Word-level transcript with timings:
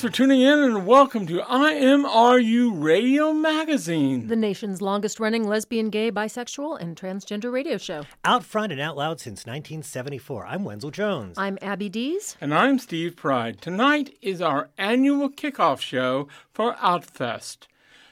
Thanks 0.00 0.16
for 0.16 0.16
tuning 0.16 0.40
in 0.40 0.58
and 0.60 0.86
welcome 0.86 1.26
to 1.26 1.40
IMRU 1.40 2.82
Radio 2.82 3.34
Magazine. 3.34 4.28
The 4.28 4.34
nation's 4.34 4.80
longest 4.80 5.20
running 5.20 5.46
lesbian, 5.46 5.90
gay, 5.90 6.10
bisexual, 6.10 6.80
and 6.80 6.96
transgender 6.96 7.52
radio 7.52 7.76
show. 7.76 8.04
Out 8.24 8.42
front 8.42 8.72
and 8.72 8.80
out 8.80 8.96
loud 8.96 9.20
since 9.20 9.40
1974. 9.40 10.46
I'm 10.46 10.64
Wenzel 10.64 10.90
Jones. 10.90 11.36
I'm 11.36 11.58
Abby 11.60 11.90
Dees. 11.90 12.38
And 12.40 12.54
I'm 12.54 12.78
Steve 12.78 13.14
Pride. 13.14 13.60
Tonight 13.60 14.16
is 14.22 14.40
our 14.40 14.70
annual 14.78 15.28
kickoff 15.28 15.82
show 15.82 16.28
for 16.50 16.76
Outfest, 16.76 17.66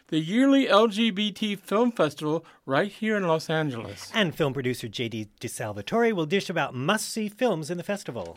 the 0.09 0.19
yearly 0.19 0.67
LGBT 0.67 1.59
film 1.59 1.91
festival 1.91 2.45
right 2.67 2.93
here 2.93 3.17
in 3.17 3.27
Los 3.27 3.49
Angeles. 3.49 4.13
and 4.13 4.35
film 4.35 4.53
producer 4.53 4.89
JD 4.89 5.29
Disalvatore 5.41 6.13
will 6.13 6.27
dish 6.27 6.51
about 6.51 6.75
must 6.75 7.09
see 7.09 7.31
films 7.31 7.71
in 7.71 7.79
the 7.79 7.83
festival. 7.83 8.37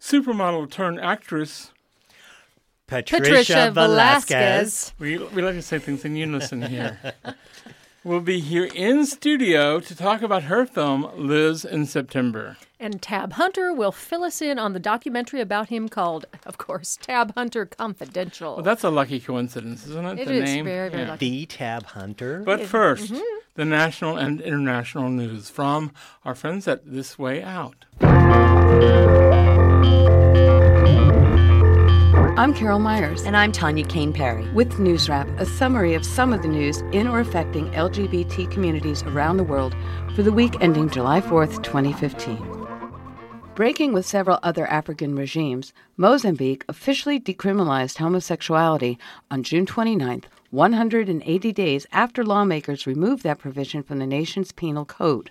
Supermodel 0.00 0.70
turned 0.70 0.98
actress. 0.98 1.72
Patricia, 2.90 3.22
Patricia 3.22 3.70
Velasquez. 3.72 4.92
Velasquez. 4.92 4.94
We, 4.98 5.18
we 5.18 5.42
like 5.42 5.54
to 5.54 5.62
say 5.62 5.78
things 5.78 6.04
in 6.04 6.16
unison 6.16 6.62
here. 6.62 6.98
We'll 8.02 8.20
be 8.20 8.40
here 8.40 8.66
in 8.74 9.04
studio 9.04 9.78
to 9.78 9.94
talk 9.94 10.22
about 10.22 10.44
her 10.44 10.64
film, 10.64 11.10
Liz 11.16 11.66
in 11.66 11.84
September. 11.84 12.56
And 12.78 13.02
Tab 13.02 13.34
Hunter 13.34 13.74
will 13.74 13.92
fill 13.92 14.24
us 14.24 14.40
in 14.40 14.58
on 14.58 14.72
the 14.72 14.80
documentary 14.80 15.42
about 15.42 15.68
him 15.68 15.86
called, 15.86 16.24
of 16.46 16.56
course, 16.56 16.96
Tab 16.96 17.34
Hunter 17.34 17.66
Confidential. 17.66 18.54
Well, 18.54 18.64
that's 18.64 18.84
a 18.84 18.88
lucky 18.88 19.20
coincidence, 19.20 19.86
isn't 19.86 20.06
it? 20.06 20.20
It 20.20 20.28
the 20.28 20.34
is 20.36 20.44
name? 20.44 20.64
very, 20.64 20.88
very 20.88 21.08
lucky. 21.08 21.40
The 21.40 21.46
Tab 21.46 21.84
Hunter. 21.88 22.42
But 22.42 22.60
1st 22.60 23.10
mm-hmm. 23.10 23.20
the 23.56 23.66
national 23.66 24.16
and 24.16 24.40
international 24.40 25.10
news 25.10 25.50
from 25.50 25.92
our 26.24 26.34
friends 26.34 26.66
at 26.66 26.90
This 26.90 27.18
Way 27.18 27.42
Out. 27.42 27.84
I'm 32.40 32.54
Carol 32.54 32.78
Myers. 32.78 33.24
And 33.24 33.36
I'm 33.36 33.52
Tanya 33.52 33.84
Kane-Berry. 33.84 34.50
With 34.52 34.78
Newswrap, 34.78 35.38
a 35.38 35.44
summary 35.44 35.92
of 35.92 36.06
some 36.06 36.32
of 36.32 36.40
the 36.40 36.48
news 36.48 36.78
in 36.90 37.06
or 37.06 37.20
affecting 37.20 37.70
LGBT 37.72 38.50
communities 38.50 39.02
around 39.02 39.36
the 39.36 39.44
world 39.44 39.76
for 40.16 40.22
the 40.22 40.32
week 40.32 40.56
ending 40.62 40.88
July 40.88 41.20
4th, 41.20 41.62
2015. 41.62 42.66
Breaking 43.54 43.92
with 43.92 44.06
several 44.06 44.38
other 44.42 44.66
African 44.68 45.16
regimes, 45.16 45.74
Mozambique 45.98 46.64
officially 46.66 47.20
decriminalized 47.20 47.98
homosexuality 47.98 48.96
on 49.30 49.42
June 49.42 49.66
29th, 49.66 50.24
180 50.50 51.52
days 51.52 51.86
after 51.92 52.24
lawmakers 52.24 52.86
removed 52.86 53.22
that 53.22 53.38
provision 53.38 53.82
from 53.82 53.98
the 53.98 54.06
nation's 54.06 54.50
penal 54.50 54.86
code. 54.86 55.30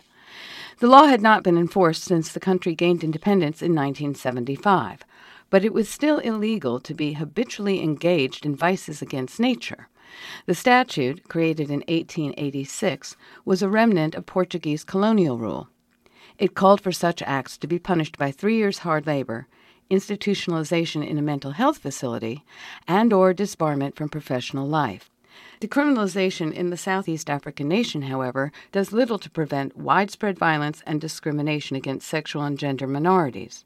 The 0.77 0.87
law 0.87 1.07
had 1.07 1.23
not 1.23 1.41
been 1.41 1.57
enforced 1.57 2.03
since 2.03 2.31
the 2.31 2.39
country 2.39 2.75
gained 2.75 3.03
independence 3.03 3.63
in 3.63 3.73
1975, 3.73 5.03
but 5.49 5.65
it 5.65 5.73
was 5.73 5.89
still 5.89 6.19
illegal 6.19 6.79
to 6.79 6.93
be 6.93 7.13
habitually 7.13 7.81
engaged 7.81 8.45
in 8.45 8.55
vices 8.55 9.01
against 9.01 9.39
nature. 9.39 9.89
The 10.45 10.55
statute, 10.55 11.27
created 11.27 11.69
in 11.69 11.81
1886, 11.87 13.15
was 13.45 13.61
a 13.61 13.69
remnant 13.69 14.15
of 14.15 14.25
Portuguese 14.25 14.83
colonial 14.83 15.37
rule. 15.37 15.69
It 16.37 16.55
called 16.55 16.81
for 16.81 16.91
such 16.91 17.21
acts 17.21 17.57
to 17.57 17.67
be 17.67 17.79
punished 17.79 18.17
by 18.17 18.31
three 18.31 18.57
years 18.57 18.79
hard 18.79 19.05
labor, 19.05 19.47
institutionalization 19.91 21.07
in 21.07 21.17
a 21.17 21.21
mental 21.21 21.51
health 21.51 21.79
facility, 21.79 22.45
and 22.87 23.11
or 23.11 23.33
disbarment 23.33 23.95
from 23.95 24.09
professional 24.09 24.67
life. 24.67 25.09
Decriminalization 25.61 26.53
in 26.53 26.69
the 26.69 26.77
Southeast 26.77 27.29
African 27.29 27.67
nation, 27.67 28.03
however, 28.03 28.51
does 28.71 28.93
little 28.93 29.19
to 29.19 29.29
prevent 29.29 29.77
widespread 29.77 30.39
violence 30.39 30.81
and 30.85 31.01
discrimination 31.01 31.75
against 31.75 32.07
sexual 32.07 32.43
and 32.43 32.57
gender 32.57 32.87
minorities. 32.87 33.65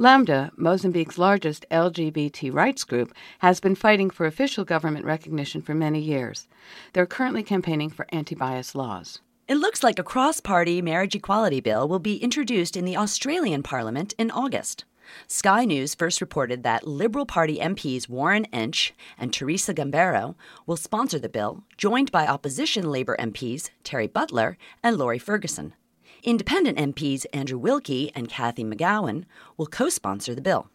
Lambda, 0.00 0.50
Mozambique's 0.56 1.18
largest 1.18 1.66
LGBT 1.70 2.54
rights 2.54 2.84
group, 2.84 3.12
has 3.40 3.60
been 3.60 3.74
fighting 3.74 4.08
for 4.08 4.24
official 4.24 4.64
government 4.64 5.04
recognition 5.04 5.60
for 5.60 5.74
many 5.74 6.00
years. 6.00 6.48
They're 6.94 7.04
currently 7.04 7.42
campaigning 7.42 7.90
for 7.90 8.06
anti 8.08 8.34
bias 8.34 8.74
laws. 8.74 9.20
It 9.46 9.56
looks 9.56 9.82
like 9.82 9.98
a 9.98 10.02
cross 10.02 10.40
party 10.40 10.80
marriage 10.80 11.14
equality 11.14 11.60
bill 11.60 11.86
will 11.86 11.98
be 11.98 12.16
introduced 12.16 12.78
in 12.78 12.86
the 12.86 12.96
Australian 12.96 13.62
Parliament 13.62 14.14
in 14.16 14.30
August. 14.30 14.86
Sky 15.26 15.66
News 15.66 15.94
first 15.94 16.22
reported 16.22 16.62
that 16.62 16.86
Liberal 16.86 17.26
Party 17.26 17.58
MPs 17.58 18.08
Warren 18.08 18.46
Entsch 18.54 18.92
and 19.18 19.34
Teresa 19.34 19.74
Gambaro 19.74 20.34
will 20.64 20.78
sponsor 20.78 21.18
the 21.18 21.28
bill, 21.28 21.64
joined 21.76 22.10
by 22.10 22.26
opposition 22.26 22.90
Labour 22.90 23.16
MPs 23.20 23.68
Terry 23.84 24.06
Butler 24.06 24.56
and 24.82 24.96
Laurie 24.96 25.18
Ferguson. 25.18 25.74
Independent 26.22 26.76
MPs 26.76 27.24
Andrew 27.32 27.58
Wilkie 27.58 28.12
and 28.14 28.28
Cathy 28.28 28.62
McGowan 28.62 29.24
will 29.56 29.66
co 29.66 29.88
sponsor 29.88 30.34
the 30.34 30.42
bill. 30.42 30.68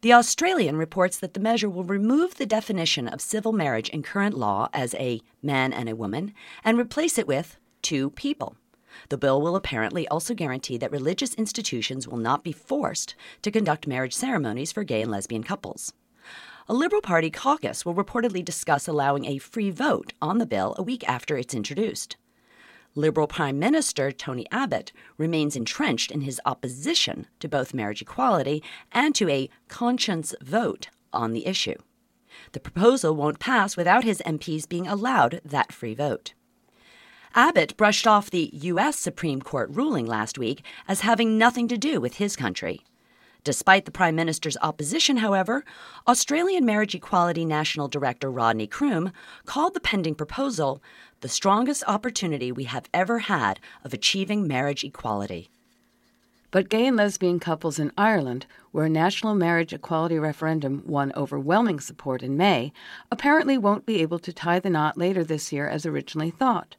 The 0.00 0.12
Australian 0.12 0.76
reports 0.76 1.18
that 1.18 1.34
the 1.34 1.40
measure 1.40 1.70
will 1.70 1.84
remove 1.84 2.34
the 2.34 2.46
definition 2.46 3.06
of 3.06 3.20
civil 3.20 3.52
marriage 3.52 3.88
in 3.88 4.02
current 4.02 4.36
law 4.36 4.68
as 4.72 4.94
a 4.94 5.20
man 5.40 5.72
and 5.72 5.88
a 5.88 5.94
woman 5.94 6.34
and 6.64 6.78
replace 6.78 7.16
it 7.16 7.28
with 7.28 7.56
two 7.80 8.10
people. 8.10 8.56
The 9.08 9.18
bill 9.18 9.40
will 9.40 9.54
apparently 9.54 10.08
also 10.08 10.34
guarantee 10.34 10.78
that 10.78 10.90
religious 10.90 11.34
institutions 11.34 12.08
will 12.08 12.18
not 12.18 12.42
be 12.42 12.52
forced 12.52 13.14
to 13.42 13.50
conduct 13.52 13.86
marriage 13.86 14.14
ceremonies 14.14 14.72
for 14.72 14.82
gay 14.82 15.02
and 15.02 15.10
lesbian 15.10 15.44
couples. 15.44 15.92
A 16.68 16.74
Liberal 16.74 17.02
Party 17.02 17.30
caucus 17.30 17.86
will 17.86 17.94
reportedly 17.94 18.44
discuss 18.44 18.88
allowing 18.88 19.26
a 19.26 19.38
free 19.38 19.70
vote 19.70 20.12
on 20.20 20.38
the 20.38 20.46
bill 20.46 20.74
a 20.76 20.82
week 20.82 21.08
after 21.08 21.36
it's 21.36 21.54
introduced. 21.54 22.16
Liberal 22.98 23.26
Prime 23.26 23.58
Minister 23.58 24.10
Tony 24.10 24.46
Abbott 24.50 24.90
remains 25.18 25.54
entrenched 25.54 26.10
in 26.10 26.22
his 26.22 26.40
opposition 26.46 27.26
to 27.40 27.48
both 27.48 27.74
marriage 27.74 28.00
equality 28.00 28.62
and 28.90 29.14
to 29.14 29.28
a 29.28 29.50
conscience 29.68 30.34
vote 30.40 30.88
on 31.12 31.34
the 31.34 31.46
issue. 31.46 31.76
The 32.52 32.60
proposal 32.60 33.14
won't 33.14 33.38
pass 33.38 33.76
without 33.76 34.04
his 34.04 34.22
MPs 34.24 34.66
being 34.66 34.86
allowed 34.86 35.42
that 35.44 35.72
free 35.72 35.94
vote. 35.94 36.32
Abbott 37.34 37.76
brushed 37.76 38.06
off 38.06 38.30
the 38.30 38.48
U.S. 38.54 38.98
Supreme 38.98 39.42
Court 39.42 39.68
ruling 39.70 40.06
last 40.06 40.38
week 40.38 40.64
as 40.88 41.02
having 41.02 41.36
nothing 41.36 41.68
to 41.68 41.76
do 41.76 42.00
with 42.00 42.14
his 42.14 42.34
country. 42.34 42.82
Despite 43.46 43.84
the 43.84 43.92
Prime 43.92 44.16
Minister's 44.16 44.56
opposition, 44.60 45.18
however, 45.18 45.64
Australian 46.08 46.64
Marriage 46.64 46.96
Equality 46.96 47.44
National 47.44 47.86
Director 47.86 48.28
Rodney 48.28 48.66
Croome 48.66 49.12
called 49.44 49.72
the 49.72 49.78
pending 49.78 50.16
proposal 50.16 50.82
the 51.20 51.28
strongest 51.28 51.82
opportunity 51.86 52.52
we 52.52 52.64
have 52.64 52.88
ever 52.92 53.20
had 53.20 53.60
of 53.84 53.92
achieving 53.92 54.46
marriage 54.46 54.84
equality. 54.84 55.50
But 56.50 56.68
gay 56.68 56.86
and 56.86 56.96
lesbian 56.96 57.40
couples 57.40 57.78
in 57.78 57.92
Ireland, 57.98 58.46
where 58.70 58.86
a 58.86 58.90
national 58.90 59.34
marriage 59.34 59.72
equality 59.72 60.18
referendum 60.18 60.82
won 60.86 61.12
overwhelming 61.16 61.80
support 61.80 62.22
in 62.22 62.36
May, 62.36 62.72
apparently 63.10 63.58
won't 63.58 63.84
be 63.84 64.00
able 64.00 64.18
to 64.20 64.32
tie 64.32 64.60
the 64.60 64.70
knot 64.70 64.96
later 64.96 65.24
this 65.24 65.52
year 65.52 65.68
as 65.68 65.84
originally 65.84 66.30
thought. 66.30 66.76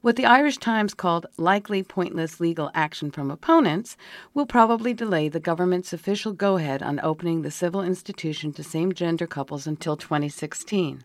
What 0.00 0.16
the 0.16 0.26
Irish 0.26 0.58
Times 0.58 0.92
called 0.92 1.26
likely 1.38 1.82
pointless 1.82 2.38
legal 2.38 2.70
action 2.74 3.10
from 3.10 3.30
opponents 3.30 3.96
will 4.34 4.46
probably 4.46 4.92
delay 4.92 5.28
the 5.28 5.40
government's 5.40 5.92
official 5.92 6.32
go 6.32 6.56
ahead 6.56 6.82
on 6.82 7.00
opening 7.00 7.42
the 7.42 7.50
civil 7.50 7.82
institution 7.82 8.52
to 8.52 8.62
same 8.62 8.92
gender 8.92 9.26
couples 9.26 9.66
until 9.66 9.96
2016. 9.96 11.04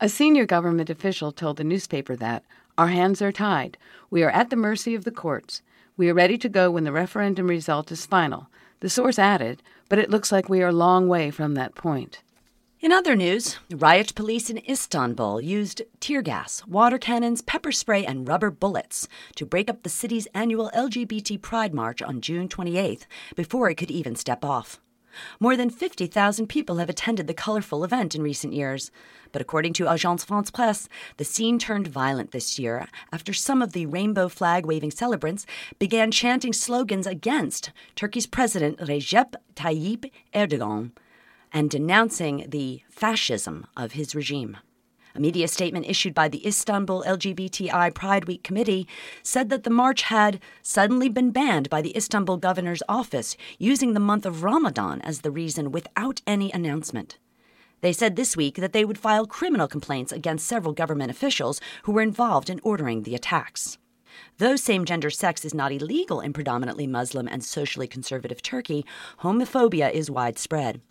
A 0.00 0.08
senior 0.08 0.46
government 0.46 0.90
official 0.90 1.32
told 1.32 1.56
the 1.56 1.64
newspaper 1.64 2.16
that, 2.16 2.44
Our 2.76 2.88
hands 2.88 3.22
are 3.22 3.32
tied. 3.32 3.78
We 4.10 4.22
are 4.22 4.30
at 4.30 4.50
the 4.50 4.56
mercy 4.56 4.94
of 4.94 5.04
the 5.04 5.10
courts. 5.10 5.62
We 5.96 6.08
are 6.10 6.14
ready 6.14 6.36
to 6.38 6.48
go 6.48 6.70
when 6.70 6.84
the 6.84 6.92
referendum 6.92 7.48
result 7.48 7.90
is 7.90 8.06
final. 8.06 8.48
The 8.80 8.90
source 8.90 9.18
added, 9.18 9.62
but 9.88 9.98
it 9.98 10.10
looks 10.10 10.30
like 10.30 10.48
we 10.48 10.62
are 10.62 10.68
a 10.68 10.72
long 10.72 11.08
way 11.08 11.30
from 11.30 11.54
that 11.54 11.74
point. 11.74 12.20
In 12.78 12.92
other 12.92 13.16
news, 13.16 13.58
riot 13.72 14.14
police 14.14 14.50
in 14.50 14.62
Istanbul 14.68 15.40
used 15.40 15.80
tear 15.98 16.20
gas, 16.20 16.62
water 16.66 16.98
cannons, 16.98 17.40
pepper 17.40 17.72
spray, 17.72 18.04
and 18.04 18.28
rubber 18.28 18.50
bullets 18.50 19.08
to 19.36 19.46
break 19.46 19.70
up 19.70 19.82
the 19.82 19.88
city's 19.88 20.28
annual 20.34 20.70
LGBT 20.74 21.40
Pride 21.40 21.72
March 21.72 22.02
on 22.02 22.20
June 22.20 22.48
28th 22.48 23.06
before 23.34 23.70
it 23.70 23.76
could 23.76 23.90
even 23.90 24.14
step 24.14 24.44
off. 24.44 24.78
More 25.40 25.56
than 25.56 25.70
50,000 25.70 26.46
people 26.46 26.76
have 26.76 26.88
attended 26.88 27.26
the 27.26 27.34
colorful 27.34 27.84
event 27.84 28.14
in 28.14 28.22
recent 28.22 28.52
years. 28.52 28.90
But 29.32 29.42
according 29.42 29.72
to 29.74 29.84
Agence 29.84 30.24
France 30.24 30.50
Presse, 30.50 30.88
the 31.16 31.24
scene 31.24 31.58
turned 31.58 31.88
violent 31.88 32.32
this 32.32 32.58
year 32.58 32.88
after 33.12 33.32
some 33.32 33.62
of 33.62 33.72
the 33.72 33.86
rainbow 33.86 34.28
flag 34.28 34.66
waving 34.66 34.90
celebrants 34.90 35.46
began 35.78 36.10
chanting 36.10 36.52
slogans 36.52 37.06
against 37.06 37.70
Turkey's 37.94 38.26
President 38.26 38.78
Recep 38.78 39.34
Tayyip 39.54 40.10
Erdogan 40.34 40.92
and 41.52 41.70
denouncing 41.70 42.46
the 42.48 42.82
fascism 42.88 43.66
of 43.76 43.92
his 43.92 44.14
regime. 44.14 44.58
A 45.16 45.20
media 45.20 45.48
statement 45.48 45.86
issued 45.88 46.12
by 46.12 46.28
the 46.28 46.46
Istanbul 46.46 47.02
LGBTI 47.06 47.94
Pride 47.94 48.26
Week 48.26 48.42
Committee 48.42 48.86
said 49.22 49.48
that 49.48 49.64
the 49.64 49.70
march 49.70 50.02
had 50.02 50.40
suddenly 50.60 51.08
been 51.08 51.30
banned 51.30 51.70
by 51.70 51.80
the 51.80 51.96
Istanbul 51.96 52.36
governor's 52.36 52.82
office, 52.86 53.34
using 53.58 53.94
the 53.94 54.00
month 54.00 54.26
of 54.26 54.44
Ramadan 54.44 55.00
as 55.00 55.22
the 55.22 55.30
reason 55.30 55.72
without 55.72 56.20
any 56.26 56.52
announcement. 56.52 57.16
They 57.80 57.94
said 57.94 58.16
this 58.16 58.36
week 58.36 58.56
that 58.56 58.74
they 58.74 58.84
would 58.84 58.98
file 58.98 59.26
criminal 59.26 59.68
complaints 59.68 60.12
against 60.12 60.46
several 60.46 60.74
government 60.74 61.10
officials 61.10 61.62
who 61.84 61.92
were 61.92 62.02
involved 62.02 62.50
in 62.50 62.60
ordering 62.62 63.04
the 63.04 63.14
attacks. 63.14 63.78
Though 64.36 64.56
same 64.56 64.84
gender 64.84 65.08
sex 65.08 65.46
is 65.46 65.54
not 65.54 65.72
illegal 65.72 66.20
in 66.20 66.34
predominantly 66.34 66.86
Muslim 66.86 67.26
and 67.26 67.42
socially 67.42 67.86
conservative 67.86 68.42
Turkey, 68.42 68.84
homophobia 69.20 69.90
is 69.90 70.10
widespread. 70.10 70.82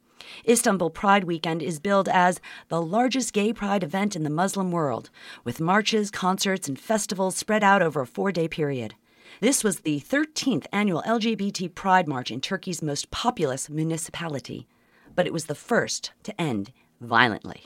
Istanbul 0.48 0.90
Pride 0.90 1.24
Weekend 1.24 1.62
is 1.62 1.80
billed 1.80 2.10
as 2.10 2.40
the 2.70 2.82
largest 2.82 3.34
gay 3.34 3.54
pride 3.54 3.84
event 3.84 4.16
in 4.16 4.24
the 4.24 4.30
Muslim 4.30 4.72
world, 4.72 5.10
with 5.44 5.60
marches, 5.60 6.12
concerts, 6.12 6.68
and 6.68 6.80
festivals 6.80 7.36
spread 7.36 7.64
out 7.64 7.82
over 7.82 8.02
a 8.02 8.08
four 8.08 8.32
day 8.32 8.48
period. 8.48 8.96
This 9.42 9.64
was 9.64 9.82
the 9.82 10.00
13th 10.00 10.66
annual 10.72 11.04
LGBT 11.06 11.76
Pride 11.76 12.08
March 12.08 12.32
in 12.32 12.40
Turkey's 12.40 12.82
most 12.82 13.12
populous 13.12 13.70
municipality, 13.70 14.68
but 15.14 15.28
it 15.28 15.34
was 15.34 15.46
the 15.46 15.56
first 15.56 16.12
to 16.24 16.40
end 16.40 16.72
violently. 17.02 17.66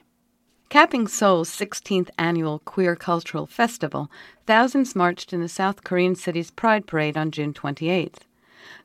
Capping 0.69 1.07
Seoul's 1.07 1.49
16th 1.49 2.09
annual 2.17 2.59
Queer 2.59 2.95
Cultural 2.95 3.47
Festival, 3.47 4.11
thousands 4.45 4.95
marched 4.95 5.33
in 5.33 5.41
the 5.41 5.49
South 5.49 5.83
Korean 5.83 6.15
city's 6.15 6.51
Pride 6.51 6.85
Parade 6.85 7.17
on 7.17 7.31
June 7.31 7.53
28th. 7.53 8.19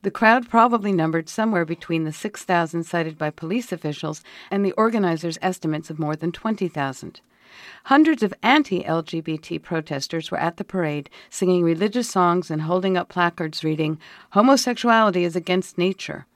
The 0.02 0.10
crowd 0.10 0.48
probably 0.48 0.92
numbered 0.92 1.28
somewhere 1.28 1.64
between 1.64 2.04
the 2.04 2.12
6,000 2.12 2.84
cited 2.84 3.18
by 3.18 3.30
police 3.30 3.72
officials 3.72 4.22
and 4.50 4.64
the 4.64 4.72
organizers' 4.72 5.38
estimates 5.42 5.90
of 5.90 5.98
more 5.98 6.16
than 6.16 6.32
20,000. 6.32 7.20
Hundreds 7.84 8.22
of 8.22 8.34
anti 8.42 8.82
LGBT 8.82 9.62
protesters 9.62 10.30
were 10.30 10.38
at 10.38 10.56
the 10.56 10.64
parade, 10.64 11.08
singing 11.30 11.62
religious 11.62 12.08
songs 12.08 12.50
and 12.50 12.62
holding 12.62 12.96
up 12.96 13.08
placards 13.08 13.62
reading, 13.62 13.98
Homosexuality 14.30 15.24
is 15.24 15.36
against 15.36 15.78
nature. 15.78 16.26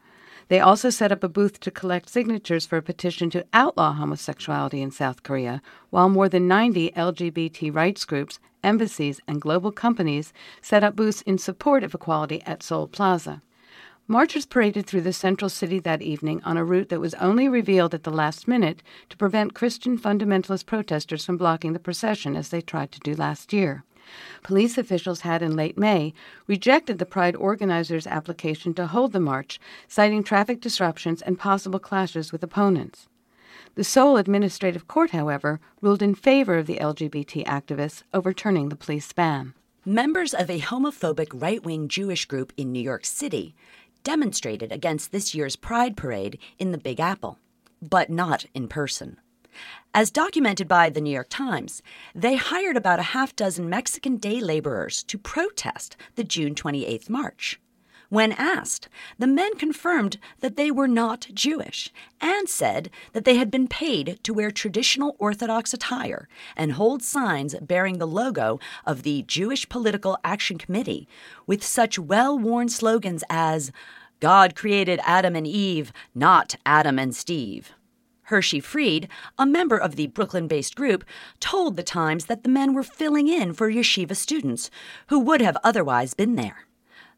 They 0.49 0.61
also 0.61 0.89
set 0.89 1.13
up 1.13 1.23
a 1.23 1.29
booth 1.29 1.61
to 1.61 1.71
collect 1.71 2.09
signatures 2.09 2.65
for 2.67 2.79
a 2.79 2.83
petition 2.83 3.29
to 3.31 3.45
outlaw 3.53 3.93
homosexuality 3.93 4.81
in 4.81 4.91
South 4.91 5.23
Korea, 5.23 5.61
while 5.91 6.09
more 6.09 6.29
than 6.29 6.49
90 6.49 6.91
LGBT 6.93 7.75
rights 7.75 8.05
groups, 8.05 8.39
embassies, 8.63 9.21
and 9.27 9.41
global 9.41 9.73
companies 9.73 10.33
set 10.61 10.85
up 10.85 10.97
booths 10.97 11.23
in 11.23 11.39
support 11.39 11.85
of 11.85 11.95
equality 11.95 12.43
at 12.43 12.63
Seoul 12.63 12.87
Plaza. 12.89 13.43
Marchers 14.11 14.47
paraded 14.47 14.87
through 14.87 15.03
the 15.03 15.13
central 15.13 15.51
city 15.51 15.79
that 15.81 16.01
evening 16.01 16.41
on 16.43 16.57
a 16.57 16.65
route 16.65 16.89
that 16.89 17.01
was 17.01 17.13
only 17.15 17.47
revealed 17.47 17.93
at 17.93 18.05
the 18.05 18.11
last 18.11 18.49
minute 18.49 18.83
to 19.11 19.19
prevent 19.19 19.53
Christian 19.53 19.99
fundamentalist 19.99 20.65
protesters 20.65 21.27
from 21.27 21.37
blocking 21.37 21.75
the 21.75 21.79
procession 21.79 22.35
as 22.35 22.49
they 22.49 22.63
tried 22.63 22.91
to 22.93 23.01
do 23.01 23.15
last 23.15 23.53
year. 23.53 23.85
Police 24.43 24.79
officials 24.79 25.21
had 25.21 25.43
in 25.43 25.55
late 25.55 25.77
May 25.77 26.15
rejected 26.47 26.99
the 26.99 27.05
Pride 27.05 27.37
organizers' 27.37 28.07
application 28.07 28.73
to 28.75 28.87
hold 28.87 29.13
the 29.13 29.21
march, 29.21 29.61
citing 29.87 30.23
traffic 30.23 30.63
disruptions 30.63 31.21
and 31.21 31.39
possible 31.39 31.79
clashes 31.79 32.33
with 32.33 32.43
opponents. 32.43 33.09
The 33.79 33.85
Seoul 33.85 34.17
Administrative 34.17 34.89
Court, 34.89 35.13
however, 35.13 35.61
ruled 35.81 36.03
in 36.03 36.17
favor 36.17 36.59
of 36.59 36.67
the 36.67 36.79
LGBT 36.79 37.47
activists, 37.47 38.03
overturning 38.13 38.71
the 38.71 38.75
police 38.75 39.13
ban. 39.13 39.55
Members 39.85 40.35
of 40.35 40.51
a 40.51 40.59
homophobic 40.59 41.29
right 41.33 41.63
wing 41.63 41.87
Jewish 41.87 42.25
group 42.25 42.53
in 42.57 42.73
New 42.73 42.83
York 42.83 43.05
City 43.05 43.55
demonstrated 44.03 44.73
against 44.73 45.13
this 45.13 45.33
year's 45.33 45.55
Pride 45.55 45.97
Parade 45.97 46.41
in 46.59 46.73
the 46.73 46.77
Big 46.77 46.99
Apple, 46.99 47.39
but 47.81 48.11
not 48.11 48.47
in 48.53 48.67
person. 48.67 49.21
As 49.95 50.11
documented 50.11 50.67
by 50.67 50.91
the 50.91 51.01
New 51.01 51.15
York 51.15 51.29
Times, 51.31 51.81
they 52.17 52.35
hired 52.35 52.77
about 52.77 52.99
a 52.99 53.15
half 53.15 53.37
dozen 53.37 53.71
Mexican 53.71 54.17
day 54.17 54.41
laborers 54.41 55.05
to 55.05 55.17
protest 55.17 55.97
the 56.17 56.25
June 56.25 56.57
28th 56.57 57.09
march. 57.09 57.61
When 58.11 58.33
asked, 58.33 58.89
the 59.19 59.27
men 59.27 59.55
confirmed 59.57 60.17
that 60.41 60.57
they 60.57 60.71
were 60.71 60.89
not 60.89 61.29
Jewish 61.35 61.93
and 62.23 62.49
said 62.49 62.89
that 63.13 63.27
they 63.27 63.37
had 63.37 63.51
been 63.51 63.69
paid 63.69 64.19
to 64.23 64.33
wear 64.33 64.51
traditional 64.51 65.15
Orthodox 65.19 65.75
attire 65.75 66.27
and 66.57 66.73
hold 66.73 67.03
signs 67.03 67.55
bearing 67.61 67.99
the 67.99 68.07
logo 68.07 68.61
of 68.87 69.03
the 69.03 69.25
Jewish 69.25 69.69
Political 69.69 70.17
Action 70.25 70.57
Committee 70.57 71.07
with 71.47 71.63
such 71.63 71.99
well 71.99 72.39
worn 72.39 72.71
slogans 72.71 73.25
as 73.29 73.73
God 74.21 74.57
created 74.57 75.01
Adam 75.05 75.37
and 75.37 75.47
Eve, 75.47 75.93
not 76.15 76.57
Adam 76.65 76.99
and 76.99 77.15
Steve. 77.15 77.73
Hershey 78.23 78.61
Freed, 78.61 79.09
a 79.39 79.45
member 79.45 79.77
of 79.77 79.97
the 79.97 80.07
Brooklyn 80.07 80.49
based 80.49 80.77
group, 80.77 81.05
told 81.41 81.77
The 81.77 81.83
Times 81.83 82.25
that 82.25 82.43
the 82.43 82.49
men 82.49 82.73
were 82.73 82.83
filling 82.83 83.29
in 83.29 83.53
for 83.53 83.71
yeshiva 83.71 84.17
students 84.17 84.71
who 85.09 85.19
would 85.19 85.43
have 85.43 85.59
otherwise 85.63 86.15
been 86.15 86.37
there. 86.37 86.68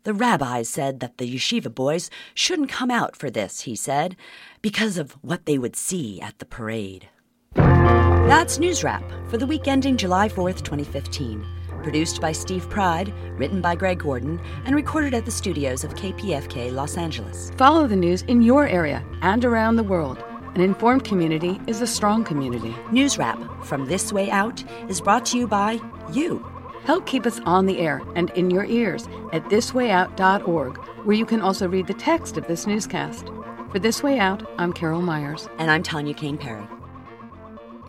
The 0.02 0.14
rabbis 0.14 0.68
said 0.68 1.00
that 1.00 1.18
the 1.18 1.34
yeshiva 1.36 1.74
boys 1.74 2.10
shouldn't 2.34 2.70
come 2.70 2.90
out 2.90 3.16
for 3.16 3.28
this, 3.28 3.62
he 3.62 3.76
said, 3.76 4.16
because 4.62 4.96
of 4.96 5.12
what 5.20 5.44
they 5.44 5.58
would 5.58 5.76
see 5.76 6.20
at 6.22 6.38
the 6.38 6.46
parade. 6.46 7.08
That's 7.54 8.58
News 8.58 8.82
Wrap 8.82 9.04
for 9.28 9.36
the 9.36 9.46
week 9.46 9.68
ending 9.68 9.98
July 9.98 10.28
4th, 10.28 10.62
2015. 10.62 11.46
Produced 11.82 12.20
by 12.20 12.32
Steve 12.32 12.68
Pride, 12.70 13.12
written 13.38 13.60
by 13.60 13.74
Greg 13.74 13.98
Gordon, 13.98 14.40
and 14.64 14.74
recorded 14.74 15.12
at 15.12 15.26
the 15.26 15.30
studios 15.30 15.84
of 15.84 15.94
KPFK 15.94 16.72
Los 16.72 16.96
Angeles. 16.96 17.50
Follow 17.56 17.86
the 17.86 17.96
news 17.96 18.22
in 18.22 18.40
your 18.40 18.66
area 18.66 19.04
and 19.20 19.44
around 19.44 19.76
the 19.76 19.82
world. 19.82 20.22
An 20.54 20.62
informed 20.62 21.04
community 21.04 21.60
is 21.66 21.82
a 21.82 21.86
strong 21.86 22.24
community. 22.24 22.74
News 22.90 23.18
Wrap 23.18 23.38
from 23.64 23.86
This 23.86 24.12
Way 24.12 24.30
Out 24.30 24.64
is 24.88 25.00
brought 25.00 25.26
to 25.26 25.38
you 25.38 25.46
by 25.46 25.78
you. 26.12 26.44
Help 26.90 27.06
keep 27.06 27.24
us 27.24 27.38
on 27.46 27.66
the 27.66 27.78
air 27.78 28.02
and 28.16 28.30
in 28.30 28.50
your 28.50 28.64
ears 28.64 29.06
at 29.32 29.44
thiswayout.org, 29.44 30.76
where 31.04 31.16
you 31.16 31.24
can 31.24 31.40
also 31.40 31.68
read 31.68 31.86
the 31.86 31.94
text 31.94 32.36
of 32.36 32.48
this 32.48 32.66
newscast. 32.66 33.28
For 33.70 33.78
This 33.78 34.02
Way 34.02 34.18
Out, 34.18 34.50
I'm 34.58 34.72
Carol 34.72 35.00
Myers. 35.00 35.48
And 35.58 35.70
I'm 35.70 35.84
Tanya 35.84 36.14
Kane-Berry. 36.14 36.79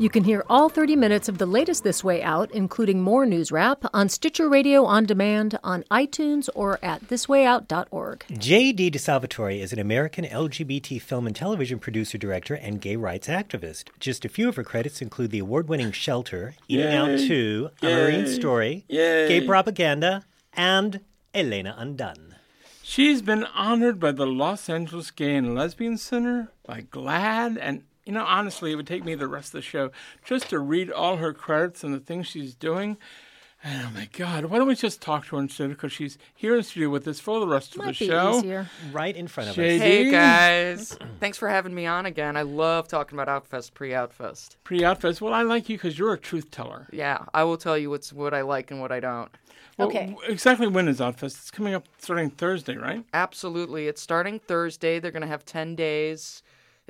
You 0.01 0.09
can 0.09 0.23
hear 0.23 0.43
all 0.49 0.67
30 0.67 0.95
minutes 0.95 1.29
of 1.29 1.37
the 1.37 1.45
latest 1.45 1.83
This 1.83 2.03
Way 2.03 2.23
Out, 2.23 2.49
including 2.49 3.03
more 3.03 3.23
news 3.23 3.51
wrap, 3.51 3.85
on 3.93 4.09
Stitcher 4.09 4.49
Radio 4.49 4.83
on 4.83 5.05
demand, 5.05 5.59
on 5.63 5.83
iTunes, 5.91 6.49
or 6.55 6.79
at 6.81 7.07
thiswayout.org. 7.07 8.25
J.D. 8.35 8.89
Disalvatore 8.89 9.59
is 9.59 9.71
an 9.71 9.77
American 9.77 10.25
LGBT 10.25 10.99
film 10.99 11.27
and 11.27 11.35
television 11.35 11.77
producer, 11.77 12.17
director, 12.17 12.55
and 12.55 12.81
gay 12.81 12.95
rights 12.95 13.27
activist. 13.27 13.89
Just 13.99 14.25
a 14.25 14.29
few 14.29 14.49
of 14.49 14.55
her 14.55 14.63
credits 14.63 15.03
include 15.03 15.29
the 15.29 15.37
award 15.37 15.69
winning 15.69 15.91
Shelter, 15.91 16.55
Eating 16.67 16.87
Yay. 16.87 16.97
Out 16.97 17.19
2, 17.19 17.69
A 17.83 17.85
Marine 17.85 18.27
Story, 18.27 18.85
Yay. 18.87 19.27
Gay 19.27 19.45
Propaganda, 19.45 20.25
and 20.53 21.01
Elena 21.35 21.75
Undone. 21.77 22.37
She's 22.81 23.21
been 23.21 23.43
honored 23.53 23.99
by 23.99 24.13
the 24.13 24.25
Los 24.25 24.67
Angeles 24.67 25.11
Gay 25.11 25.35
and 25.35 25.53
Lesbian 25.53 25.99
Center, 25.99 26.51
by 26.65 26.81
GLAAD, 26.81 27.59
and 27.61 27.83
you 28.11 28.17
know, 28.17 28.25
honestly, 28.25 28.73
it 28.73 28.75
would 28.75 28.87
take 28.87 29.05
me 29.05 29.15
the 29.15 29.25
rest 29.27 29.47
of 29.49 29.51
the 29.53 29.61
show 29.61 29.89
just 30.25 30.49
to 30.49 30.59
read 30.59 30.91
all 30.91 31.15
her 31.15 31.31
credits 31.31 31.81
and 31.81 31.93
the 31.93 31.99
things 31.99 32.27
she's 32.27 32.53
doing. 32.53 32.97
And 33.63 33.85
oh 33.87 33.91
my 33.93 34.09
God, 34.11 34.45
why 34.45 34.57
don't 34.57 34.67
we 34.67 34.75
just 34.75 35.01
talk 35.01 35.27
to 35.27 35.35
her 35.37 35.41
instead? 35.41 35.69
Because 35.69 35.93
she's 35.93 36.17
here 36.35 36.53
in 36.53 36.57
the 36.57 36.63
studio 36.63 36.89
with 36.89 37.07
us 37.07 37.21
for 37.21 37.39
the 37.39 37.47
rest 37.47 37.73
of 37.77 37.83
the 37.83 37.87
be 37.89 37.93
show. 37.93 38.39
easier. 38.39 38.67
Right 38.91 39.15
in 39.15 39.29
front 39.29 39.51
of 39.51 39.55
JD. 39.55 39.75
us. 39.75 39.81
Hey 39.81 40.11
guys, 40.11 40.97
thanks 41.21 41.37
for 41.37 41.47
having 41.47 41.73
me 41.73 41.85
on 41.85 42.05
again. 42.05 42.35
I 42.35 42.41
love 42.41 42.89
talking 42.89 43.17
about 43.17 43.29
Outfest 43.29 43.73
pre-Outfest. 43.73 44.57
Pre 44.65 44.79
Outfest. 44.81 45.21
Well, 45.21 45.33
I 45.33 45.43
like 45.43 45.69
you 45.69 45.77
because 45.77 45.97
you're 45.97 46.11
a 46.11 46.17
truth 46.17 46.51
teller. 46.51 46.87
Yeah, 46.91 47.19
I 47.33 47.43
will 47.45 47.55
tell 47.57 47.77
you 47.77 47.89
what's 47.89 48.11
what 48.11 48.33
I 48.33 48.41
like 48.41 48.71
and 48.71 48.81
what 48.81 48.91
I 48.91 48.99
don't. 48.99 49.29
Well, 49.77 49.87
Okay. 49.87 50.07
w- 50.07 50.17
Exactly 50.31 50.67
when 50.67 50.89
is 50.89 50.99
Outfest? 50.99 51.37
It's 51.37 51.51
coming 51.51 51.73
up 51.73 51.85
starting 51.99 52.29
Thursday, 52.31 52.75
right? 52.75 53.05
Absolutely, 53.13 53.87
it's 53.87 54.01
starting 54.01 54.39
Thursday. 54.39 54.99
They're 54.99 55.11
gonna 55.11 55.27
have 55.27 55.45
ten 55.45 55.75
days. 55.75 56.41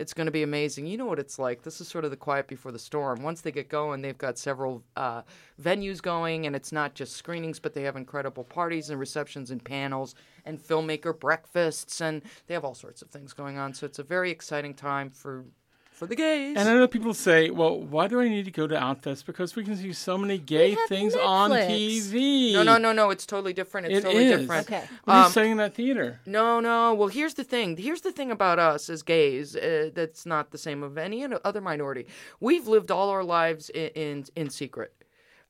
It's 0.02 0.16
going 0.16 0.26
to 0.26 0.32
be 0.32 0.42
amazing. 0.42 0.88
You 0.88 0.98
know 0.98 1.06
what 1.06 1.20
it's 1.20 1.38
like. 1.38 1.62
This 1.62 1.80
is 1.80 1.88
sort 1.88 2.06
of 2.06 2.12
the 2.12 2.18
quiet 2.18 2.48
before 2.48 2.72
the 2.72 2.80
storm. 2.80 3.22
Once 3.22 3.42
they 3.42 3.52
get 3.52 3.70
going, 3.70 4.02
they've 4.02 4.18
got 4.18 4.40
several 4.40 4.84
uh, 4.98 5.22
venues 5.62 6.02
going, 6.02 6.48
and 6.48 6.56
it's 6.56 6.72
not 6.72 6.96
just 6.96 7.16
screenings, 7.16 7.60
but 7.60 7.76
they 7.76 7.84
have 7.84 7.96
incredible 7.96 8.44
parties 8.44 8.90
and 8.90 9.00
receptions 9.00 9.52
and 9.52 9.64
panels 9.64 10.16
and 10.44 10.60
filmmaker 10.60 11.18
breakfasts, 11.18 12.02
and 12.02 12.24
they 12.48 12.56
have 12.56 12.66
all 12.66 12.74
sorts 12.74 13.04
of 13.04 13.10
things 13.10 13.32
going 13.32 13.60
on. 13.60 13.76
So 13.76 13.86
it's 13.86 14.00
a 14.00 14.04
very 14.04 14.32
exciting 14.32 14.74
time 14.74 15.12
for 15.12 15.46
for 16.02 16.08
the 16.08 16.16
gays. 16.16 16.58
And 16.58 16.68
I 16.68 16.74
know 16.74 16.88
people 16.88 17.14
say, 17.14 17.52
well, 17.52 17.80
why 17.80 18.08
do 18.08 18.20
I 18.20 18.28
need 18.28 18.46
to 18.46 18.50
go 18.52 18.66
to 18.66 18.74
Outfest? 18.74 19.24
Because 19.28 19.56
we 19.56 19.64
can 19.64 19.76
see 19.78 19.94
so 19.94 20.18
many 20.18 20.40
gay 20.40 20.72
have 20.72 20.90
things 20.90 21.14
on 21.16 21.52
TV. 21.52 22.54
no, 22.54 22.64
no, 22.64 22.80
no, 22.80 22.92
no. 22.92 23.12
It's 23.12 23.28
totally 23.28 23.54
different. 23.54 23.86
It's 23.86 24.00
It 24.00 24.02
totally 24.02 24.26
is. 24.26 24.40
different. 24.40 24.66
Okay. 24.66 24.84
What 25.04 25.14
are 25.14 25.20
you 25.20 25.26
Um, 25.28 25.32
saying 25.32 25.52
in 25.52 25.58
that 25.58 25.76
theater? 25.76 26.20
No, 26.26 26.60
no. 26.60 26.96
Well, 26.96 27.10
here's 27.10 27.36
the 27.36 27.44
thing. 27.44 27.78
Here's 27.78 28.02
the 28.02 28.12
thing 28.12 28.32
about 28.32 28.58
us 28.58 28.90
as 28.90 29.04
gays 29.04 29.56
uh, 29.56 29.92
that's 29.94 30.26
not 30.26 30.50
the 30.50 30.58
same 30.58 30.82
of 30.82 30.98
any 30.98 31.24
other 31.24 31.62
minority. 31.62 32.08
We've 32.40 32.68
lived 32.68 32.90
all 32.90 33.10
our 33.10 33.24
lives 33.24 33.70
in, 33.70 33.90
in 33.90 34.26
in 34.36 34.50
secret. 34.50 34.92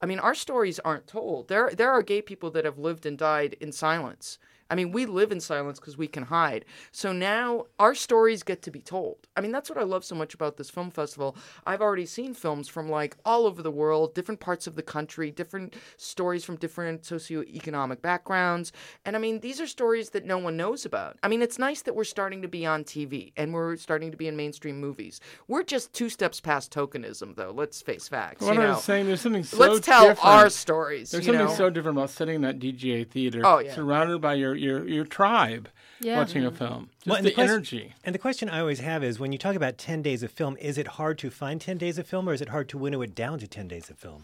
I 0.02 0.06
mean, 0.06 0.20
our 0.20 0.36
stories 0.36 0.80
aren't 0.80 1.08
told. 1.08 1.48
There 1.48 1.70
there 1.70 1.92
are 1.92 2.02
gay 2.02 2.22
people 2.22 2.52
that 2.52 2.66
have 2.66 2.78
lived 2.78 3.06
and 3.06 3.18
died 3.18 3.56
in 3.62 3.72
silence. 3.72 4.38
I 4.72 4.76
mean, 4.76 4.92
we 4.92 5.06
live 5.06 5.32
in 5.32 5.40
silence 5.42 5.80
because 5.80 5.98
we 5.98 6.08
can 6.08 6.24
hide. 6.24 6.64
So 6.92 7.12
now 7.12 7.66
our 7.78 7.94
stories 7.94 8.42
get 8.42 8.62
to 8.64 8.72
be 8.72 8.80
told. 8.82 9.28
I 9.36 9.42
mean, 9.42 9.52
that's 9.52 9.70
what 9.70 9.78
I 9.78 9.84
love 9.84 10.04
so 10.06 10.16
much 10.16 10.34
about 10.34 10.58
this 10.58 10.70
film 10.70 10.90
festival. 10.92 11.36
I've 11.66 11.82
already 11.82 12.06
seen 12.06 12.34
films 12.34 12.68
from 12.70 12.90
like 12.90 13.18
all 13.26 13.46
over 13.46 13.62
the 13.62 13.70
world, 13.70 14.16
different 14.16 14.40
parts 14.40 14.68
of 14.68 14.76
the 14.76 14.82
country, 14.82 15.30
different 15.30 15.76
stories 15.98 16.44
from 16.46 16.56
different 16.56 17.04
socioeconomic 17.04 18.02
backgrounds. 18.02 18.72
And 19.06 19.16
I 19.16 19.20
mean, 19.20 19.42
these 19.42 19.60
are 19.60 19.68
stories 19.68 20.12
that 20.12 20.26
no 20.26 20.38
one 20.38 20.58
knows 20.58 20.86
about. 20.86 21.18
I 21.24 21.28
mean, 21.28 21.42
it's 21.42 21.60
nice 21.60 21.82
that 21.84 21.96
we're 21.96 22.04
starting 22.04 22.42
to 22.42 22.48
be 22.48 22.66
on 22.66 22.84
TV 22.84 23.34
and 23.38 23.54
we're 23.54 23.76
starting 23.78 24.12
to 24.12 24.18
be 24.18 24.28
in 24.28 24.36
mainstream 24.36 24.80
movies. 24.80 25.20
We're 25.48 25.64
just 25.64 25.94
two 25.94 26.10
steps 26.10 26.40
past 26.40 26.72
tokenism, 26.74 27.36
though. 27.36 27.52
Let's 27.52 27.82
face 27.82 28.08
facts. 28.08 28.42
What 28.42 28.56
you 28.56 28.62
I 28.62 28.66
know? 28.66 28.74
was 28.76 28.84
saying, 28.84 29.06
there's 29.08 29.22
something 29.22 29.44
so 29.44 29.58
Let's 29.58 29.86
tell 29.86 30.08
different. 30.10 30.26
our 30.26 30.50
stories. 30.50 31.12
There's 31.12 31.26
something 31.26 31.46
know? 31.46 31.54
so 31.54 31.70
different 31.70 31.98
about 31.98 32.10
sitting 32.10 32.36
in 32.36 32.42
that 32.42 32.60
DGA 32.60 33.08
theater, 33.10 33.42
Oh, 33.46 33.60
yeah. 33.60 33.74
surrounded 33.74 34.22
by 34.22 34.36
your, 34.36 34.56
your, 34.62 34.88
your 34.88 35.06
tribe, 35.06 35.68
Yeah. 36.00 36.18
watching 36.18 36.46
a 36.46 36.52
film. 36.52 36.90
Just 37.00 37.08
Well, 37.08 37.18
and 37.18 37.26
the, 37.26 37.30
the 37.32 37.36
quest- 37.36 37.52
energy. 37.52 37.94
And 38.04 38.16
the 38.16 38.20
question 38.20 38.48
I 38.50 38.60
always 38.60 38.80
have 38.80 39.04
is 39.04 39.20
when 39.20 39.32
you 39.32 39.38
talk 39.38 39.56
about 39.56 39.78
10 39.78 40.02
days 40.02 40.24
of 40.24 40.32
film, 40.32 40.56
is 40.58 40.78
it 40.78 40.88
hard 41.00 41.18
to 41.20 41.30
find 41.30 41.60
10 41.60 41.78
days 41.78 41.98
of 41.98 42.08
film 42.08 42.30
or 42.30 42.34
is 42.34 42.42
it 42.42 42.50
hard 42.50 42.70
to 42.70 42.78
winnow 42.78 43.02
it 43.02 43.14
down 43.16 43.40
to 43.40 43.48
10 43.48 43.68
days 43.68 43.90
of 43.90 43.98
film? 43.98 44.24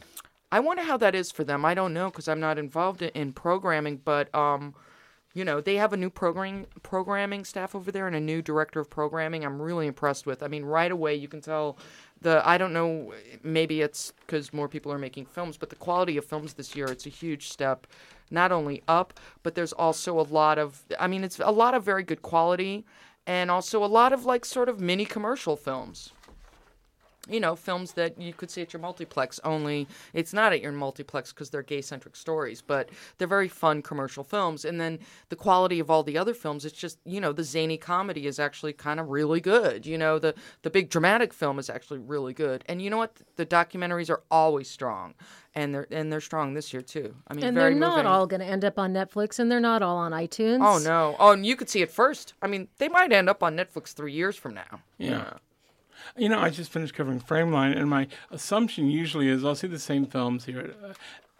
I 0.51 0.59
wonder 0.61 0.83
how 0.83 0.95
that 0.97 1.13
is 1.15 1.31
for 1.31 1.43
them. 1.43 1.65
I 1.65 1.73
don't 1.73 1.93
know 1.93 2.09
because 2.09 2.27
I'm 2.29 2.39
not 2.39 2.57
involved 2.57 3.01
in, 3.01 3.09
in 3.09 3.33
programming, 3.33 3.97
but 4.05 4.33
um, 4.33 4.73
you 5.33 5.43
know, 5.43 5.59
they 5.59 5.75
have 5.75 5.91
a 5.93 5.97
new 5.97 6.09
program 6.09 6.65
programming 6.83 7.43
staff 7.43 7.75
over 7.75 7.91
there 7.91 8.07
and 8.07 8.15
a 8.15 8.19
new 8.21 8.41
director 8.41 8.79
of 8.79 8.89
programming. 8.89 9.43
I'm 9.43 9.61
really 9.61 9.87
impressed 9.87 10.25
with. 10.25 10.41
I 10.41 10.47
mean, 10.47 10.63
right 10.63 10.91
away 10.91 11.15
you 11.15 11.27
can 11.27 11.41
tell 11.41 11.77
the. 12.21 12.47
I 12.47 12.57
don't 12.57 12.73
know, 12.73 13.13
maybe 13.43 13.81
it's 13.81 14.13
because 14.21 14.53
more 14.53 14.67
people 14.67 14.91
are 14.91 14.97
making 14.97 15.25
films, 15.25 15.57
but 15.57 15.69
the 15.69 15.75
quality 15.75 16.17
of 16.17 16.25
films 16.25 16.53
this 16.53 16.75
year 16.75 16.87
it's 16.87 17.05
a 17.05 17.09
huge 17.09 17.49
step, 17.49 17.87
not 18.31 18.51
only 18.51 18.83
up, 18.87 19.19
but 19.43 19.55
there's 19.55 19.73
also 19.73 20.19
a 20.19 20.21
lot 20.21 20.57
of. 20.57 20.83
I 20.99 21.07
mean, 21.07 21.23
it's 21.23 21.39
a 21.39 21.51
lot 21.51 21.73
of 21.73 21.83
very 21.83 22.03
good 22.03 22.21
quality, 22.21 22.85
and 23.25 23.51
also 23.51 23.83
a 23.83 23.85
lot 23.85 24.13
of 24.13 24.25
like 24.25 24.45
sort 24.45 24.69
of 24.69 24.79
mini 24.79 25.05
commercial 25.05 25.55
films 25.55 26.11
you 27.29 27.39
know, 27.39 27.55
films 27.55 27.93
that 27.93 28.19
you 28.21 28.33
could 28.33 28.49
see 28.51 28.61
at 28.61 28.73
your 28.73 28.81
multiplex, 28.81 29.39
only 29.43 29.87
it's 30.13 30.33
not 30.33 30.53
at 30.53 30.61
your 30.61 30.71
multiplex 30.71 31.31
because 31.33 31.49
they're 31.49 31.63
gay 31.63 31.81
centric 31.81 32.15
stories, 32.15 32.61
but 32.61 32.89
they're 33.17 33.27
very 33.27 33.47
fun 33.47 33.81
commercial 33.81 34.23
films. 34.23 34.65
And 34.65 34.79
then 34.79 34.99
the 35.29 35.35
quality 35.35 35.79
of 35.79 35.89
all 35.89 36.03
the 36.03 36.17
other 36.17 36.33
films, 36.33 36.65
it's 36.65 36.77
just, 36.77 36.99
you 37.05 37.19
know, 37.21 37.33
the 37.33 37.43
zany 37.43 37.77
comedy 37.77 38.27
is 38.27 38.39
actually 38.39 38.73
kind 38.73 38.99
of 38.99 39.09
really 39.09 39.39
good. 39.41 39.85
You 39.85 39.97
know, 39.97 40.19
the, 40.19 40.33
the 40.61 40.69
big 40.69 40.89
dramatic 40.89 41.33
film 41.33 41.59
is 41.59 41.69
actually 41.69 41.99
really 41.99 42.33
good. 42.33 42.63
And 42.67 42.81
you 42.81 42.89
know 42.89 42.97
what? 42.97 43.17
The 43.35 43.45
documentaries 43.45 44.09
are 44.09 44.21
always 44.31 44.69
strong. 44.69 45.13
And 45.55 45.73
they're 45.73 45.87
and 45.89 46.11
they're 46.13 46.21
strong 46.21 46.53
this 46.53 46.71
year 46.71 46.83
too. 46.83 47.15
I 47.27 47.33
mean, 47.33 47.43
And 47.43 47.55
very 47.55 47.71
they're 47.73 47.79
not 47.79 47.89
moving. 47.97 48.05
all 48.05 48.27
going 48.27 48.41
to 48.41 48.45
end 48.45 48.63
up 48.63 48.77
on 48.77 48.93
Netflix, 48.93 49.39
and 49.39 49.49
they're 49.51 49.59
not 49.59 49.81
all 49.81 49.97
on 49.97 50.11
iTunes. 50.11 50.59
Oh 50.63 50.77
no! 50.77 51.15
Oh, 51.17 51.31
and 51.31 51.43
you 51.47 51.55
could 51.55 51.67
see 51.67 51.81
it 51.81 51.89
first. 51.91 52.35
I 52.43 52.47
mean, 52.47 52.67
they 52.77 52.89
might 52.89 53.11
end 53.11 53.27
up 53.27 53.41
on 53.41 53.55
Netflix 53.57 53.93
three 53.93 54.13
years 54.13 54.35
from 54.35 54.53
now. 54.53 54.81
Yeah. 54.99 55.33
You 56.15 56.29
know, 56.29 56.39
I 56.39 56.49
just 56.49 56.71
finished 56.71 56.93
covering 56.93 57.19
Frameline, 57.19 57.75
and 57.77 57.89
my 57.89 58.07
assumption 58.31 58.89
usually 58.89 59.27
is 59.27 59.43
I'll 59.43 59.55
see 59.55 59.67
the 59.67 59.79
same 59.79 60.05
films 60.05 60.45
here 60.45 60.59
at, 60.59 60.89
uh, 60.89 60.93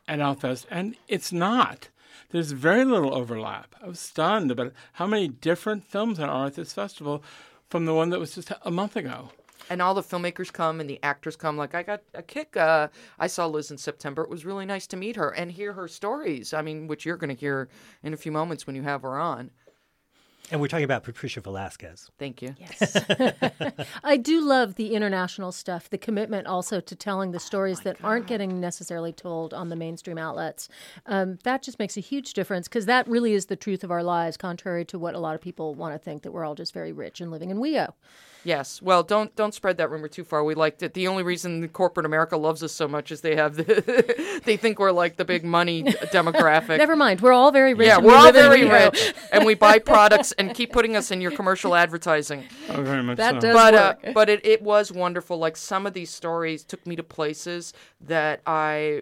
at 0.07 0.19
Outfest, 0.19 0.65
and 0.69 0.95
it's 1.07 1.31
not. 1.31 1.89
There's 2.29 2.51
very 2.51 2.83
little 2.83 3.13
overlap. 3.13 3.75
I 3.81 3.87
was 3.87 3.99
stunned 3.99 4.51
about 4.51 4.73
how 4.93 5.07
many 5.07 5.27
different 5.29 5.85
films 5.85 6.17
there 6.17 6.27
are 6.27 6.47
at 6.47 6.55
this 6.55 6.73
festival 6.73 7.23
from 7.69 7.85
the 7.85 7.93
one 7.93 8.09
that 8.09 8.19
was 8.19 8.35
just 8.35 8.51
a 8.63 8.71
month 8.71 8.95
ago. 8.95 9.29
and 9.69 9.81
all 9.81 9.93
the 9.93 10.01
filmmakers 10.01 10.51
come 10.51 10.79
and 10.79 10.89
the 10.89 10.99
actors 11.03 11.35
come. 11.35 11.57
Like 11.57 11.75
I 11.75 11.83
got 11.83 12.01
a 12.13 12.23
kick. 12.23 12.55
Uh, 12.55 12.87
I 13.19 13.27
saw 13.27 13.45
Liz 13.47 13.69
in 13.69 13.77
September. 13.77 14.23
It 14.23 14.29
was 14.29 14.45
really 14.45 14.65
nice 14.65 14.87
to 14.87 14.97
meet 14.97 15.17
her 15.17 15.29
and 15.31 15.51
hear 15.51 15.73
her 15.73 15.89
stories. 15.89 16.53
I 16.53 16.61
mean, 16.61 16.87
which 16.87 17.05
you're 17.05 17.17
going 17.17 17.35
to 17.35 17.39
hear 17.39 17.67
in 18.01 18.13
a 18.13 18.17
few 18.17 18.31
moments 18.31 18.65
when 18.65 18.75
you 18.77 18.83
have 18.83 19.01
her 19.01 19.17
on. 19.17 19.51
And 20.49 20.61
we're 20.61 20.67
talking 20.67 20.85
about 20.85 21.03
Patricia 21.03 21.41
Velasquez. 21.41 22.09
Thank 22.17 22.41
you. 22.41 22.55
Yes. 22.57 22.95
I 24.03 24.15
do 24.15 24.39
love 24.39 24.75
the 24.75 24.93
international 24.93 25.51
stuff, 25.51 25.89
the 25.89 25.97
commitment 25.97 26.47
also 26.47 26.79
to 26.79 26.95
telling 26.95 27.31
the 27.31 27.39
stories 27.39 27.81
that 27.81 27.97
aren't 28.03 28.27
getting 28.27 28.61
necessarily 28.61 29.11
told 29.11 29.53
on 29.53 29.67
the 29.67 29.75
mainstream 29.75 30.17
outlets. 30.17 30.69
Um, 31.05 31.39
that 31.43 31.63
just 31.63 31.79
makes 31.79 31.97
a 31.97 32.01
huge 32.01 32.33
difference 32.33 32.67
because 32.69 32.85
that 32.85 33.07
really 33.09 33.33
is 33.33 33.47
the 33.47 33.57
truth 33.57 33.83
of 33.83 33.91
our 33.91 34.03
lives, 34.03 34.37
contrary 34.37 34.85
to 34.85 34.97
what 34.97 35.15
a 35.15 35.19
lot 35.19 35.35
of 35.35 35.41
people 35.41 35.75
want 35.75 35.93
to 35.93 35.99
think 35.99 36.23
that 36.23 36.31
we're 36.31 36.45
all 36.45 36.55
just 36.55 36.73
very 36.73 36.93
rich 36.93 37.19
and 37.19 37.29
living 37.29 37.49
in 37.49 37.57
WeHo. 37.57 37.93
Yes. 38.43 38.81
Well, 38.81 39.03
don't 39.03 39.35
don't 39.35 39.53
spread 39.53 39.77
that 39.77 39.89
rumor 39.91 40.07
too 40.07 40.23
far. 40.23 40.43
We 40.43 40.55
liked 40.55 40.81
it. 40.83 40.93
The 40.93 41.07
only 41.07 41.23
reason 41.23 41.67
corporate 41.69 42.05
America 42.05 42.37
loves 42.37 42.63
us 42.63 42.71
so 42.71 42.87
much 42.87 43.11
is 43.11 43.21
they 43.21 43.35
have 43.35 43.55
the, 43.55 44.41
they 44.45 44.55
think 44.57 44.79
we're 44.79 44.91
like 44.91 45.17
the 45.17 45.25
big 45.25 45.43
money 45.43 45.83
d- 45.83 45.91
demographic. 46.13 46.77
Never 46.77 46.95
mind, 46.95 47.21
we're 47.21 47.33
all 47.33 47.51
very 47.51 47.73
rich. 47.73 47.87
yeah, 47.87 47.97
we're 47.97 48.07
we 48.07 48.13
all 48.13 48.31
very 48.31 48.63
rich, 48.65 49.13
and 49.31 49.45
we 49.45 49.53
buy 49.55 49.79
products 49.93 50.31
and 50.33 50.53
keep 50.53 50.71
putting 50.71 50.95
us 50.95 51.11
in 51.11 51.19
your 51.21 51.31
commercial 51.31 51.75
advertising. 51.75 52.45
Oh, 52.69 52.81
very 52.81 53.03
much 53.03 53.17
That 53.17 53.35
so. 53.35 53.39
does 53.41 53.53
but 53.53 53.73
uh, 53.75 53.95
work. 54.03 54.13
but 54.13 54.29
it, 54.29 54.45
it 54.45 54.61
was 54.61 54.91
wonderful. 54.91 55.37
Like 55.37 55.57
some 55.57 55.85
of 55.85 55.93
these 55.93 56.09
stories 56.09 56.63
took 56.63 56.85
me 56.87 56.95
to 56.95 57.03
places 57.03 57.73
that 58.01 58.41
I 58.45 59.01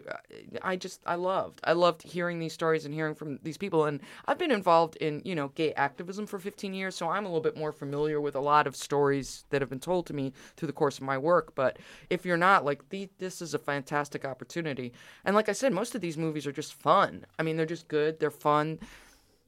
I 0.64 0.76
just 0.76 1.02
I 1.06 1.16
loved. 1.16 1.60
I 1.64 1.74
loved 1.74 2.02
hearing 2.04 2.40
these 2.40 2.54
stories 2.54 2.86
and 2.86 2.94
hearing 2.94 3.16
from 3.16 3.40
these 3.44 3.58
people. 3.58 3.86
And 3.86 4.00
I've 4.28 4.38
been 4.40 4.52
involved 4.52 4.96
in 4.98 5.22
you 5.26 5.36
know 5.36 5.50
gay 5.50 5.74
activism 5.74 6.26
for 6.26 6.40
15 6.40 6.74
years, 6.74 6.96
so 6.96 7.10
I'm 7.10 7.26
a 7.26 7.28
little 7.28 7.42
bit 7.42 7.58
more 7.58 7.72
familiar 7.72 8.20
with 8.22 8.36
a 8.36 8.40
lot 8.40 8.66
of 8.68 8.76
stories 8.76 9.25
that 9.50 9.62
have 9.62 9.70
been 9.70 9.80
told 9.80 10.06
to 10.08 10.14
me 10.14 10.34
through 10.56 10.68
the 10.68 10.74
course 10.74 10.98
of 10.98 11.04
my 11.04 11.18
work. 11.18 11.54
But 11.56 11.78
if 12.10 12.26
you're 12.26 12.38
not, 12.38 12.66
like 12.66 12.88
the, 12.90 13.10
this 13.20 13.42
is 13.42 13.54
a 13.54 13.60
fantastic 13.60 14.26
opportunity. 14.26 14.94
And 15.26 15.36
like 15.36 15.50
I 15.50 15.54
said, 15.54 15.74
most 15.74 15.96
of 15.96 16.02
these 16.02 16.18
movies 16.18 16.46
are 16.48 16.52
just 16.52 16.74
fun. 16.74 17.26
I 17.40 17.44
mean, 17.44 17.58
they're 17.58 17.66
just 17.66 17.88
good. 17.88 18.20
They're 18.20 18.32
fun. 18.32 18.80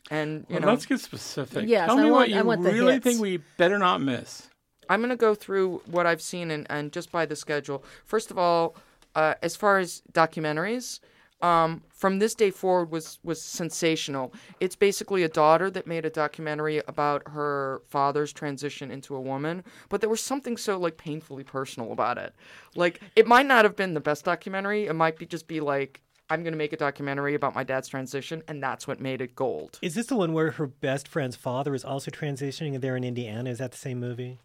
And 0.09 0.45
you 0.49 0.55
Well, 0.55 0.61
know, 0.61 0.67
let's 0.69 0.85
get 0.85 0.99
specific. 0.99 1.67
Yes, 1.67 1.87
Tell 1.87 1.99
I 1.99 2.03
me 2.03 2.09
want- 2.11 2.13
what 2.13 2.29
you 2.29 2.51
I 2.69 2.71
really 2.71 2.99
think 2.99 3.19
we 3.19 3.37
better 3.57 3.77
not 3.77 3.99
miss. 4.01 4.49
I'm 4.89 5.01
going 5.01 5.09
to 5.09 5.17
go 5.17 5.35
through 5.35 5.81
what 5.87 6.05
I've 6.05 6.21
seen 6.21 6.49
and, 6.49 6.65
and 6.69 6.93
just 6.93 7.11
by 7.11 7.25
the 7.25 7.35
schedule. 7.35 7.83
First 8.05 8.31
of 8.31 8.37
all, 8.37 8.75
uh, 9.15 9.33
as 9.41 9.55
far 9.55 9.79
as 9.79 10.01
documentaries, 10.13 10.99
um, 11.41 11.83
from 11.89 12.19
this 12.19 12.33
day 12.33 12.51
forward 12.51 12.91
was 12.91 13.19
was 13.23 13.41
sensational. 13.41 14.33
It's 14.59 14.75
basically 14.75 15.23
a 15.23 15.29
daughter 15.29 15.69
that 15.71 15.85
made 15.85 16.05
a 16.05 16.09
documentary 16.09 16.81
about 16.87 17.27
her 17.27 17.81
father's 17.87 18.33
transition 18.33 18.91
into 18.91 19.15
a 19.15 19.21
woman, 19.21 19.63
but 19.89 20.01
there 20.01 20.09
was 20.09 20.21
something 20.21 20.57
so 20.57 20.77
like 20.77 20.97
painfully 20.97 21.43
personal 21.43 21.91
about 21.91 22.17
it. 22.17 22.33
Like 22.75 23.01
it 23.15 23.27
might 23.27 23.45
not 23.45 23.65
have 23.65 23.75
been 23.75 23.93
the 23.93 23.99
best 23.99 24.25
documentary. 24.25 24.87
It 24.87 24.93
might 24.93 25.17
be 25.17 25.25
just 25.25 25.47
be 25.47 25.59
like 25.59 26.01
I'm 26.29 26.43
going 26.43 26.53
to 26.53 26.57
make 26.57 26.73
a 26.73 26.77
documentary 26.77 27.35
about 27.35 27.55
my 27.55 27.63
dad's 27.63 27.87
transition, 27.87 28.43
and 28.47 28.61
that's 28.61 28.85
what 28.85 28.99
made 28.99 29.21
it 29.21 29.33
gold. 29.33 29.79
Is 29.81 29.95
this 29.95 30.07
the 30.07 30.17
one 30.17 30.33
where 30.33 30.51
her 30.51 30.67
best 30.67 31.07
friend's 31.07 31.37
father 31.37 31.73
is 31.73 31.85
also 31.85 32.11
transitioning 32.11 32.79
there 32.81 32.97
in 32.97 33.03
Indiana? 33.05 33.49
Is 33.49 33.59
that 33.59 33.71
the 33.71 33.77
same 33.77 33.99
movie? 33.99 34.37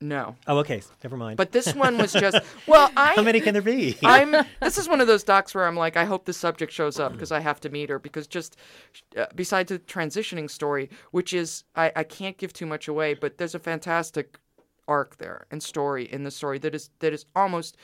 No, 0.00 0.36
Oh, 0.46 0.58
okay. 0.58 0.82
Never 1.02 1.16
mind. 1.16 1.36
but 1.38 1.52
this 1.52 1.74
one 1.74 1.96
was 1.96 2.12
just 2.12 2.36
well. 2.66 2.90
I 2.96 3.14
how 3.14 3.22
many 3.22 3.40
can 3.40 3.52
there 3.54 3.62
be? 3.62 3.96
I'm. 4.04 4.32
This 4.60 4.76
is 4.76 4.88
one 4.88 5.00
of 5.00 5.06
those 5.06 5.22
docs 5.24 5.54
where 5.54 5.66
I'm 5.66 5.76
like, 5.76 5.96
I 5.96 6.04
hope 6.04 6.24
the 6.26 6.32
subject 6.32 6.72
shows 6.72 7.00
up 7.00 7.12
because 7.12 7.32
I 7.32 7.40
have 7.40 7.60
to 7.60 7.70
meet 7.70 7.88
her. 7.88 7.98
Because 7.98 8.26
just 8.26 8.56
uh, 9.16 9.26
besides 9.34 9.70
the 9.70 9.78
transitioning 9.78 10.50
story, 10.50 10.90
which 11.12 11.32
is 11.32 11.64
I, 11.74 11.92
I 11.96 12.04
can't 12.04 12.36
give 12.36 12.52
too 12.52 12.66
much 12.66 12.86
away, 12.88 13.14
but 13.14 13.38
there's 13.38 13.54
a 13.54 13.58
fantastic 13.58 14.38
arc 14.86 15.16
there 15.16 15.46
and 15.50 15.62
story 15.62 16.04
in 16.12 16.24
the 16.24 16.30
story 16.30 16.58
that 16.58 16.74
is 16.74 16.90
that 16.98 17.14
is 17.14 17.24
almost 17.34 17.78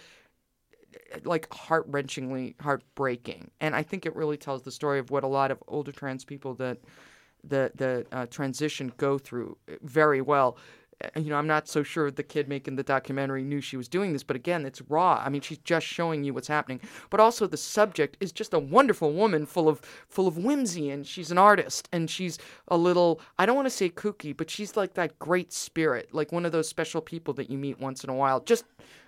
uh, 1.14 1.18
like 1.24 1.50
heart 1.54 1.90
wrenchingly 1.90 2.54
heartbreaking, 2.60 3.50
and 3.60 3.74
I 3.74 3.82
think 3.82 4.04
it 4.04 4.14
really 4.14 4.36
tells 4.36 4.62
the 4.62 4.72
story 4.72 4.98
of 4.98 5.10
what 5.10 5.24
a 5.24 5.28
lot 5.28 5.50
of 5.50 5.62
older 5.68 5.92
trans 5.92 6.24
people 6.24 6.54
that 6.54 6.78
the 7.44 7.70
the 7.76 8.04
uh, 8.12 8.26
transition 8.26 8.92
go 8.98 9.16
through 9.16 9.56
very 9.80 10.20
well. 10.20 10.58
You 11.16 11.30
know, 11.30 11.36
I'm 11.36 11.46
not 11.46 11.68
so 11.68 11.82
sure 11.82 12.10
the 12.10 12.22
kid 12.22 12.48
making 12.48 12.76
the 12.76 12.82
documentary 12.82 13.42
knew 13.42 13.60
she 13.60 13.76
was 13.76 13.88
doing 13.88 14.12
this, 14.12 14.22
but 14.22 14.36
again, 14.36 14.66
it's 14.66 14.82
raw. 14.82 15.22
I 15.24 15.28
mean, 15.28 15.40
she's 15.40 15.58
just 15.58 15.86
showing 15.86 16.24
you 16.24 16.34
what's 16.34 16.48
happening. 16.48 16.80
But 17.08 17.20
also, 17.20 17.46
the 17.46 17.56
subject 17.56 18.16
is 18.20 18.32
just 18.32 18.52
a 18.52 18.58
wonderful 18.58 19.12
woman, 19.12 19.46
full 19.46 19.68
of 19.68 19.80
full 20.08 20.26
of 20.26 20.36
whimsy, 20.36 20.90
and 20.90 21.06
she's 21.06 21.30
an 21.30 21.38
artist, 21.38 21.88
and 21.92 22.10
she's 22.10 22.38
a 22.68 22.76
little. 22.76 23.20
I 23.38 23.46
don't 23.46 23.56
want 23.56 23.66
to 23.66 23.70
say 23.70 23.88
kooky, 23.88 24.36
but 24.36 24.50
she's 24.50 24.76
like 24.76 24.94
that 24.94 25.18
great 25.18 25.52
spirit, 25.52 26.10
like 26.12 26.32
one 26.32 26.44
of 26.44 26.52
those 26.52 26.68
special 26.68 27.00
people 27.00 27.34
that 27.34 27.50
you 27.50 27.58
meet 27.58 27.80
once 27.80 28.04
in 28.04 28.10
a 28.10 28.14
while. 28.14 28.40
Just 28.40 28.64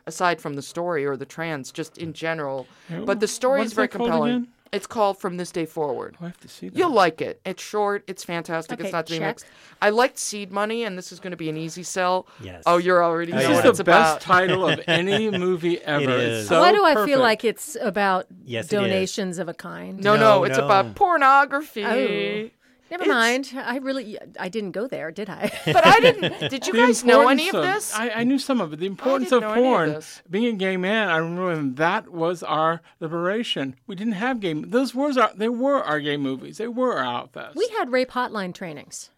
aside 0.07 0.41
from 0.41 0.55
the 0.55 0.63
story 0.63 1.05
or 1.07 1.17
the 1.17 1.27
trans, 1.27 1.71
just 1.71 1.99
in 1.99 2.13
general. 2.13 2.67
But 3.05 3.21
the 3.21 3.29
story 3.29 3.61
What's 3.61 3.73
is 3.73 3.75
very 3.75 3.89
compelling. 3.89 4.49
Again? 4.73 4.79
It's 4.79 4.87
called 4.87 5.19
From 5.19 5.37
This 5.37 5.51
Day 5.51 5.67
Forward. 5.67 6.17
Oh, 6.21 6.25
I 6.25 6.29
have 6.29 6.41
to 6.41 6.49
see 6.49 6.69
that. 6.69 6.79
You'll 6.79 6.93
like 6.93 7.21
it. 7.21 7.41
It's 7.45 7.63
short. 7.63 8.05
It's 8.07 8.25
fantastic. 8.25 8.79
Okay, 8.79 8.85
it's 8.89 8.93
not 8.93 9.07
to 9.07 9.13
be 9.13 9.19
check. 9.19 9.27
mixed. 9.29 9.47
I 9.81 9.91
liked 9.91 10.19
Seed 10.19 10.51
Money, 10.53 10.85
and 10.85 10.97
this 10.97 11.13
is 11.13 11.21
going 11.21 11.33
to 11.33 11.37
be 11.37 11.49
an 11.49 11.57
easy 11.57 11.83
sell. 11.83 12.27
Yes. 12.43 12.63
Oh, 12.67 12.79
you're 12.79 13.03
already 13.05 13.33
This 13.33 13.43
know 13.43 13.49
This 13.49 13.57
what 13.57 13.65
is 13.67 13.71
it's 13.71 13.79
the 13.79 13.85
best 13.85 14.25
about. 14.25 14.37
title 14.37 14.69
of 14.69 14.81
any 14.87 15.31
movie 15.31 15.81
ever. 15.83 16.11
is. 16.11 16.41
It's 16.41 16.49
so 16.49 16.61
Why 16.61 16.73
do 16.73 16.85
I 16.85 16.95
perfect. 16.95 17.11
feel 17.13 17.21
like 17.21 17.45
it's 17.45 17.77
about 17.81 18.27
Yes, 18.45 18.65
it 18.67 18.77
is. 18.77 18.81
donations 18.83 19.39
of 19.39 19.49
a 19.49 19.55
kind? 19.55 20.03
no, 20.03 20.15
no, 20.17 20.21
No, 20.39 20.45
it's 20.45 20.59
no. 20.59 20.65
about 20.65 20.95
pornography. 20.95 21.85
Oh. 21.85 22.51
Never 22.93 23.05
It's- 23.05 23.15
mind. 23.15 23.53
I 23.57 23.79
really, 23.79 24.19
I 24.39 24.51
didn't 24.51 24.73
go 24.73 24.87
there, 24.87 25.11
did 25.11 25.31
I? 25.31 25.51
But 25.65 25.87
I 25.87 25.99
didn't. 25.99 26.51
Did 26.51 26.67
you 26.67 26.75
guys 26.75 27.03
know 27.03 27.27
any 27.27 27.49
of 27.49 27.55
importance 27.55 27.89
this? 27.89 27.95
I, 27.99 28.11
I 28.11 28.25
knew 28.25 28.39
some 28.39 28.61
of 28.61 28.75
it. 28.75 28.81
The 28.81 28.87
importance 28.87 29.33
of 29.33 29.41
know 29.41 29.53
any 29.53 29.61
of 29.61 29.65
porn. 29.65 30.03
Being 30.29 30.55
a 30.55 30.59
gay 30.59 30.77
man, 30.77 31.09
I 31.09 31.17
remember 31.17 31.47
when 31.47 31.75
that 31.77 32.11
was 32.13 32.43
our 32.43 32.83
liberation. 33.01 33.77
We 33.87 33.97
didn't 33.97 34.13
have 34.15 34.41
gay. 34.41 34.53
Those 34.53 34.95
were 34.95 35.11
our. 35.19 35.31
They 35.35 35.49
were 35.49 35.83
our 35.83 36.01
gay 36.01 36.19
movies. 36.19 36.59
They 36.59 36.69
were 36.69 36.99
our 36.99 37.23
outfest. 37.23 37.55
we 37.55 37.67
had 37.79 37.91
rape 37.91 38.11
hotline 38.11 38.53
trainings. 38.53 39.09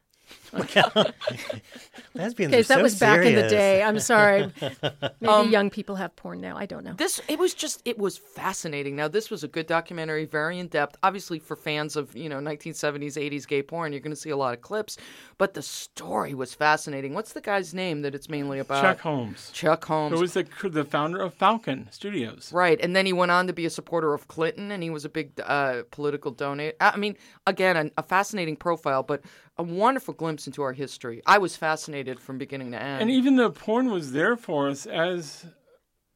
Lesbians 2.14 2.52
Okay, 2.52 2.60
are 2.60 2.64
that 2.64 2.78
so 2.78 2.82
was 2.82 2.98
back 2.98 3.24
in 3.24 3.34
the 3.34 3.48
day. 3.48 3.82
I'm 3.82 3.98
sorry. 3.98 4.52
Maybe 4.60 5.26
Um, 5.26 5.50
young 5.50 5.70
people 5.70 5.96
have 5.96 6.14
porn 6.16 6.40
now. 6.40 6.56
I 6.56 6.66
don't 6.66 6.84
know. 6.84 6.94
this 6.94 7.20
it 7.28 7.38
was 7.38 7.54
just 7.54 7.82
it 7.84 7.98
was 7.98 8.16
fascinating. 8.16 8.96
Now 8.96 9.08
this 9.08 9.30
was 9.30 9.42
a 9.42 9.48
good 9.48 9.66
documentary, 9.66 10.24
very 10.24 10.58
in 10.58 10.68
depth. 10.68 10.96
Obviously 11.02 11.38
for 11.38 11.56
fans 11.56 11.96
of 11.96 12.16
you 12.16 12.28
know 12.28 12.38
1970s, 12.38 13.14
80s 13.16 13.46
gay 13.48 13.62
porn, 13.62 13.92
you're 13.92 14.00
going 14.00 14.12
to 14.14 14.20
see 14.20 14.30
a 14.30 14.36
lot 14.36 14.54
of 14.54 14.60
clips. 14.60 14.96
But 15.38 15.54
the 15.54 15.62
story 15.62 16.34
was 16.34 16.54
fascinating. 16.54 17.14
What's 17.14 17.32
the 17.32 17.40
guy's 17.40 17.74
name 17.74 18.02
that 18.02 18.14
it's 18.14 18.28
mainly 18.28 18.58
about? 18.60 18.82
Chuck 18.82 19.00
Holmes. 19.00 19.50
Chuck 19.52 19.84
Holmes. 19.84 20.14
Who 20.14 20.20
was 20.20 20.34
the 20.34 20.46
the 20.62 20.84
founder 20.84 21.20
of 21.20 21.34
Falcon 21.34 21.88
Studios. 21.90 22.50
Right, 22.52 22.80
and 22.80 22.94
then 22.94 23.06
he 23.06 23.12
went 23.12 23.30
on 23.32 23.46
to 23.48 23.52
be 23.52 23.66
a 23.66 23.70
supporter 23.70 24.14
of 24.14 24.28
Clinton, 24.28 24.70
and 24.70 24.82
he 24.82 24.90
was 24.90 25.04
a 25.04 25.08
big 25.08 25.32
uh, 25.44 25.82
political 25.90 26.30
donor. 26.30 26.72
I 26.80 26.96
mean, 26.96 27.16
again, 27.46 27.76
a, 27.76 28.00
a 28.00 28.02
fascinating 28.02 28.56
profile, 28.56 29.02
but 29.02 29.22
a 29.56 29.62
wonderful 29.62 30.14
glimpse 30.14 30.43
into 30.46 30.62
our 30.62 30.72
history. 30.72 31.22
I 31.26 31.38
was 31.38 31.56
fascinated 31.56 32.20
from 32.20 32.38
beginning 32.38 32.72
to 32.72 32.82
end. 32.82 33.02
And 33.02 33.10
even 33.10 33.36
though 33.36 33.50
porn 33.50 33.90
was 33.90 34.12
there 34.12 34.36
for 34.36 34.68
us 34.68 34.86
as 34.86 35.46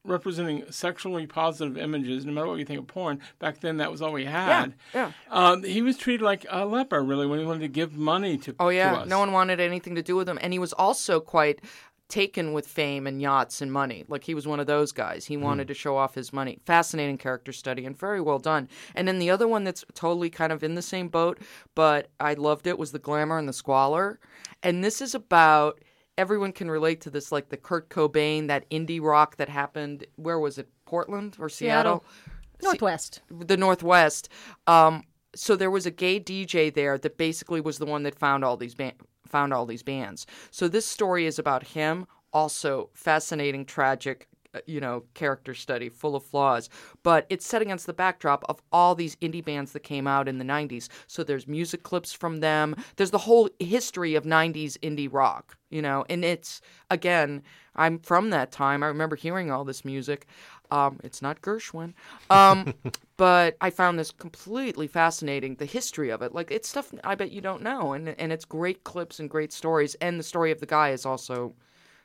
representing 0.05 0.63
sexually 0.71 1.27
positive 1.27 1.77
images, 1.77 2.25
no 2.25 2.31
matter 2.31 2.47
what 2.47 2.57
you 2.57 2.65
think 2.65 2.79
of 2.79 2.87
porn, 2.87 3.19
back 3.37 3.59
then 3.59 3.77
that 3.77 3.91
was 3.91 4.01
all 4.01 4.13
we 4.13 4.25
had. 4.25 4.73
yeah. 4.93 5.11
Um, 5.29 5.63
he 5.63 5.81
was 5.81 5.97
treated 5.97 6.23
like 6.23 6.45
a 6.49 6.65
leper, 6.65 7.03
really, 7.03 7.27
when 7.27 7.39
he 7.39 7.45
wanted 7.45 7.61
to 7.61 7.67
give 7.67 7.95
money 7.95 8.37
to, 8.39 8.55
oh 8.59 8.69
to 8.69 8.75
yeah, 8.75 8.95
us. 8.97 9.07
no 9.07 9.19
one 9.19 9.31
wanted 9.31 9.59
anything 9.59 9.95
to 9.95 10.01
do 10.01 10.15
with 10.15 10.27
him, 10.27 10.39
and 10.41 10.53
he 10.53 10.59
was 10.59 10.73
also 10.73 11.19
quite 11.19 11.59
taken 12.09 12.53
with 12.53 12.67
fame 12.67 13.07
and 13.07 13.21
yachts 13.21 13.61
and 13.61 13.71
money. 13.71 14.03
Like 14.07 14.23
he 14.23 14.33
was 14.33 14.47
one 14.47 14.59
of 14.59 14.67
those 14.67 14.91
guys. 14.91 15.25
He 15.25 15.37
wanted 15.37 15.67
to 15.67 15.73
show 15.73 15.95
off 15.95 16.15
his 16.15 16.33
money. 16.33 16.59
Fascinating 16.65 17.17
character 17.17 17.53
study 17.53 17.85
and 17.85 17.97
very 17.97 18.19
well 18.19 18.39
done. 18.39 18.67
And 18.95 19.07
then 19.07 19.19
the 19.19 19.29
other 19.29 19.47
one 19.47 19.63
that's 19.63 19.85
totally 19.93 20.29
kind 20.29 20.51
of 20.51 20.63
in 20.63 20.75
the 20.75 20.81
same 20.81 21.07
boat, 21.07 21.39
but 21.75 22.09
I 22.19 22.33
loved 22.33 22.67
it 22.67 22.79
was 22.79 22.91
the 22.91 22.99
glamour 22.99 23.37
and 23.37 23.47
the 23.47 23.53
squalor. 23.53 24.19
And 24.63 24.83
this 24.83 25.01
is 25.01 25.13
about 25.15 25.81
everyone 26.17 26.51
can 26.51 26.69
relate 26.69 26.99
to 27.01 27.09
this 27.09 27.31
like 27.31 27.49
the 27.49 27.57
Kurt 27.57 27.89
Cobain 27.89 28.47
that 28.47 28.69
indie 28.69 29.01
rock 29.01 29.37
that 29.37 29.47
happened 29.47 30.05
where 30.15 30.39
was 30.39 30.57
it? 30.57 30.67
Portland 30.85 31.37
or 31.39 31.47
Seattle? 31.49 32.03
Northwest. 32.61 33.21
the 33.29 33.55
Northwest. 33.55 34.27
Um, 34.67 35.03
so 35.35 35.55
there 35.55 35.71
was 35.71 35.85
a 35.85 35.91
gay 35.91 36.19
DJ 36.19 36.73
there 36.73 36.97
that 36.97 37.17
basically 37.17 37.61
was 37.61 37.77
the 37.77 37.85
one 37.85 38.03
that 38.03 38.17
found 38.17 38.43
all 38.43 38.57
these 38.57 38.73
ban- 38.73 38.93
found 39.29 39.53
all 39.53 39.65
these 39.65 39.83
bands. 39.83 40.25
So 40.51 40.67
this 40.67 40.85
story 40.85 41.25
is 41.25 41.39
about 41.39 41.63
him. 41.67 42.07
Also 42.33 42.89
fascinating, 42.93 43.65
tragic. 43.65 44.27
uh, 44.53 44.59
You 44.65 44.79
know, 44.81 45.03
character 45.13 45.53
study 45.53 45.89
full 45.89 46.15
of 46.15 46.23
flaws, 46.23 46.69
but 47.03 47.25
it's 47.29 47.45
set 47.45 47.61
against 47.61 47.85
the 47.85 47.93
backdrop 47.93 48.43
of 48.49 48.61
all 48.71 48.95
these 48.95 49.15
indie 49.17 49.45
bands 49.45 49.71
that 49.73 49.81
came 49.83 50.07
out 50.07 50.27
in 50.27 50.39
the 50.39 50.45
90s. 50.45 50.89
So 51.07 51.23
there's 51.23 51.47
music 51.47 51.83
clips 51.83 52.11
from 52.13 52.39
them. 52.39 52.75
There's 52.95 53.11
the 53.11 53.19
whole 53.29 53.49
history 53.59 54.15
of 54.15 54.23
90s 54.25 54.77
indie 54.79 55.11
rock, 55.11 55.55
you 55.69 55.81
know, 55.81 56.03
and 56.09 56.25
it's, 56.25 56.61
again, 56.89 57.43
I'm 57.75 57.99
from 57.99 58.31
that 58.31 58.51
time. 58.51 58.81
I 58.83 58.87
remember 58.87 59.15
hearing 59.15 59.51
all 59.51 59.63
this 59.65 59.85
music. 59.85 60.25
Um, 60.71 60.99
it's 61.03 61.21
not 61.21 61.41
Gershwin. 61.41 61.93
Um, 62.29 62.73
but 63.19 63.57
I 63.59 63.69
found 63.69 63.99
this 63.99 64.11
completely 64.11 64.87
fascinating, 64.87 65.55
the 65.55 65.65
history 65.65 66.09
of 66.09 66.21
it. 66.21 66.33
Like, 66.33 66.51
it's 66.51 66.69
stuff 66.69 66.93
I 67.03 67.15
bet 67.15 67.31
you 67.31 67.41
don't 67.41 67.61
know. 67.61 67.91
And, 67.91 68.07
and 68.17 68.31
it's 68.31 68.45
great 68.45 68.85
clips 68.85 69.19
and 69.19 69.29
great 69.29 69.51
stories. 69.51 69.93
And 69.95 70.17
the 70.17 70.23
story 70.23 70.51
of 70.53 70.61
the 70.61 70.65
guy 70.65 70.91
is 70.91 71.05
also 71.05 71.53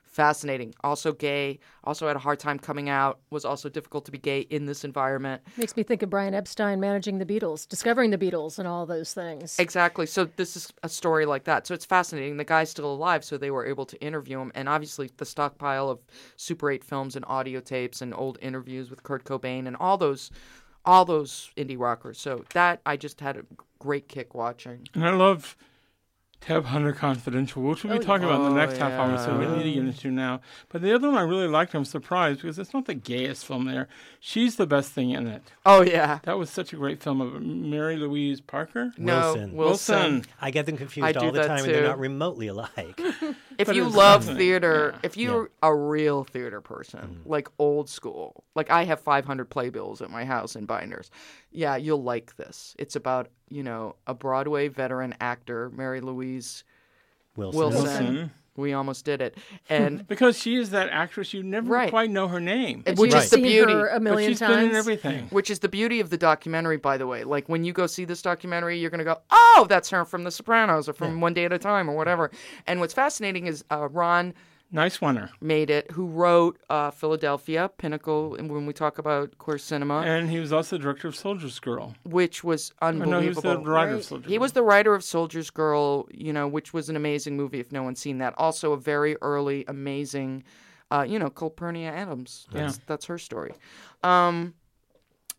fascinating. 0.02 0.74
Also 0.82 1.12
gay, 1.12 1.60
also 1.84 2.08
had 2.08 2.16
a 2.16 2.18
hard 2.18 2.40
time 2.40 2.58
coming 2.58 2.88
out, 2.88 3.20
was 3.30 3.44
also 3.44 3.68
difficult 3.68 4.04
to 4.06 4.10
be 4.10 4.18
gay 4.18 4.40
in 4.40 4.66
this 4.66 4.84
environment. 4.84 5.40
Makes 5.56 5.76
me 5.76 5.84
think 5.84 6.02
of 6.02 6.10
Brian 6.10 6.34
Epstein 6.34 6.80
managing 6.80 7.18
the 7.18 7.26
Beatles, 7.26 7.68
discovering 7.68 8.10
the 8.10 8.18
Beatles, 8.18 8.58
and 8.58 8.66
all 8.66 8.84
those 8.84 9.14
things. 9.14 9.56
Exactly. 9.60 10.06
So 10.06 10.24
this 10.24 10.56
is 10.56 10.72
a 10.82 10.88
story 10.88 11.26
like 11.26 11.44
that. 11.44 11.66
So 11.68 11.74
it's 11.74 11.84
fascinating. 11.84 12.38
The 12.38 12.44
guy's 12.44 12.70
still 12.70 12.92
alive, 12.92 13.24
so 13.24 13.36
they 13.36 13.52
were 13.52 13.66
able 13.66 13.86
to 13.86 14.00
interview 14.00 14.40
him. 14.40 14.50
And 14.56 14.68
obviously, 14.68 15.10
the 15.16 15.26
stockpile 15.26 15.88
of 15.90 16.00
Super 16.34 16.72
8 16.72 16.82
films 16.82 17.14
and 17.14 17.24
audio 17.28 17.60
tapes 17.60 18.02
and 18.02 18.12
old 18.14 18.36
interviews 18.42 18.90
with 18.90 19.04
Kurt 19.04 19.24
Cobain 19.24 19.68
and 19.68 19.76
all 19.76 19.96
those, 19.96 20.32
all 20.84 21.04
those 21.04 21.50
indie 21.56 21.78
rockers. 21.78 22.18
So 22.18 22.44
that 22.54 22.80
I 22.84 22.96
just 22.96 23.20
had 23.20 23.36
a 23.36 23.44
great 23.78 24.08
kick 24.08 24.34
watching. 24.34 24.88
And 24.94 25.04
I 25.04 25.12
love 25.14 25.56
Tab 26.44 26.66
Hunter 26.66 26.92
Confidential, 26.92 27.62
which 27.62 27.84
we'll 27.84 27.94
be 27.94 27.98
oh, 27.98 28.02
talking 28.02 28.24
about 28.24 28.40
in 28.40 28.54
the 28.54 28.60
Oh, 28.60 28.66
next 28.66 28.76
half 28.76 28.92
hour, 28.92 29.16
so 29.16 29.38
we 29.38 29.46
need 29.46 29.62
to 29.62 29.72
get 29.72 29.84
into 29.84 30.10
now. 30.10 30.42
But 30.68 30.82
the 30.82 30.94
other 30.94 31.08
one 31.08 31.16
I 31.16 31.22
really 31.22 31.48
liked, 31.48 31.74
I'm 31.74 31.86
surprised 31.86 32.42
because 32.42 32.58
it's 32.58 32.74
not 32.74 32.84
the 32.84 32.92
gayest 32.92 33.46
film 33.46 33.64
there. 33.64 33.88
She's 34.20 34.56
the 34.56 34.66
best 34.66 34.92
thing 34.92 35.10
in 35.10 35.26
it. 35.26 35.42
Oh 35.64 35.80
yeah. 35.80 36.18
That 36.24 36.36
was 36.36 36.50
such 36.50 36.74
a 36.74 36.76
great 36.76 37.02
film 37.02 37.22
of 37.22 37.40
Mary 37.40 37.96
Louise 37.96 38.42
Parker. 38.42 38.92
No, 38.98 39.32
Wilson. 39.32 39.56
Wilson. 39.56 40.02
Wilson. 40.02 40.24
I 40.38 40.50
get 40.50 40.66
them 40.66 40.76
confused 40.76 41.14
do 41.14 41.20
all 41.20 41.32
the 41.32 41.40
that 41.40 41.46
time, 41.46 41.64
and 41.64 41.68
they're 41.74 41.84
not 41.84 41.98
remotely 41.98 42.48
alike. 42.48 43.00
If 43.58 43.74
you 43.74 43.88
love 43.88 44.24
theater, 44.24 44.90
Yeah. 44.94 45.00
if 45.02 45.16
you're 45.16 45.50
a 45.62 45.74
real 45.74 46.24
theater 46.24 46.60
person, 46.60 47.20
like 47.24 47.48
old 47.58 47.88
school, 47.88 48.44
like 48.54 48.70
I 48.70 48.84
have 48.84 49.00
500 49.00 49.48
playbills 49.50 50.00
at 50.02 50.10
my 50.10 50.24
house 50.24 50.56
in 50.56 50.66
binders, 50.66 51.10
yeah, 51.50 51.76
you'll 51.76 52.02
like 52.02 52.36
this. 52.36 52.74
It's 52.78 52.96
about, 52.96 53.28
you 53.48 53.62
know, 53.62 53.96
a 54.06 54.14
Broadway 54.14 54.68
veteran 54.68 55.14
actor, 55.20 55.70
Mary 55.70 56.00
Louise 56.00 56.64
Wilson. 57.36 57.58
Wilson. 57.58 57.82
Wilson. 57.84 58.30
We 58.56 58.72
almost 58.72 59.04
did 59.04 59.20
it. 59.20 59.36
And 59.68 60.06
Because 60.06 60.38
she 60.38 60.56
is 60.56 60.70
that 60.70 60.88
actress, 60.90 61.32
you 61.34 61.42
never 61.42 61.68
Right. 61.72 61.90
quite 61.90 62.10
know 62.10 62.28
her 62.28 62.40
name. 62.40 62.82
And 62.86 62.96
Which 62.98 63.12
which 63.12 63.22
is 63.24 63.30
the 63.30 63.38
beauty. 63.38 63.72
her 63.72 63.88
a 63.88 63.94
But 63.94 64.02
million 64.02 64.30
she's 64.30 64.38
times. 64.38 64.56
been 64.56 64.70
in 64.70 64.76
everything. 64.76 65.26
Which 65.30 65.50
is 65.50 65.58
the 65.60 65.68
beauty 65.68 66.00
of 66.00 66.10
the 66.10 66.16
documentary, 66.18 66.76
by 66.76 66.96
the 66.96 67.06
way. 67.06 67.24
Like 67.24 67.48
when 67.48 67.64
you 67.64 67.72
go 67.72 67.86
see 67.86 68.04
this 68.04 68.22
documentary, 68.22 68.78
you're 68.78 68.90
gonna 68.90 69.02
go, 69.04 69.18
"Oh, 69.30 69.66
that's 69.68 69.90
her 69.90 70.04
from 70.04 70.24
The 70.24 70.30
Sopranos 70.30 70.88
or 70.88 70.92
from 70.92 71.20
One 71.20 71.34
Day 71.34 71.44
at 71.46 71.52
a 71.52 71.58
Time 71.58 71.88
or 71.90 71.96
whatever." 71.96 72.30
And 72.66 72.78
what's 72.80 72.94
fascinating 72.94 73.46
is 73.46 73.64
uh, 73.70 73.88
Ron 73.88 74.34
Nyswaner. 74.74 75.30
made 75.40 75.70
it, 75.70 75.90
who 75.92 76.06
wrote 76.06 76.58
uh, 76.68 76.90
Philadelphia, 76.90 77.70
Pinnacle, 77.78 78.34
and 78.34 78.50
when 78.50 78.66
we 78.66 78.72
talk 78.72 78.98
about 78.98 79.38
queer 79.38 79.56
cinema, 79.58 80.00
And 80.00 80.28
he 80.28 80.40
was 80.40 80.52
also 80.52 80.76
the 80.76 80.82
director 80.82 81.08
of 81.08 81.16
Soldier's 81.16 81.60
Girl. 81.60 81.94
which 82.04 82.42
was 82.42 82.72
Oh, 82.82 82.88
unbelievable. 82.88 83.10
no, 83.12 83.20
he 83.20 83.28
was 83.28 83.36
the 83.38 83.58
writer 83.58 83.90
of 83.92 83.96
Right. 83.96 84.04
Soldier's 84.04 84.30
He 84.30 84.38
was 84.38 84.52
the 84.52 84.62
writer 84.62 84.94
of 84.94 85.04
Soldier's 85.04 85.50
Girl, 85.50 86.08
you 86.12 86.32
know, 86.32 86.48
which 86.48 86.74
was 86.74 86.88
an 86.88 86.96
amazing 86.96 87.36
movie 87.36 87.60
if 87.60 87.70
no 87.72 87.82
one's 87.84 88.00
seen 88.00 88.18
that. 88.18 88.34
Also 88.36 88.72
a 88.72 88.76
very 88.76 89.16
early, 89.22 89.64
amazing, 89.68 90.42
uh, 90.90 91.04
you 91.08 91.18
know, 91.18 91.30
Calpurnia 91.30 91.90
Adams. 91.92 92.46
That's, 92.52 92.78
that's 92.86 93.06
her 93.06 93.18
story. 93.18 93.52
Um, 94.02 94.54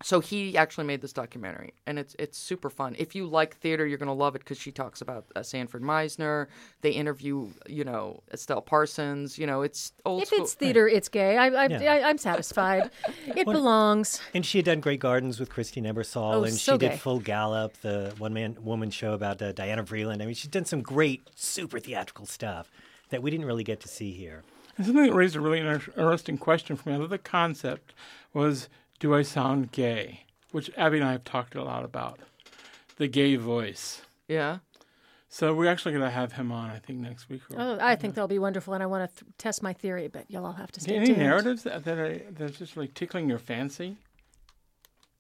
so 0.04 0.20
he 0.20 0.58
actually 0.58 0.84
made 0.86 1.02
this 1.02 1.14
documentary, 1.14 1.74
and 1.88 1.98
it's 1.98 2.16
it's 2.20 2.38
super 2.38 2.70
fun. 2.70 2.96
If 3.00 3.16
you 3.16 3.26
like 3.28 3.56
theater, 3.58 3.88
you're 3.88 3.98
gonna 3.98 4.14
love 4.14 4.36
it 4.36 4.40
because 4.40 4.60
she 4.60 4.72
talks 4.72 5.00
about 5.02 5.26
uh, 5.36 5.42
Sanford 5.42 5.82
Meisner. 5.82 6.48
They 6.82 6.92
interview, 6.92 7.50
you 7.68 7.86
know, 7.86 8.22
Estelle 8.34 8.62
Parsons. 8.62 9.38
You 9.40 9.48
know, 9.48 9.62
it's 9.62 9.94
old 10.06 10.22
If 10.24 10.28
school. 10.30 10.42
it's 10.44 10.54
theater, 10.54 10.88
it's 10.88 11.08
gay. 11.08 11.38
I, 11.38 11.48
I, 11.48 11.66
Yeah. 11.68 11.94
I, 11.94 12.10
I'm 12.10 12.18
satisfied. 12.18 12.92
It 13.28 13.46
belongs. 13.46 14.22
And 14.34 14.46
she 14.46 14.58
had 14.60 14.66
done 14.66 14.80
Grey 14.82 14.98
Gardens 14.98 15.40
with 15.40 15.50
Christine 15.50 15.86
Ebersole, 15.86 16.36
Oh, 16.36 16.44
and 16.44 16.54
so 16.54 16.74
she 16.74 16.78
did. 16.78 17.00
Full 17.00 17.20
Gallop, 17.20 17.74
the 17.82 18.14
one 18.18 18.34
man 18.34 18.58
woman 18.64 18.90
show 18.92 19.14
about 19.14 19.42
uh, 19.42 19.52
Diana 19.52 19.84
Vreeland. 19.84 20.22
I 20.22 20.26
mean, 20.26 20.36
she's 20.36 20.50
done 20.52 20.66
some 20.66 20.82
great, 20.82 21.28
super 21.36 21.80
theatrical 21.80 22.26
stuff 22.26 22.70
that 23.10 23.22
we 23.24 23.32
didn't 23.32 23.46
really 23.46 23.64
get 23.64 23.80
to 23.82 23.88
see 23.88 24.12
here. 24.12 24.44
And 24.78 24.86
something 24.86 25.06
that 25.06 25.14
raised 25.14 25.36
a 25.36 25.40
really 25.40 25.60
inter- 25.60 25.92
interesting 25.98 26.38
question 26.38 26.76
for 26.76 26.90
me. 26.90 26.96
I 26.96 26.98
thought 27.00 27.10
the 27.10 27.18
concept 27.18 27.94
was, 28.34 28.68
do 29.00 29.14
I 29.14 29.22
sound 29.22 29.72
gay? 29.72 30.22
Which 30.52 30.70
Abby 30.78 30.98
and 31.00 31.06
I 31.08 31.12
have 31.14 31.24
talked 31.24 31.56
a 31.56 31.64
lot 31.64 31.84
about. 31.84 32.20
The 32.98 33.08
gay 33.08 33.36
voice. 33.36 34.02
yeah. 34.28 34.60
So 35.28 35.54
we're 35.54 35.68
actually 35.70 35.92
going 35.92 36.06
to 36.06 36.10
have 36.12 36.32
him 36.32 36.50
on, 36.50 36.70
I 36.70 36.80
think, 36.80 37.00
next 37.00 37.28
week. 37.28 37.42
Or, 37.52 37.60
Oh, 37.60 37.78
I 37.82 37.98
think 37.98 38.16
that'll 38.16 38.30
be 38.30 38.40
wonderful, 38.40 38.74
and 38.74 38.82
I 38.82 38.86
want 38.86 39.14
to 39.14 39.26
th- 39.26 39.32
test 39.38 39.62
my 39.62 39.74
theory, 39.74 40.08
but 40.08 40.24
you'll 40.30 40.46
all 40.46 40.54
have 40.54 40.72
to 40.72 40.80
stay 40.80 40.96
Any 40.96 41.08
tuned. 41.08 41.18
narratives 41.18 41.64
that, 41.64 41.84
that 41.84 41.98
are 41.98 42.22
that's 42.32 42.58
just 42.58 42.78
like 42.78 42.94
tickling 42.94 43.28
your 43.28 43.40
fancy? 43.40 43.98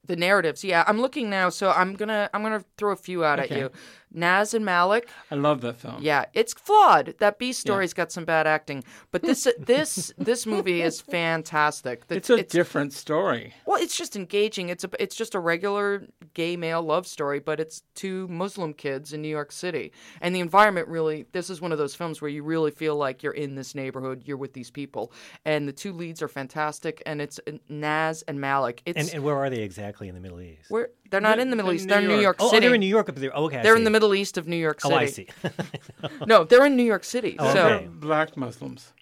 The 0.06 0.16
narratives, 0.16 0.64
yeah. 0.64 0.86
I'm 0.88 1.02
looking 1.02 1.30
now, 1.30 1.50
so 1.50 1.70
I'm 1.70 1.96
gonna 1.96 2.30
I'm 2.34 2.44
gonna 2.44 2.64
throw 2.78 2.94
a 2.94 2.96
few 2.96 3.26
out 3.26 3.40
at 3.42 3.52
you. 3.52 3.72
Naz 4.16 4.54
and 4.54 4.66
Malik, 4.66 5.10
I 5.30 5.36
love 5.36 5.62
that 5.62 5.78
film. 5.78 5.98
yeah, 6.02 6.26
it's 6.34 6.54
flawed. 6.54 7.16
That 7.20 7.38
B 7.38 7.54
story's 7.54 7.94
got 7.94 8.12
some 8.12 8.26
bad 8.26 8.48
acting, 8.48 8.84
but 9.12 9.22
this 9.22 9.48
this 9.60 10.12
this 10.18 10.46
movie 10.46 10.82
is 10.82 11.02
fantastic. 11.02 12.08
The- 12.08 12.16
It's 12.16 12.30
a 12.30 12.44
different 12.44 12.94
story. 12.94 13.54
Well, 13.66 13.82
it's 13.82 13.98
just 13.98 14.16
engaging. 14.16 14.70
It's 14.70 14.84
a 14.84 14.90
it's 15.00 15.16
just 15.16 15.36
a 15.36 15.40
regular 15.40 16.04
gay 16.34 16.56
male 16.58 16.82
love 16.82 17.06
story, 17.08 17.40
but 17.40 17.60
it's 17.60 17.84
two 17.94 18.28
Muslim 18.28 18.74
kids 18.74 19.14
in 19.14 19.22
New 19.22 19.28
York 19.30 19.52
City, 19.52 19.92
and 20.22 20.34
the 20.36 20.40
environment 20.40 20.88
really. 20.88 21.26
This 21.32 21.50
is 21.50 21.62
one 21.62 21.72
of 21.72 21.78
those 21.78 21.94
films 21.96 22.22
where 22.22 22.30
you 22.30 22.44
really 22.44 22.72
feel 22.72 22.96
like 22.96 23.22
you're 23.24 23.34
in 23.34 23.56
this 23.56 23.76
neighborhood, 23.76 24.24
you're 24.26 24.38
with 24.38 24.54
these 24.54 24.72
people, 24.72 25.12
and 25.46 25.68
the 25.68 25.74
two 25.74 25.92
leads 25.94 26.22
are 26.22 26.28
fantastic, 26.28 27.04
and 27.06 27.22
it's 27.22 27.40
uh, 27.48 27.52
Naz 27.70 28.24
and 28.28 28.40
Malik. 28.40 28.82
It's 28.86 28.98
And, 28.98 29.10
and 29.14 29.24
where 29.24 29.36
are 29.36 29.50
they 29.50 29.62
exactly 29.62 30.08
in 30.08 30.16
the 30.16 30.22
Middle 30.22 30.42
East? 30.42 30.70
where 30.70 30.90
they're 31.10 31.22
not 31.22 31.40
in 31.40 31.50
the 31.50 31.56
Middle 31.56 31.72
East. 31.72 31.86
New 31.86 31.90
They're 31.90 32.00
in 32.02 32.08
New 32.08 32.14
York. 32.14 32.24
York 32.24 32.38
Oh, 32.40 32.50
oh, 32.54 32.60
they're 32.60 32.74
in 32.74 32.80
New 32.82 32.88
York. 32.88 33.10
Up 33.10 33.16
there. 33.16 33.32
Oh, 33.36 33.46
okay, 33.46 33.60
I 33.60 33.64
They're 33.64 33.76
in 33.76 33.84
the 33.84 33.90
Middle 33.90 34.14
East 34.14 34.38
of 34.38 34.48
New 34.48 34.56
York 34.56 34.82
City. 34.82 34.94
Oh, 34.94 34.98
I 34.98 35.06
see. 35.06 35.28
No, 36.28 36.44
they're 36.44 36.66
in 36.66 36.76
New 36.76 36.84
York 36.84 37.04
City. 37.04 37.36
Oh, 37.40 37.54
so 37.54 37.68
okay. 37.68 37.88
Black 37.88 38.38
Muslims. 38.38 38.94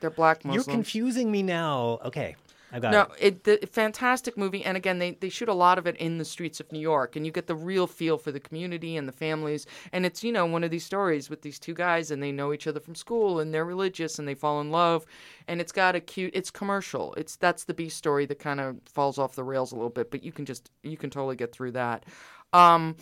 they're 0.00 0.10
black 0.10 0.44
Muslims. 0.44 0.66
You're 0.66 0.74
confusing 0.74 1.30
me 1.30 1.42
now. 1.42 1.98
Okay, 2.04 2.36
I 2.72 2.80
got 2.80 2.90
No, 2.90 3.02
it. 3.20 3.46
it 3.46 3.60
the 3.62 3.66
fantastic 3.66 4.36
movie, 4.36 4.64
and 4.64 4.76
again, 4.76 4.98
they 4.98 5.12
they 5.12 5.28
shoot 5.28 5.48
a 5.48 5.54
lot 5.54 5.78
of 5.78 5.86
it 5.86 5.96
in 5.96 6.18
the 6.18 6.24
streets 6.24 6.58
of 6.58 6.70
New 6.72 6.80
York, 6.80 7.14
and 7.14 7.24
you 7.24 7.30
get 7.30 7.46
the 7.46 7.54
real 7.54 7.86
feel 7.86 8.18
for 8.18 8.32
the 8.32 8.40
community 8.40 8.96
and 8.96 9.06
the 9.06 9.12
families. 9.12 9.66
And 9.92 10.04
it's 10.04 10.24
you 10.24 10.32
know 10.32 10.46
one 10.46 10.64
of 10.64 10.70
these 10.70 10.84
stories 10.84 11.30
with 11.30 11.42
these 11.42 11.58
two 11.58 11.74
guys, 11.74 12.10
and 12.10 12.22
they 12.22 12.32
know 12.32 12.52
each 12.52 12.66
other 12.66 12.80
from 12.80 12.94
school, 12.94 13.38
and 13.38 13.54
they're 13.54 13.64
religious, 13.64 14.18
and 14.18 14.26
they 14.26 14.34
fall 14.34 14.60
in 14.60 14.70
love, 14.70 15.06
and 15.46 15.60
it's 15.60 15.72
got 15.72 15.94
a 15.94 16.00
cute. 16.00 16.32
It's 16.34 16.50
commercial. 16.50 17.14
It's 17.14 17.36
that's 17.36 17.64
the 17.64 17.74
B 17.74 17.88
story 17.88 18.26
that 18.26 18.38
kind 18.40 18.60
of 18.60 18.76
falls 18.92 19.18
off 19.18 19.36
the 19.36 19.44
rails 19.44 19.72
a 19.72 19.76
little 19.76 19.90
bit, 19.90 20.10
but 20.10 20.24
you 20.24 20.32
can 20.32 20.44
just 20.44 20.70
you 20.82 20.96
can 20.96 21.10
totally 21.10 21.36
get 21.36 21.52
through 21.52 21.72
that. 21.72 22.04
Um, 22.52 22.96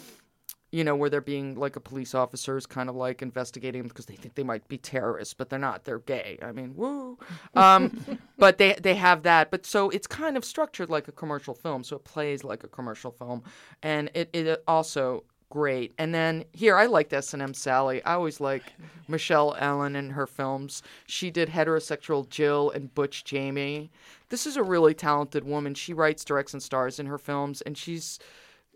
you 0.74 0.82
know, 0.82 0.96
where 0.96 1.08
they're 1.08 1.20
being 1.20 1.54
like 1.54 1.76
a 1.76 1.80
police 1.80 2.16
officer 2.16 2.56
is 2.56 2.66
kind 2.66 2.88
of 2.88 2.96
like 2.96 3.22
investigating 3.22 3.82
them 3.82 3.88
because 3.88 4.06
they 4.06 4.16
think 4.16 4.34
they 4.34 4.42
might 4.42 4.66
be 4.66 4.76
terrorists, 4.76 5.32
but 5.32 5.48
they're 5.48 5.56
not. 5.56 5.84
They're 5.84 6.00
gay. 6.00 6.36
I 6.42 6.50
mean, 6.50 6.74
woo. 6.74 7.16
Um, 7.54 8.18
but 8.36 8.58
they 8.58 8.74
they 8.74 8.96
have 8.96 9.22
that. 9.22 9.52
But 9.52 9.64
so 9.64 9.88
it's 9.90 10.08
kind 10.08 10.36
of 10.36 10.44
structured 10.44 10.90
like 10.90 11.06
a 11.06 11.12
commercial 11.12 11.54
film, 11.54 11.84
so 11.84 11.94
it 11.94 12.04
plays 12.04 12.42
like 12.42 12.64
a 12.64 12.68
commercial 12.68 13.12
film, 13.12 13.44
and 13.82 14.10
it 14.14 14.28
it 14.32 14.64
also 14.66 15.22
great. 15.50 15.92
And 15.98 16.12
then 16.12 16.44
here 16.52 16.76
I 16.76 16.86
liked 16.86 17.12
S 17.12 17.32
and 17.32 17.42
M 17.42 17.54
Sally. 17.54 18.02
I 18.04 18.14
always 18.14 18.40
like 18.40 18.64
Michelle 19.06 19.54
Ehlen 19.54 19.96
and 19.96 20.12
her 20.12 20.26
films. 20.26 20.82
She 21.06 21.30
did 21.30 21.50
heterosexual 21.50 22.28
Jill 22.28 22.70
and 22.70 22.92
Butch 22.92 23.22
Jamie. 23.22 23.92
This 24.30 24.46
is 24.46 24.56
a 24.56 24.64
really 24.64 24.94
talented 24.94 25.44
woman. 25.44 25.74
She 25.74 25.92
writes, 25.92 26.24
directs, 26.24 26.52
and 26.54 26.62
stars 26.62 26.98
in 26.98 27.06
her 27.06 27.18
films, 27.18 27.60
and 27.60 27.78
she's 27.78 28.18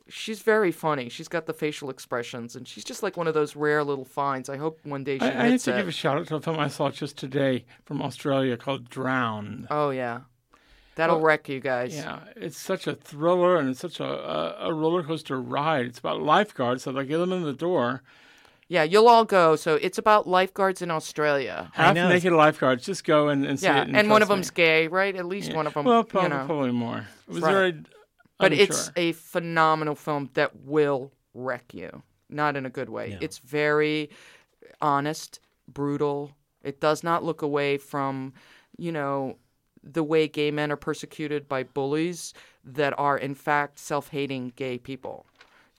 she's 0.08 0.40
very 0.42 0.72
funny. 0.72 1.08
She's 1.08 1.28
got 1.28 1.46
the 1.46 1.52
facial 1.52 1.90
expressions, 1.90 2.56
and 2.56 2.66
she's 2.66 2.84
just 2.84 3.02
like 3.02 3.16
one 3.16 3.26
of 3.28 3.34
those 3.34 3.54
rare 3.56 3.84
little 3.84 4.04
finds. 4.04 4.48
I 4.48 4.56
hope 4.56 4.78
one 4.84 5.04
day 5.04 5.18
she 5.18 5.24
I, 5.24 5.28
I 5.28 5.32
have 5.44 5.50
hits 5.52 5.64
to 5.64 5.74
it. 5.74 5.78
give 5.78 5.88
a 5.88 5.92
shout 5.92 6.18
out 6.18 6.26
to 6.28 6.36
a 6.36 6.40
film 6.40 6.58
I 6.58 6.68
saw 6.68 6.90
just 6.90 7.16
today 7.16 7.64
from 7.84 8.00
Australia 8.02 8.56
called 8.56 8.88
Drown. 8.88 9.66
oh 9.70 9.90
yeah, 9.90 10.20
that'll 10.96 11.16
Well, 11.16 11.24
wreck 11.26 11.48
you 11.48 11.60
guys. 11.60 11.94
Yeah, 11.94 12.20
it's 12.36 12.58
such 12.58 12.86
a 12.86 12.94
thriller 12.94 13.56
and 13.56 13.68
it's 13.70 13.80
such 13.80 14.00
a, 14.00 14.04
a, 14.04 14.68
a 14.68 14.74
roller 14.74 15.02
coaster 15.02 15.40
ride. 15.40 15.86
It's 15.86 15.98
about 15.98 16.22
lifeguards, 16.22 16.82
so 16.82 16.92
they 16.92 17.04
get 17.04 17.18
them 17.18 17.32
in 17.32 17.42
the 17.42 17.52
door. 17.52 18.02
Yeah, 18.70 18.82
you'll 18.82 19.08
all 19.08 19.24
go. 19.24 19.56
So 19.56 19.76
it's 19.76 19.96
about 19.96 20.26
lifeguards 20.28 20.82
in 20.82 20.90
Australia. 20.90 21.70
Half 21.72 21.94
know. 21.94 22.10
naked 22.10 22.34
lifeguards. 22.34 22.84
Just 22.84 23.02
go 23.02 23.28
and, 23.28 23.46
and 23.46 23.58
see 23.58 23.64
Yeah, 23.64 23.80
it. 23.82 23.88
and 23.94 24.10
one 24.10 24.20
of 24.20 24.28
trust 24.28 24.30
me. 24.30 24.34
them's 24.36 24.50
gay, 24.50 24.88
right? 24.88 25.16
At 25.16 25.24
least 25.24 25.54
one 25.54 25.66
of 25.66 25.72
them. 25.72 25.86
Well, 25.86 26.00
you 26.00 26.04
probably, 26.04 26.28
know. 26.28 26.44
probably 26.44 26.72
more. 26.72 27.06
It 27.28 27.32
was 27.32 27.42
Right. 27.42 27.50
very. 27.52 27.82
But 28.38 28.52
unsure. 28.52 28.64
it's 28.64 28.90
a 28.96 29.12
phenomenal 29.12 29.94
film 29.94 30.30
that 30.34 30.64
will 30.64 31.12
wreck 31.34 31.74
you. 31.74 32.02
Not 32.30 32.56
in 32.56 32.66
a 32.66 32.70
good 32.70 32.88
way. 32.88 33.10
Yeah. 33.10 33.18
It's 33.20 33.38
very 33.38 34.10
honest, 34.80 35.40
brutal. 35.66 36.36
It 36.62 36.80
does 36.80 37.02
not 37.02 37.24
look 37.24 37.42
away 37.42 37.78
from, 37.78 38.34
you 38.76 38.92
know, 38.92 39.36
the 39.82 40.02
way 40.02 40.28
gay 40.28 40.50
men 40.50 40.70
are 40.70 40.76
persecuted 40.76 41.48
by 41.48 41.62
bullies 41.62 42.34
that 42.64 42.98
are 42.98 43.16
in 43.16 43.34
fact 43.34 43.78
self-hating 43.78 44.52
gay 44.56 44.76
people. 44.78 45.26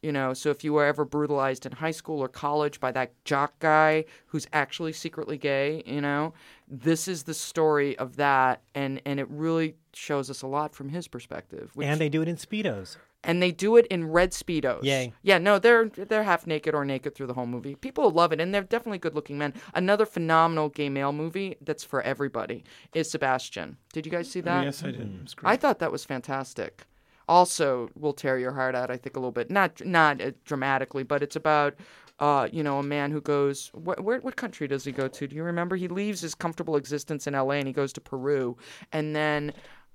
You 0.01 0.13
know, 0.13 0.33
so 0.33 0.49
if 0.49 0.63
you 0.63 0.71
were 0.71 0.85
ever 0.85 1.03
brutalized 1.03 1.65
in 1.65 1.73
high 1.73 1.91
school 1.91 2.19
or 2.21 2.29
college 2.29 2.79
by 2.79 2.91
that 2.93 3.11
jock 3.25 3.59
guy 3.59 4.05
who's 4.27 4.47
actually 4.53 4.93
secretly 4.93 5.37
gay, 5.37 5.83
you 5.85 5.99
know, 5.99 6.33
this 6.69 7.07
is 7.09 7.23
the 7.23 7.33
story 7.33 7.97
of 7.97 8.15
that 8.15 8.61
and 8.73 9.01
and 9.05 9.19
it 9.19 9.27
really 9.29 9.75
shows 9.93 10.29
us 10.29 10.41
a 10.41 10.47
lot 10.47 10.73
from 10.73 10.87
his 10.89 11.07
perspective. 11.09 11.71
Which, 11.75 11.85
and 11.85 11.99
they 11.99 12.07
do 12.07 12.21
it 12.21 12.29
in 12.29 12.37
speedos. 12.37 12.95
and 13.25 13.41
they 13.43 13.51
do 13.51 13.75
it 13.75 13.85
in 13.87 14.05
red 14.09 14.31
speedos. 14.31 14.83
Yay. 14.83 15.11
Yeah, 15.21 15.37
no, 15.37 15.59
they're 15.59 15.89
they're 15.89 16.23
half 16.23 16.47
naked 16.47 16.73
or 16.73 16.85
naked 16.85 17.13
through 17.13 17.27
the 17.27 17.33
whole 17.33 17.45
movie. 17.45 17.75
People 17.75 18.09
love 18.11 18.31
it, 18.31 18.39
and 18.39 18.55
they're 18.55 18.63
definitely 18.63 18.99
good-looking 18.99 19.37
men. 19.37 19.53
Another 19.73 20.05
phenomenal 20.05 20.69
gay 20.69 20.87
male 20.87 21.11
movie 21.11 21.57
that's 21.59 21.83
for 21.83 22.01
everybody 22.03 22.63
is 22.93 23.11
Sebastian. 23.11 23.75
Did 23.91 24.05
you 24.05 24.11
guys 24.13 24.31
see 24.31 24.39
that? 24.41 24.61
Oh, 24.61 24.63
yes, 24.63 24.81
I 24.81 24.91
did. 24.91 25.01
It 25.01 25.21
was 25.23 25.33
great. 25.33 25.51
I 25.51 25.57
thought 25.57 25.79
that 25.79 25.91
was 25.91 26.05
fantastic. 26.05 26.85
Also, 27.29 27.89
will 27.95 28.11
tear 28.13 28.37
your 28.39 28.51
heart 28.51 28.75
out. 28.75 28.91
I 28.91 28.97
think 28.97 29.15
a 29.15 29.19
little 29.19 29.31
bit, 29.31 29.49
not 29.51 29.85
not 29.85 30.21
uh, 30.21 30.31
dramatically, 30.45 31.03
but 31.03 31.23
it's 31.23 31.37
about. 31.37 31.75
Uh, 32.19 32.49
you 32.51 32.61
know, 32.63 32.79
a 32.79 32.83
man 32.83 33.11
who 33.11 33.21
goes. 33.21 33.69
Wh- 33.69 34.03
where, 34.03 34.19
what 34.19 34.35
country 34.35 34.67
does 34.67 34.83
he 34.83 34.91
go 34.91 35.07
to? 35.07 35.25
Do 35.27 35.37
you 35.37 35.43
remember? 35.43 35.77
He 35.77 35.87
leaves 35.87 36.19
his 36.19 36.35
comfortable 36.35 36.75
existence 36.75 37.27
in 37.27 37.33
L.A. 37.33 37.55
and 37.55 37.67
he 37.67 37.71
goes 37.73 37.93
to 37.93 38.01
Peru, 38.01 38.57
and 38.91 39.15
then 39.15 39.53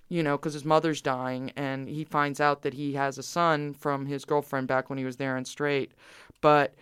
you 0.09 0.23
know, 0.23 0.37
because 0.37 0.55
his 0.55 0.65
mother's 0.65 1.03
dying, 1.03 1.53
and 1.57 1.89
he 1.89 2.05
finds 2.05 2.41
out 2.41 2.63
that 2.63 2.75
he 2.75 2.95
has 2.95 3.19
a 3.19 3.23
son 3.23 3.75
from 3.75 4.07
his 4.07 4.25
girlfriend 4.25 4.69
back 4.69 4.89
when 4.89 4.99
he 4.99 5.05
was 5.05 5.17
there 5.17 5.37
and 5.37 5.47
straight. 5.47 5.93
But 6.41 6.75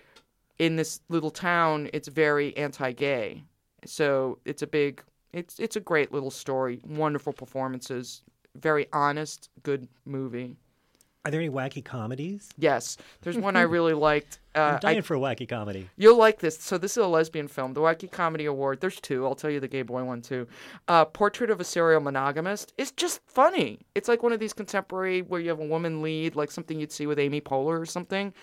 in 0.59 0.77
this 0.77 1.01
little 1.09 1.31
town, 1.31 1.89
it's 1.93 2.09
very 2.09 2.57
anti-gay, 2.57 3.45
so 3.87 4.39
it's 4.45 4.63
a 4.63 4.67
big, 4.67 5.03
it's 5.33 5.59
it's 5.59 5.77
a 5.77 5.81
great 5.81 6.13
little 6.13 6.31
story. 6.31 6.81
Wonderful 6.85 7.33
performances, 7.33 8.23
very 8.57 8.87
honest, 8.93 9.51
good 9.63 9.89
movie. 10.05 10.57
Are 11.25 11.31
there 11.31 11.41
any 11.41 11.51
wacky 11.51 11.85
comedies? 11.85 12.49
Yes, 12.59 12.97
there's 13.21 13.39
one 13.39 13.55
I 13.55 13.61
really 13.77 13.95
liked. 13.95 14.41
Uh, 14.57 14.73
I'm 14.75 14.81
dying 14.81 14.99
I, 14.99 15.03
for 15.03 15.15
a 15.15 15.21
wacky 15.21 15.49
comedy. 15.49 15.89
You'll 15.97 16.19
like 16.19 16.41
this. 16.41 16.59
So 16.59 16.79
this 16.79 16.93
is 16.93 16.97
a 16.97 17.07
lesbian 17.07 17.47
film, 17.47 17.75
the 17.75 17.81
Wacky 17.81 18.11
Comedy 18.11 18.47
Award. 18.47 18.81
There's 18.81 19.01
two. 19.01 19.25
I'll 19.25 19.37
tell 19.37 19.51
you 19.51 19.61
the 19.61 19.69
gay 19.69 19.83
boy 19.83 20.03
one 20.03 20.21
too. 20.21 20.49
Uh, 20.89 21.05
Portrait 21.05 21.49
of 21.51 21.61
a 21.61 21.65
Serial 21.65 22.01
Monogamist. 22.01 22.73
It's 22.77 22.91
just 22.91 23.21
funny. 23.25 23.79
It's 23.95 24.09
like 24.09 24.23
one 24.25 24.33
of 24.33 24.41
these 24.41 24.53
contemporary 24.53 25.23
where 25.23 25.41
you 25.41 25.49
have 25.49 25.61
a 25.61 25.65
woman 25.65 26.03
lead, 26.03 26.35
like 26.35 26.51
something 26.51 26.81
you'd 26.81 26.93
see 26.93 27.07
with 27.07 27.21
Amy 27.21 27.41
Poehler 27.41 27.81
or 27.81 27.87
something. 27.87 28.35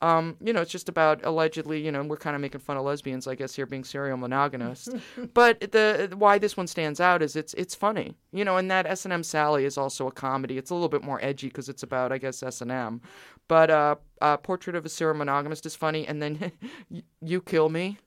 Um, 0.00 0.36
you 0.40 0.52
know, 0.52 0.60
it's 0.60 0.70
just 0.70 0.88
about 0.88 1.24
allegedly, 1.24 1.84
you 1.84 1.90
know, 1.90 2.02
we're 2.04 2.16
kind 2.16 2.36
of 2.36 2.42
making 2.42 2.60
fun 2.60 2.76
of 2.76 2.84
lesbians, 2.84 3.26
I 3.26 3.34
guess, 3.34 3.56
here 3.56 3.66
being 3.66 3.82
serial 3.82 4.16
monogamists. 4.16 4.88
but 5.34 5.60
the 5.72 6.14
why 6.16 6.38
this 6.38 6.56
one 6.56 6.68
stands 6.68 7.00
out 7.00 7.20
is 7.20 7.34
it's 7.34 7.52
it's 7.54 7.74
funny, 7.74 8.14
you 8.32 8.44
know, 8.44 8.56
and 8.56 8.70
that 8.70 8.86
S 8.86 9.04
and 9.04 9.12
M 9.12 9.24
Sally 9.24 9.64
is 9.64 9.76
also 9.76 10.06
a 10.06 10.12
comedy. 10.12 10.56
It's 10.56 10.70
a 10.70 10.74
little 10.74 10.88
bit 10.88 11.02
more 11.02 11.18
edgy 11.22 11.48
because 11.48 11.68
it's 11.68 11.82
about, 11.82 12.12
I 12.12 12.18
guess, 12.18 12.42
S 12.42 12.60
and 12.60 12.70
M. 12.70 13.00
But 13.48 13.70
uh, 13.70 13.96
uh, 14.20 14.36
Portrait 14.36 14.76
of 14.76 14.86
a 14.86 14.88
Serial 14.88 15.16
Monogamist 15.16 15.66
is 15.66 15.74
funny, 15.74 16.06
and 16.06 16.22
then 16.22 16.52
You 17.20 17.40
Kill 17.40 17.68
Me. 17.68 17.98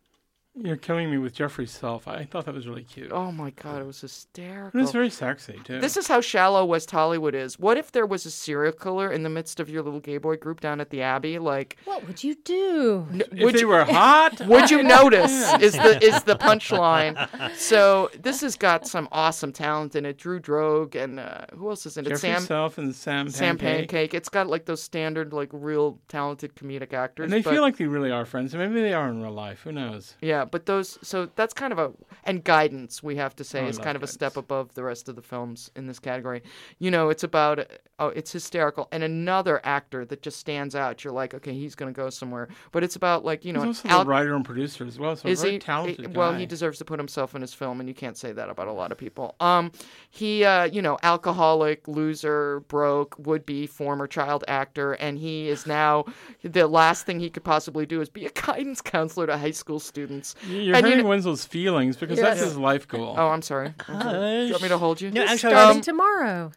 You're 0.54 0.76
killing 0.76 1.10
me 1.10 1.18
with 1.18 1.34
Jeffrey's 1.34 1.72
self. 1.72 2.10
I 2.10 2.26
thought 2.26 2.44
that 2.46 2.54
was 2.54 2.68
really 2.68 2.84
cute. 2.84 3.10
Oh 3.14 3.32
my 3.32 3.52
god, 3.52 3.82
it 3.82 3.86
was 3.86 4.02
hysterical. 4.02 4.72
And 4.78 4.82
it's 4.82 4.92
very 4.92 5.10
sexy 5.10 5.58
too. 5.64 5.80
This 5.80 5.96
is 5.96 6.08
how 6.10 6.20
shallow 6.20 6.66
West 6.66 6.92
Hollywood 6.92 7.34
is. 7.36 7.58
What 7.58 7.78
if 7.78 7.94
there 7.94 8.06
was 8.06 8.26
a 8.26 8.32
serial 8.32 8.74
killer 8.74 9.10
in 9.10 9.24
the 9.24 9.30
midst 9.30 9.62
of 9.62 9.70
your 9.70 9.82
little 9.82 10.02
gay 10.02 10.18
boy 10.18 10.36
group 10.36 10.60
down 10.60 10.82
at 10.82 10.90
the 10.90 11.02
Abbey? 11.04 11.40
Like, 11.40 11.78
What 11.86 12.06
would 12.06 12.22
you 12.22 12.36
do? 12.44 13.08
if 13.14 13.42
would 13.42 13.56
they 13.56 13.60
you, 13.62 13.68
were 13.70 13.86
hot, 13.90 14.42
would 14.46 14.70
you 14.70 14.84
notice? 14.84 15.32
Is 15.62 15.72
the 15.74 15.98
is 16.04 16.22
the 16.24 16.36
punchline? 16.36 17.56
So 17.56 18.10
this 18.22 18.42
has 18.42 18.58
got 18.58 18.86
some 18.86 19.08
awesome 19.14 19.54
talent 19.54 19.96
in 19.96 20.06
it. 20.06 20.18
Drew 20.18 20.40
Droege 20.42 20.96
and 20.96 21.20
uh, 21.20 21.46
who 21.56 21.70
else 21.70 21.86
is 21.86 21.96
in 21.98 22.06
it? 22.06 22.10
Jeffrey 22.10 22.30
Sam 22.30 22.42
self 22.42 22.78
and 22.78 22.94
Sam 22.94 23.30
Sam 23.30 23.58
Pancake. 23.58 23.90
Pancake. 23.90 24.14
It's 24.14 24.30
got 24.30 24.48
like 24.48 24.66
those 24.66 24.84
standard 24.84 25.32
like 25.32 25.50
real 25.54 25.98
talented 26.10 26.56
comedic 26.56 26.92
actors. 26.92 27.24
And 27.24 27.32
they 27.34 27.42
but- 27.42 27.54
feel 27.54 27.62
like 27.62 27.78
they 27.78 27.86
really 27.86 28.12
are 28.12 28.26
friends. 28.26 28.54
Maybe 28.54 28.82
they 28.82 28.94
are 28.94 29.08
in 29.08 29.22
real 29.22 29.32
life. 29.32 29.62
Who 29.62 29.72
knows? 29.72 30.16
Yeah, 30.22 30.41
Yeah, 30.42 30.46
but 30.46 30.66
those 30.66 30.98
so 31.02 31.30
that's 31.36 31.54
kind 31.54 31.72
of 31.74 31.80
a 31.80 31.92
and 32.24 32.44
guidance 32.44 33.02
we 33.04 33.16
have 33.16 33.36
to 33.36 33.44
say 33.44 33.62
Oh, 33.62 33.66
I 33.66 33.68
is 33.70 33.78
kind 33.78 33.96
of 33.96 34.04
a 34.04 34.08
step 34.08 34.38
above 34.38 34.74
the 34.74 34.84
rest 34.84 35.10
of 35.10 35.16
the 35.16 35.22
films 35.22 35.72
in 35.76 35.88
this 35.88 36.00
category. 36.00 36.42
You 36.80 36.92
know, 36.92 37.10
it's 37.10 37.24
about 37.24 37.68
oh, 38.00 38.08
it's 38.08 38.32
hysterical 38.32 38.88
and 38.92 39.04
another 39.04 39.62
actor 39.64 40.06
that 40.06 40.22
just 40.22 40.40
stands 40.40 40.76
out. 40.76 41.04
You're 41.04 41.14
like, 41.14 41.34
okay, 41.34 41.54
he's 41.54 41.76
gonna 41.76 41.92
go 41.92 42.10
somewhere. 42.10 42.48
But 42.72 42.84
it's 42.84 42.96
about 42.96 43.24
like 43.24 43.46
you 43.46 43.54
know, 43.54 43.62
He's 43.62 43.80
also 43.86 43.90
Al- 43.90 44.04
the 44.04 44.10
writer 44.10 44.36
and 44.36 44.44
producer 44.46 44.86
as 44.86 44.98
well, 45.00 45.16
so 45.16 45.28
a 45.28 45.32
is 45.32 45.42
very 45.42 45.54
he? 45.54 45.60
talented 45.60 46.14
guy. 46.14 46.20
Well, 46.20 46.34
he 46.34 46.46
deserves 46.46 46.78
to 46.80 46.86
put 46.86 47.00
himself 47.00 47.36
in 47.36 47.42
his 47.42 47.54
film, 47.54 47.80
and 47.80 47.88
you 47.88 47.96
can't 47.96 48.18
say 48.18 48.32
that 48.32 48.50
about 48.50 48.68
a 48.68 48.74
lot 48.74 48.92
of 48.92 48.98
people. 48.98 49.36
Um, 49.40 49.72
he, 50.10 50.44
uh, 50.44 50.66
you 50.66 50.82
know, 50.82 50.98
alcoholic, 51.04 51.88
loser, 51.88 52.62
broke, 52.62 53.16
would-be 53.20 53.68
former 53.68 54.08
child 54.08 54.44
actor, 54.48 54.94
and 54.94 55.18
he 55.18 55.48
is 55.50 55.66
now 55.68 56.06
the 56.44 56.68
last 56.68 57.06
thing 57.06 57.20
he 57.20 57.30
could 57.30 57.44
possibly 57.44 57.86
do 57.86 58.02
is 58.02 58.10
be 58.10 58.26
a 58.26 58.30
guidance 58.48 58.82
counselor 58.82 59.28
to 59.28 59.38
high 59.38 59.52
school 59.52 59.80
students. 59.80 60.31
You're 60.48 60.76
and 60.76 60.86
you 60.86 60.92
hurting 60.92 60.98
know- 61.04 61.10
Wenzel's 61.10 61.46
feelings 61.46 61.98
because 61.98 62.20
that's 62.20 62.40
Yes. 62.40 62.50
his 62.50 62.58
life 62.58 62.88
goal. 62.88 63.16
Oh, 63.18 63.28
I'm 63.30 63.42
sorry. 63.42 63.74
Okay. 63.90 64.42
Do 64.42 64.46
you 64.48 64.52
want 64.52 64.64
me 64.64 64.70
to 64.70 64.78
hold 64.78 65.02
you? 65.02 65.12
No, 65.12 65.22
actually, 65.22 65.32
I 65.32 65.34
was 65.34 65.40
Starting 65.40 65.78
Um, 65.78 65.82
tomorrow. 65.82 66.52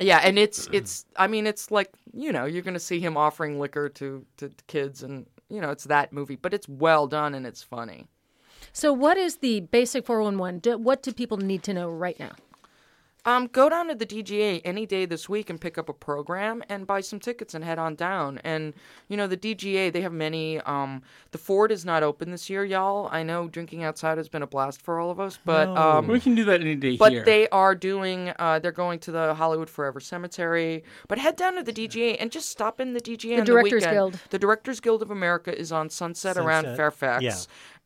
Yeah, 0.00 0.20
and 0.22 0.38
it's 0.38 0.68
it's. 0.72 1.04
I 1.16 1.26
mean, 1.26 1.46
it's 1.46 1.70
like 1.70 1.90
you 2.12 2.32
know, 2.32 2.44
you're 2.44 2.62
gonna 2.62 2.78
see 2.78 3.00
him 3.00 3.16
offering 3.16 3.58
liquor 3.58 3.88
to 3.90 4.24
to 4.36 4.50
kids, 4.68 5.02
and 5.02 5.26
you 5.48 5.60
know, 5.60 5.70
it's 5.70 5.84
that 5.84 6.12
movie, 6.12 6.36
but 6.36 6.54
it's 6.54 6.68
well 6.68 7.06
done 7.06 7.34
and 7.34 7.46
it's 7.46 7.62
funny. 7.62 8.06
So, 8.72 8.92
what 8.92 9.16
is 9.16 9.38
the 9.38 9.60
basic 9.60 10.04
411? 10.06 10.60
Do, 10.60 10.78
what 10.78 11.02
do 11.02 11.12
people 11.12 11.38
need 11.38 11.62
to 11.64 11.72
know 11.74 11.88
right 11.90 12.18
now? 12.20 12.32
Um, 13.24 13.48
go 13.48 13.68
down 13.68 13.88
to 13.88 13.94
the 13.94 14.06
DGA 14.06 14.62
any 14.64 14.86
day 14.86 15.04
this 15.04 15.28
week 15.28 15.50
and 15.50 15.60
pick 15.60 15.76
up 15.76 15.88
a 15.88 15.92
program 15.92 16.62
and 16.68 16.86
buy 16.86 17.00
some 17.00 17.18
tickets 17.20 17.52
and 17.52 17.64
head 17.64 17.78
on 17.78 17.94
down. 17.94 18.38
And 18.44 18.74
you 19.08 19.16
know 19.16 19.26
the 19.26 19.36
DGA, 19.36 19.92
they 19.92 20.00
have 20.02 20.12
many. 20.12 20.60
Um, 20.60 21.02
the 21.32 21.38
Ford 21.38 21.70
is 21.72 21.84
not 21.84 22.02
open 22.02 22.30
this 22.30 22.48
year, 22.48 22.64
y'all. 22.64 23.08
I 23.10 23.22
know 23.22 23.48
drinking 23.48 23.82
outside 23.82 24.18
has 24.18 24.28
been 24.28 24.42
a 24.42 24.46
blast 24.46 24.80
for 24.80 24.98
all 24.98 25.10
of 25.10 25.20
us, 25.20 25.38
but 25.44 25.68
um, 25.68 26.06
we 26.06 26.20
can 26.20 26.34
do 26.34 26.44
that 26.44 26.60
any 26.60 26.74
day 26.74 26.96
but 26.96 27.12
here. 27.12 27.24
they 27.24 27.48
are 27.48 27.74
doing. 27.74 28.32
Uh, 28.38 28.60
they're 28.60 28.72
going 28.72 28.98
to 29.00 29.12
the 29.12 29.34
Hollywood 29.34 29.68
Forever 29.68 30.00
Cemetery. 30.00 30.84
But 31.08 31.18
head 31.18 31.36
down 31.36 31.56
to 31.56 31.62
the 31.62 31.72
DGA 31.72 32.16
and 32.20 32.30
just 32.30 32.48
stop 32.48 32.80
in 32.80 32.94
the 32.94 33.00
DGA. 33.00 33.40
on 33.40 33.44
Directors 33.44 33.70
the 33.70 33.88
weekend. 33.88 33.92
Guild. 33.94 34.20
The 34.30 34.38
Directors 34.38 34.80
Guild 34.80 35.02
of 35.02 35.10
America 35.10 35.56
is 35.56 35.72
on 35.72 35.90
Sunset, 35.90 36.36
around 36.36 36.76
Fairfax. 36.76 37.22
yeah. 37.22 37.34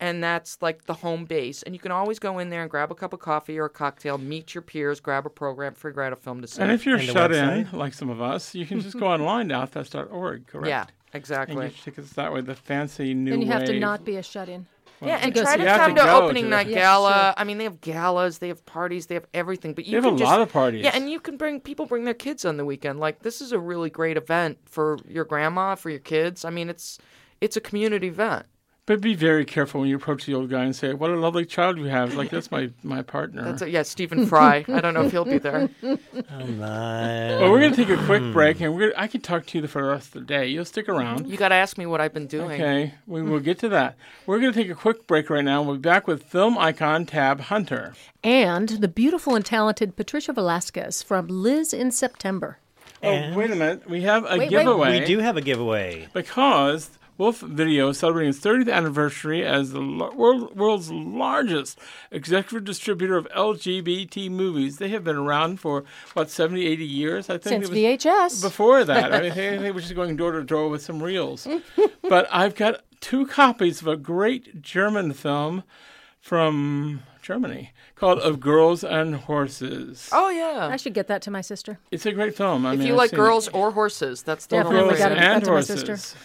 And 0.02 0.22
that's 0.22 0.60
like 0.60 0.84
the 0.86 0.94
home 0.94 1.26
base. 1.26 1.62
And 1.62 1.74
you 1.76 1.78
can 1.78 1.92
always 1.92 2.18
go 2.18 2.38
in 2.40 2.50
there 2.50 2.62
and 2.62 2.70
grab 2.70 2.90
a 2.90 2.94
cup 2.94 3.12
of 3.12 3.20
coffee 3.20 3.56
or 3.58 3.66
a 3.66 3.70
cocktail, 3.70 4.18
meet 4.18 4.52
your 4.52 4.62
peers, 4.62 4.98
grab 4.98 5.26
a 5.26 5.30
program, 5.30 5.74
figure 5.74 6.02
out 6.02 6.12
a 6.12 6.16
film 6.16 6.40
to 6.42 6.48
see. 6.48 6.60
and 6.60 6.72
if 6.72 6.84
you're 6.84 6.96
And 6.96 7.04
shut 7.08 7.30
in, 7.32 7.68
like 7.72 7.94
some 7.94 8.10
of 8.10 8.20
us, 8.20 8.52
you 8.54 8.66
can 8.66 8.80
just 8.80 8.98
go 9.00 9.06
online 9.06 9.48
to 9.50 9.54
outfest.org, 9.54 10.48
correct? 10.48 10.66
yeah, 10.68 10.86
exactly. 11.12 11.66
And 11.66 11.74
get 11.74 11.82
tickets 11.84 12.12
that 12.14 12.32
way, 12.32 12.40
the 12.40 12.56
fancy 12.56 13.14
new 13.14 13.30
Then 13.30 13.40
you 13.42 13.46
have 13.46 13.64
to 13.64 13.78
not 13.78 14.04
be 14.04 14.16
a 14.16 14.22
shut 14.24 14.48
in. 14.48 14.66
Yeah, 15.00 15.18
and 15.20 15.34
go 15.34 15.42
try 15.42 15.52
see 15.52 15.56
to 15.58 15.62
it. 15.62 15.66
You 15.66 15.68
have 15.70 15.80
come 15.80 15.94
to 15.96 16.00
to, 16.00 16.06
go 16.06 16.24
opening 16.24 16.44
to 16.44 16.50
night 16.50 16.66
Yeah, 16.68 16.78
gala. 16.78 17.12
sure. 17.12 17.34
I 17.36 17.44
mean, 17.44 17.58
they 17.58 17.64
have 17.64 17.80
galas, 17.80 18.38
they 18.38 18.48
have 18.48 18.64
parties, 18.66 19.06
they 19.06 19.14
have 19.14 19.26
everything. 19.34 19.74
But 19.74 19.84
you 19.86 19.92
They 19.92 19.96
have 19.96 20.04
can 20.04 20.14
a 20.14 20.18
just, 20.18 20.30
lot 20.30 20.40
of 20.40 20.52
parties. 20.52 20.84
Yeah, 20.84 20.92
and 20.94 21.10
you 21.10 21.18
can 21.20 21.36
bring 21.36 21.60
people 21.60 21.86
bring 21.86 22.04
their 22.04 22.14
kids 22.14 22.44
on 22.44 22.56
the 22.56 22.64
weekend. 22.64 23.00
Like 23.00 23.20
this 23.22 23.40
is 23.40 23.50
a 23.52 23.58
really 23.58 23.90
great 23.90 24.16
event 24.16 24.58
for 24.64 24.98
your 25.08 25.24
grandma, 25.24 25.74
for 25.76 25.90
your 25.90 25.98
kids. 26.00 26.44
I 26.44 26.50
mean, 26.50 26.68
it's 26.68 26.98
it's 27.40 27.56
a 27.56 27.60
community 27.60 28.08
event. 28.08 28.46
But 28.84 29.00
be 29.00 29.14
very 29.14 29.44
careful 29.44 29.80
when 29.80 29.88
you 29.88 29.94
approach 29.94 30.26
the 30.26 30.34
old 30.34 30.50
guy 30.50 30.64
and 30.64 30.74
say, 30.74 30.92
"What 30.92 31.10
a 31.10 31.16
lovely 31.16 31.46
child 31.46 31.78
you 31.78 31.84
have!" 31.84 32.14
Like 32.16 32.30
that's 32.30 32.50
my 32.50 32.70
my 32.82 33.00
partner. 33.02 33.44
That's 33.44 33.62
a, 33.62 33.70
yeah, 33.70 33.82
Stephen 33.82 34.26
Fry. 34.26 34.64
I 34.66 34.80
don't 34.80 34.92
know 34.92 35.02
if 35.04 35.12
he'll 35.12 35.24
be 35.24 35.38
there. 35.38 35.68
Oh, 36.34 36.46
my. 36.46 37.38
well, 37.38 37.50
we're 37.52 37.60
gonna 37.60 37.76
take 37.76 37.88
a 37.90 37.96
quick 38.06 38.22
Hmm. 38.22 38.32
break, 38.32 38.60
and 38.60 38.74
we're 38.74 38.90
gonna, 38.90 39.00
I 39.02 39.06
can 39.06 39.20
talk 39.20 39.46
to 39.46 39.58
you 39.60 39.66
for 39.68 39.82
the 39.82 39.88
rest 39.88 40.08
of 40.08 40.12
the 40.14 40.20
day. 40.26 40.48
You'll 40.48 40.64
stick 40.64 40.88
around. 40.88 41.28
You 41.28 41.36
got 41.36 41.48
to 41.50 41.54
ask 41.54 41.78
me 41.78 41.86
what 41.86 42.00
I've 42.00 42.12
been 42.12 42.26
doing. 42.26 42.60
Okay, 42.60 42.94
we 43.06 43.22
will 43.22 43.38
get 43.40 43.58
to 43.60 43.68
that. 43.70 43.96
We're 44.26 44.40
going 44.40 44.52
to 44.52 44.58
take 44.62 44.70
a 44.70 44.74
quick 44.74 45.06
break 45.06 45.30
right 45.30 45.44
now. 45.44 45.62
We'll 45.62 45.76
be 45.76 45.80
back 45.82 46.06
with 46.08 46.22
film 46.24 46.58
icon 46.58 47.06
Tab 47.06 47.40
Hunter. 47.42 47.94
And 48.24 48.68
the 48.68 48.88
beautiful 48.88 49.34
and 49.36 49.44
talented 49.44 49.94
Patricia 49.96 50.32
Velasquez 50.32 51.02
from 51.02 51.28
Liz 51.28 51.72
in 51.72 51.90
September. 51.92 52.58
Oh, 53.02 53.34
wait 53.34 53.50
a 53.50 53.56
minute. 53.56 53.88
We 53.88 54.02
have 54.02 54.24
a 54.28 54.38
wait. 54.38 54.50
giveaway. 54.50 55.00
we 55.00 55.06
do 55.06 55.18
have 55.18 55.36
a 55.36 55.40
giveaway. 55.40 56.08
because 56.12 56.90
Wolfe 57.22 57.38
Video 57.40 57.92
celebrating 57.92 58.30
its 58.30 58.40
30th 58.40 58.68
anniversary 58.72 59.46
as 59.46 59.70
the 59.70 59.78
lo- 59.78 60.10
world, 60.16 60.56
world's 60.56 60.90
largest 60.90 61.78
executive 62.10 62.64
distributor 62.64 63.16
of 63.16 63.28
LGBT 63.28 64.28
movies. 64.28 64.78
They 64.78 64.88
have 64.88 65.04
been 65.04 65.14
around 65.14 65.60
for, 65.60 65.84
what, 66.14 66.30
70, 66.30 66.66
80 66.66 66.84
years? 66.84 67.30
I 67.30 67.38
think 67.38 67.64
Since 67.64 67.68
VHS. 67.76 68.42
Before 68.42 68.82
that, 68.82 69.12
I 69.14 69.20
mean, 69.22 69.34
they, 69.36 69.56
they 69.56 69.70
were 69.70 69.80
just 69.80 69.94
going 69.94 70.16
door 70.16 70.32
to 70.32 70.42
door 70.42 70.68
with 70.68 70.82
some 70.82 71.00
reels. 71.00 71.46
but 72.08 72.26
I've 72.32 72.56
got 72.56 72.82
two 72.98 73.24
copies 73.28 73.80
of 73.80 73.86
a 73.86 73.96
great 73.96 74.60
German 74.60 75.12
film 75.12 75.62
from 76.20 77.04
Germany 77.22 77.72
called 77.94 78.18
Of 78.18 78.40
Girls 78.40 78.82
and 78.82 79.14
Horses. 79.14 80.08
Oh 80.10 80.28
yeah. 80.28 80.68
I 80.72 80.76
should 80.76 80.92
get 80.94 81.06
that 81.06 81.22
to 81.22 81.30
my 81.30 81.40
sister. 81.40 81.78
It's 81.92 82.04
a 82.04 82.10
great 82.10 82.36
film. 82.36 82.66
I 82.66 82.72
if 82.72 82.80
mean, 82.80 82.88
you 82.88 82.94
I've 82.94 82.98
like 82.98 83.10
seen 83.10 83.18
it. 83.20 83.22
girls 83.22 83.46
or 83.48 83.70
horses, 83.70 84.22
that's 84.24 84.46
the 84.46 84.56
Definitely 84.56 84.80
only 84.80 84.88
girls 84.94 84.98
gotta 84.98 85.14
way. 85.14 85.20
get 85.20 85.24
that 85.26 85.34
and 85.36 85.44
to 85.44 85.50
my 85.50 85.56
horses. 85.58 86.16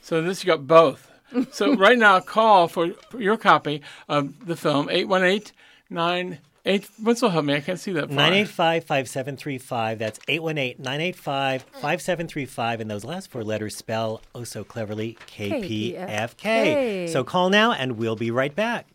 Sister. 0.00 0.16
So 0.16 0.22
this 0.22 0.44
you 0.44 0.48
got 0.48 0.66
both. 0.66 1.10
so 1.52 1.74
right 1.76 1.98
now, 1.98 2.20
call 2.20 2.68
for, 2.68 2.92
for 3.10 3.20
your 3.20 3.36
copy 3.36 3.82
of 4.08 4.46
the 4.46 4.56
film 4.56 4.88
818 4.90 5.52
98 5.90 6.90
What's 7.02 7.22
will 7.22 7.30
help 7.30 7.46
me? 7.46 7.54
I 7.54 7.60
can't 7.60 7.80
see 7.80 7.92
that 7.92 8.08
far. 8.08 8.16
985 8.16 8.84
5735. 8.84 9.98
That's 9.98 10.20
818 10.28 10.82
985 10.82 11.62
5735. 11.62 12.80
And 12.80 12.90
those 12.90 13.04
last 13.04 13.30
four 13.30 13.42
letters 13.42 13.76
spell 13.76 14.20
oh 14.34 14.44
so 14.44 14.64
cleverly 14.64 15.16
KPFK. 15.26 15.96
KPFK. 15.96 17.08
So 17.08 17.24
call 17.24 17.50
now 17.50 17.72
and 17.72 17.96
we'll 17.96 18.16
be 18.16 18.30
right 18.30 18.54
back. 18.54 18.86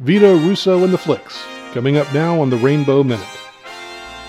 Vito 0.00 0.36
Russo 0.36 0.82
and 0.82 0.92
the 0.92 0.98
Flicks, 0.98 1.40
coming 1.72 1.96
up 1.96 2.12
now 2.12 2.40
on 2.40 2.50
the 2.50 2.56
Rainbow 2.56 3.04
Minute. 3.04 3.24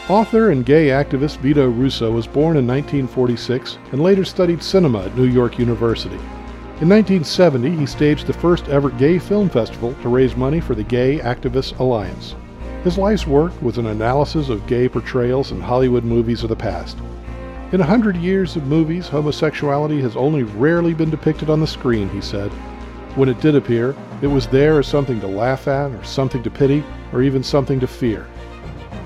Author 0.09 0.51
and 0.51 0.65
gay 0.65 0.87
activist 0.87 1.37
Vito 1.37 1.69
Russo 1.69 2.11
was 2.11 2.27
born 2.27 2.57
in 2.57 2.67
1946 2.67 3.77
and 3.93 4.03
later 4.03 4.25
studied 4.25 4.61
cinema 4.61 5.05
at 5.05 5.15
New 5.15 5.23
York 5.23 5.57
University. 5.57 6.17
In 6.81 6.89
1970, 6.89 7.73
he 7.77 7.85
staged 7.85 8.27
the 8.27 8.33
first 8.33 8.67
ever 8.67 8.89
gay 8.89 9.17
film 9.17 9.47
festival 9.49 9.95
to 10.01 10.09
raise 10.09 10.35
money 10.35 10.59
for 10.59 10.75
the 10.75 10.83
Gay 10.83 11.19
Activists 11.19 11.79
Alliance. 11.79 12.35
His 12.83 12.97
life's 12.97 13.25
work 13.25 13.53
was 13.61 13.77
an 13.77 13.85
analysis 13.85 14.49
of 14.49 14.67
gay 14.67 14.89
portrayals 14.89 15.53
in 15.53 15.61
Hollywood 15.61 16.03
movies 16.03 16.43
of 16.43 16.49
the 16.49 16.55
past. 16.57 16.97
In 17.71 17.79
a 17.79 17.85
hundred 17.85 18.17
years 18.17 18.57
of 18.57 18.67
movies, 18.67 19.07
homosexuality 19.07 20.01
has 20.01 20.17
only 20.17 20.43
rarely 20.43 20.93
been 20.93 21.11
depicted 21.11 21.49
on 21.49 21.61
the 21.61 21.65
screen, 21.65 22.09
he 22.09 22.19
said. 22.19 22.51
When 23.15 23.29
it 23.29 23.39
did 23.39 23.55
appear, 23.55 23.95
it 24.21 24.27
was 24.27 24.47
there 24.47 24.79
as 24.79 24.87
something 24.87 25.21
to 25.21 25.27
laugh 25.27 25.69
at, 25.69 25.91
or 25.91 26.03
something 26.03 26.43
to 26.43 26.51
pity, 26.51 26.83
or 27.13 27.21
even 27.21 27.41
something 27.41 27.79
to 27.79 27.87
fear. 27.87 28.27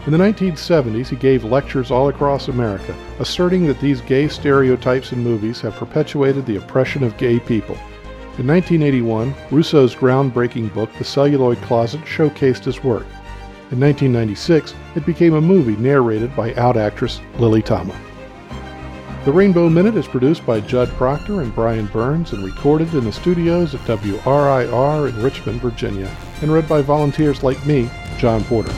In 0.08 0.14
the 0.14 0.20
1970s, 0.20 1.10
he 1.10 1.18
gave 1.18 1.44
lectures 1.44 1.92
all 1.92 2.08
across 2.08 2.48
America, 2.48 2.96
asserting 3.20 3.68
that 3.68 3.82
these 3.82 4.00
gay 4.00 4.30
stereotypes 4.30 5.12
in 5.12 5.22
movies 5.22 5.60
have 5.60 5.76
perpetuated 5.76 6.46
the 6.46 6.56
oppression 6.56 7.04
of 7.04 7.18
gay 7.18 7.42
people. 7.42 7.76
In 8.38 8.48
1981, 8.48 9.36
Russo's 9.52 9.96
groundbreaking 9.96 10.74
book, 10.74 10.90
The 10.98 11.04
Celluloid 11.04 11.58
Closet, 11.64 12.00
showcased 12.06 12.64
his 12.64 12.86
work. 12.86 13.06
In 13.72 13.82
1996, 13.82 14.74
it 14.96 15.06
became 15.06 15.34
a 15.34 15.42
movie 15.42 15.76
narrated 15.76 16.34
by 16.38 16.56
out 16.56 16.78
actress 16.78 17.20
Lily 17.38 17.62
Tomlin. 17.62 18.00
The 19.26 19.34
Rainbow 19.34 19.68
Minute 19.68 19.98
is 19.98 20.08
produced 20.08 20.46
by 20.46 20.62
Judd 20.62 20.88
Proctor 20.92 21.42
and 21.42 21.54
Brian 21.54 21.88
Burns 21.88 22.32
and 22.32 22.46
recorded 22.46 22.94
in 22.94 23.04
the 23.04 23.12
studios 23.12 23.76
at 23.76 23.82
WRIR 23.82 25.10
in 25.10 25.22
Richmond, 25.22 25.60
Virginia, 25.60 26.10
and 26.42 26.54
read 26.54 26.70
by 26.70 26.82
volunteers 26.82 27.44
like 27.44 27.66
me, 27.66 27.90
John 28.18 28.42
Porter. 28.46 28.72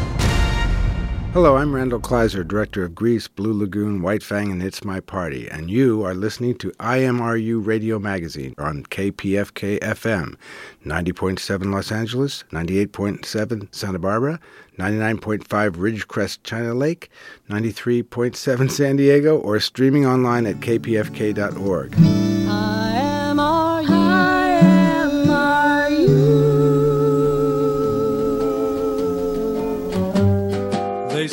Hello, 1.32 1.58
I'm 1.58 1.76
Randall 1.76 2.00
Kleiser, 2.00 2.44
director 2.46 2.84
of 2.84 2.96
Grease, 2.96 3.28
Blue 3.28 3.54
Lagoon, 3.54 4.02
White 4.02 4.24
Fang, 4.24 4.52
and 4.52 4.64
It's 4.64 4.84
My 4.84 5.00
Party, 5.00 5.48
and 5.48 5.70
you 5.70 6.04
are 6.04 6.16
listening 6.16 6.58
to 6.58 6.72
IMRU 6.80 7.64
Radio 7.64 8.00
Magazine 8.00 8.56
on 8.58 8.82
KPFK 8.82 9.80
FM, 9.80 10.36
90.7 10.84 11.72
Los 11.72 11.92
Angeles, 11.92 12.44
98.7 12.52 13.68
Santa 13.74 14.00
Barbara, 14.00 14.40
99.5 14.80 15.44
Ridgecrest 15.76 16.40
China 16.44 16.74
Lake, 16.74 17.12
93.7 17.48 18.72
San 18.72 18.96
Diego, 18.96 19.38
or 19.38 19.60
streaming 19.60 20.08
online 20.08 20.48
at 20.48 20.56
kpfk.org. 20.56 22.19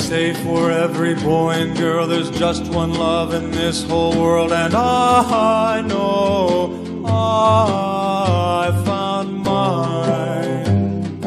say 0.07 0.33
for 0.33 0.71
every 0.71 1.15
boy 1.17 1.51
and 1.51 1.77
girl. 1.77 2.07
There's 2.07 2.31
just 2.31 2.63
one 2.71 2.95
love 2.95 3.35
in 3.35 3.51
this 3.51 3.83
whole 3.83 4.17
world, 4.17 4.53
and 4.53 4.73
I 4.73 5.81
know 5.81 7.03
I 7.05 8.71
found 8.85 9.43
mine. 9.43 11.21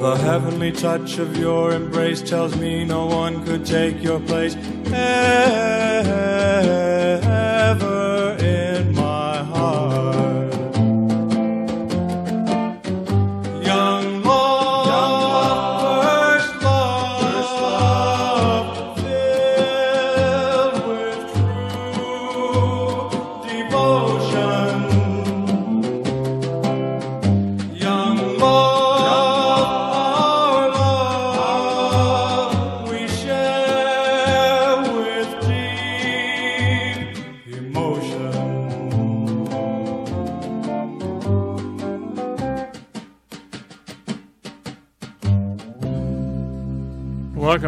The 0.00 0.14
heavenly 0.14 0.70
touch 0.70 1.18
of 1.18 1.36
your 1.36 1.72
embrace 1.72 2.22
tells 2.22 2.54
me 2.54 2.84
no 2.84 3.06
one 3.06 3.44
could 3.44 3.66
take 3.66 4.00
your 4.00 4.20
place. 4.20 4.54
Ever 4.54 6.06
in 6.06 6.06
my 6.06 6.95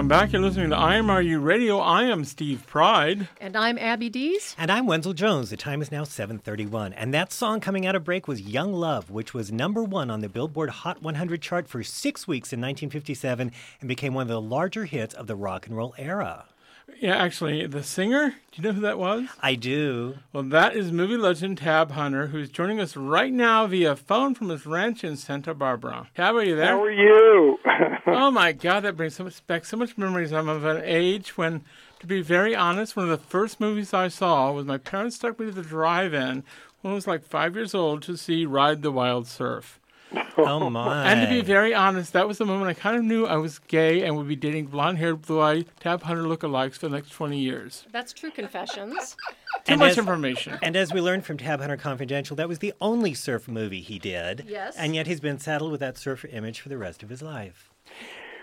Welcome 0.08 0.24
back. 0.24 0.32
You're 0.32 0.40
listening 0.40 0.70
to 0.70 0.76
IMRU 0.76 1.44
Radio. 1.44 1.80
I 1.80 2.04
am 2.04 2.24
Steve 2.24 2.66
Pride. 2.66 3.28
And 3.42 3.54
I'm 3.54 3.76
Abby 3.76 4.08
Dees. 4.08 4.56
And 4.56 4.70
I'm 4.70 4.86
Wenzel 4.86 5.12
Jones. 5.12 5.50
The 5.50 5.58
time 5.58 5.82
is 5.82 5.92
now 5.92 6.04
7:31, 6.04 6.94
and 6.94 7.12
that 7.12 7.30
song 7.30 7.60
coming 7.60 7.84
out 7.84 7.94
of 7.94 8.04
break 8.04 8.26
was 8.26 8.40
"Young 8.40 8.72
Love," 8.72 9.10
which 9.10 9.34
was 9.34 9.52
number 9.52 9.84
1 9.84 10.10
on 10.10 10.22
the 10.22 10.30
Billboard 10.30 10.70
Hot 10.70 11.02
100 11.02 11.42
chart 11.42 11.68
for 11.68 11.82
6 11.82 12.26
weeks 12.26 12.54
in 12.54 12.58
1957 12.58 13.52
and 13.82 13.86
became 13.88 14.14
one 14.14 14.22
of 14.22 14.28
the 14.28 14.40
larger 14.40 14.86
hits 14.86 15.12
of 15.12 15.26
the 15.26 15.36
rock 15.36 15.66
and 15.66 15.76
roll 15.76 15.94
era. 15.98 16.46
Yeah, 17.00 17.16
actually, 17.16 17.66
the 17.66 17.82
singer, 17.82 18.30
do 18.30 18.34
you 18.56 18.62
know 18.62 18.72
who 18.72 18.80
that 18.80 18.98
was? 18.98 19.28
I 19.40 19.54
do. 19.54 20.18
Well, 20.32 20.42
that 20.44 20.74
is 20.74 20.90
movie 20.90 21.16
legend 21.16 21.58
Tab 21.58 21.92
Hunter, 21.92 22.28
who's 22.28 22.50
joining 22.50 22.80
us 22.80 22.96
right 22.96 23.32
now 23.32 23.66
via 23.68 23.94
phone 23.94 24.34
from 24.34 24.48
his 24.48 24.66
ranch 24.66 25.04
in 25.04 25.16
Santa 25.16 25.54
Barbara. 25.54 26.08
Tab, 26.16 26.34
are 26.34 26.42
you 26.42 26.56
there? 26.56 26.66
How 26.66 26.82
are 26.82 26.90
you? 26.90 27.58
oh 28.06 28.32
my 28.32 28.50
God, 28.52 28.80
that 28.80 28.96
brings 28.96 29.14
so 29.14 29.24
much 29.24 29.46
back 29.46 29.64
so 29.64 29.76
much 29.76 29.96
memories. 29.96 30.32
I'm 30.32 30.48
of 30.48 30.64
an 30.64 30.82
age 30.84 31.36
when, 31.36 31.64
to 32.00 32.06
be 32.06 32.20
very 32.20 32.56
honest, 32.56 32.96
one 32.96 33.08
of 33.08 33.10
the 33.10 33.24
first 33.24 33.60
movies 33.60 33.94
I 33.94 34.08
saw 34.08 34.50
was 34.50 34.66
my 34.66 34.78
parents 34.78 35.18
took 35.18 35.38
me 35.38 35.46
to 35.46 35.52
the 35.52 35.62
drive-in 35.62 36.42
when 36.80 36.92
I 36.92 36.94
was 36.94 37.06
like 37.06 37.22
five 37.22 37.54
years 37.54 37.74
old 37.74 38.02
to 38.02 38.16
see 38.16 38.44
Ride 38.44 38.82
the 38.82 38.90
Wild 38.90 39.28
Surf. 39.28 39.78
Oh 40.40 40.70
my! 40.70 41.10
And 41.10 41.20
to 41.20 41.28
be 41.34 41.40
very 41.42 41.74
honest, 41.74 42.12
that 42.12 42.28
was 42.28 42.38
the 42.38 42.44
moment 42.44 42.70
I 42.70 42.74
kind 42.74 42.96
of 42.96 43.02
knew 43.02 43.26
I 43.26 43.36
was 43.38 43.58
gay 43.58 44.02
and 44.04 44.16
would 44.16 44.28
be 44.28 44.36
dating 44.36 44.66
blonde-haired, 44.66 45.22
blue-eyed 45.22 45.66
Tab 45.80 46.04
Hunter 46.04 46.22
lookalikes 46.22 46.74
for 46.74 46.88
the 46.88 46.94
next 46.94 47.10
twenty 47.10 47.40
years. 47.40 47.84
That's 47.90 48.12
true 48.12 48.30
confessions. 48.30 49.16
Too 49.64 49.72
And 49.72 49.80
much 49.80 49.90
as- 49.92 49.98
information. 49.98 50.56
And 50.62 50.76
as 50.76 50.92
we 50.94 51.00
learned 51.00 51.24
from 51.26 51.38
Tab 51.38 51.60
Hunter 51.60 51.76
Confidential, 51.76 52.36
that 52.36 52.48
was 52.48 52.60
the 52.60 52.72
only 52.80 53.14
surf 53.14 53.48
movie 53.48 53.80
he 53.80 53.98
did. 53.98 54.44
Yes. 54.48 54.76
And 54.76 54.94
yet 54.94 55.08
he's 55.08 55.18
been 55.20 55.40
saddled 55.40 55.72
with 55.72 55.80
that 55.80 55.98
surfer 55.98 56.28
image 56.28 56.60
for 56.60 56.68
the 56.68 56.78
rest 56.78 57.02
of 57.02 57.08
his 57.08 57.20
life. 57.20 57.68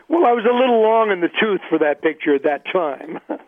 well, 0.09 0.25
I 0.25 0.33
was 0.33 0.43
a 0.43 0.53
little 0.53 0.81
long 0.81 1.11
in 1.11 1.21
the 1.21 1.29
tooth 1.39 1.61
for 1.69 1.79
that 1.79 2.01
picture 2.01 2.35
at 2.35 2.43
that 2.43 2.65
time. 2.71 3.19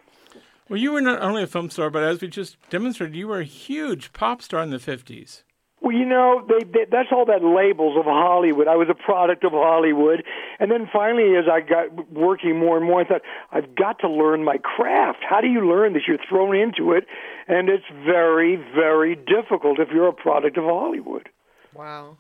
Well, 0.70 0.78
you 0.82 0.92
were 0.92 1.00
not 1.00 1.22
only 1.22 1.44
a 1.44 1.48
film 1.48 1.70
star, 1.70 1.90
but 1.90 2.04
as 2.04 2.20
we 2.20 2.28
just 2.28 2.58
demonstrated, 2.70 3.16
you 3.16 3.30
were 3.30 3.40
a 3.40 3.46
huge 3.46 4.12
pop 4.12 4.42
star 4.42 4.62
in 4.64 4.70
the 4.70 4.80
fifties. 4.80 5.44
Well, 5.80 5.96
you 5.96 6.06
know, 6.06 6.44
they, 6.48 6.64
they 6.66 6.86
that's 6.90 7.10
all 7.12 7.26
that 7.26 7.44
labels 7.44 7.98
of 7.98 8.06
Hollywood. 8.06 8.68
I 8.68 8.76
was 8.76 8.88
a 8.90 8.96
product 8.96 9.44
of 9.44 9.52
Hollywood, 9.52 10.24
and 10.60 10.72
then 10.72 10.90
finally, 10.92 11.36
as 11.38 11.46
I 11.52 11.62
got 11.62 12.12
working 12.12 12.58
more 12.58 12.78
and 12.78 12.86
more, 12.86 13.02
I 13.02 13.06
thought 13.06 13.22
I've 13.52 13.76
got 13.76 14.00
to 14.00 14.10
learn 14.10 14.44
my 14.44 14.58
craft. 14.58 15.20
How 15.28 15.40
do 15.40 15.48
you 15.48 15.70
learn 15.70 15.94
this? 15.94 16.04
You're 16.08 16.18
thrown 16.28 16.56
into 16.56 16.94
it, 16.94 17.06
and 17.48 17.70
it's 17.70 17.86
very, 18.06 18.56
very 18.56 19.16
difficult 19.16 19.80
if 19.80 19.90
you're 19.94 20.08
a 20.08 20.14
product 20.14 20.58
of 20.58 20.64
Hollywood. 20.64 21.30
Wow. 21.76 22.18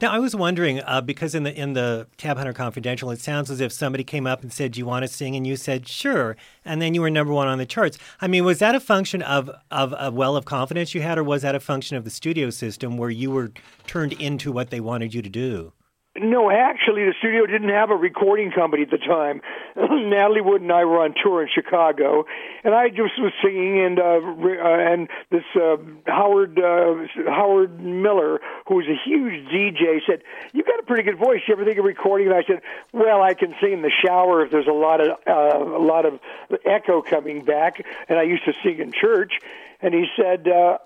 Now, 0.00 0.12
I 0.12 0.18
was 0.18 0.34
wondering 0.34 0.80
uh, 0.80 1.00
because 1.00 1.34
in 1.34 1.42
the 1.42 1.54
in 1.54 1.72
the 1.72 2.06
Tab 2.16 2.36
Hunter 2.36 2.52
Confidential, 2.52 3.10
it 3.10 3.20
sounds 3.20 3.50
as 3.50 3.60
if 3.60 3.72
somebody 3.72 4.04
came 4.04 4.26
up 4.26 4.42
and 4.42 4.52
said, 4.52 4.72
"Do 4.72 4.80
you 4.80 4.86
want 4.86 5.04
to 5.04 5.08
sing?" 5.08 5.36
and 5.36 5.46
you 5.46 5.56
said, 5.56 5.88
"Sure," 5.88 6.36
and 6.64 6.80
then 6.80 6.94
you 6.94 7.00
were 7.00 7.10
number 7.10 7.32
one 7.32 7.48
on 7.48 7.58
the 7.58 7.66
charts. 7.66 7.98
I 8.20 8.26
mean, 8.26 8.44
was 8.44 8.58
that 8.58 8.74
a 8.74 8.80
function 8.80 9.22
of 9.22 9.50
of 9.70 9.94
a 9.98 10.10
well 10.10 10.36
of 10.36 10.44
confidence 10.44 10.94
you 10.94 11.02
had, 11.02 11.18
or 11.18 11.24
was 11.24 11.42
that 11.42 11.54
a 11.54 11.60
function 11.60 11.96
of 11.96 12.04
the 12.04 12.10
studio 12.10 12.50
system 12.50 12.96
where 12.96 13.10
you 13.10 13.30
were 13.30 13.52
turned 13.86 14.12
into 14.14 14.52
what 14.52 14.70
they 14.70 14.80
wanted 14.80 15.14
you 15.14 15.22
to 15.22 15.30
do? 15.30 15.72
No, 16.18 16.50
actually, 16.50 17.04
the 17.04 17.14
studio 17.18 17.44
didn't 17.46 17.68
have 17.68 17.90
a 17.90 17.94
recording 17.96 18.50
company 18.50 18.84
at 18.84 18.90
the 18.90 18.98
time. 18.98 19.42
Natalie 19.76 20.40
Wood 20.40 20.62
and 20.62 20.72
I 20.72 20.84
were 20.84 21.00
on 21.00 21.14
tour 21.22 21.42
in 21.42 21.48
Chicago, 21.52 22.24
and 22.64 22.74
I 22.74 22.88
just 22.88 23.18
was 23.18 23.32
singing, 23.42 23.84
and 23.84 23.98
uh, 23.98 24.20
re- 24.20 24.58
uh, 24.58 24.92
and 24.92 25.08
this 25.30 25.44
uh, 25.54 25.76
Howard 26.06 26.58
uh, 26.58 27.06
Howard 27.28 27.80
Miller, 27.80 28.40
who 28.66 28.76
was 28.76 28.86
a 28.86 28.96
huge 29.08 29.46
DJ, 29.48 30.00
said, 30.06 30.22
"You've 30.52 30.66
got 30.66 30.80
a 30.80 30.84
pretty 30.84 31.02
good 31.02 31.18
voice. 31.18 31.40
You 31.46 31.54
ever 31.54 31.64
think 31.64 31.78
of 31.78 31.84
recording?" 31.84 32.28
And 32.28 32.36
I 32.36 32.44
said, 32.46 32.62
"Well, 32.92 33.22
I 33.22 33.34
can 33.34 33.54
sing 33.60 33.72
in 33.72 33.82
the 33.82 33.92
shower 34.04 34.44
if 34.44 34.50
there's 34.50 34.68
a 34.68 34.72
lot 34.72 35.00
of 35.00 35.18
uh, 35.26 35.76
a 35.76 35.82
lot 35.82 36.06
of 36.06 36.20
echo 36.64 37.02
coming 37.02 37.44
back, 37.44 37.84
and 38.08 38.18
I 38.18 38.22
used 38.22 38.44
to 38.46 38.54
sing 38.62 38.78
in 38.78 38.92
church." 38.92 39.34
And 39.82 39.92
he 39.92 40.06
said, 40.16 40.48
uh, 40.48 40.78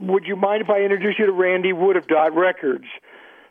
"Would 0.00 0.24
you 0.26 0.34
mind 0.34 0.62
if 0.62 0.70
I 0.70 0.80
introduce 0.80 1.18
you 1.18 1.26
to 1.26 1.32
Randy 1.32 1.72
Wood 1.72 1.96
of 1.96 2.08
Dot 2.08 2.34
Records?" 2.34 2.86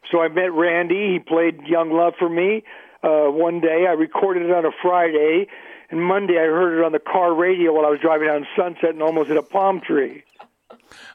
So 0.10 0.22
I 0.22 0.28
met 0.28 0.52
Randy. 0.54 1.14
He 1.14 1.20
played 1.20 1.62
Young 1.68 1.92
Love 1.92 2.14
for 2.18 2.30
me 2.30 2.64
uh, 3.04 3.28
one 3.28 3.60
day. 3.60 3.86
I 3.88 3.94
recorded 3.94 4.44
it 4.44 4.52
on 4.52 4.66
a 4.66 4.72
Friday, 4.82 5.48
and 5.90 6.02
Monday 6.02 6.38
I 6.38 6.46
heard 6.46 6.80
it 6.80 6.86
on 6.86 6.92
the 6.92 7.00
car 7.00 7.34
radio 7.34 7.74
while 7.74 7.86
I 7.86 7.90
was 7.90 8.00
driving 8.00 8.28
down 8.28 8.48
Sunset 8.56 8.92
and 8.92 9.02
almost 9.02 9.30
hit 9.30 9.38
a 9.38 9.44
palm 9.44 9.82
tree. 9.82 10.24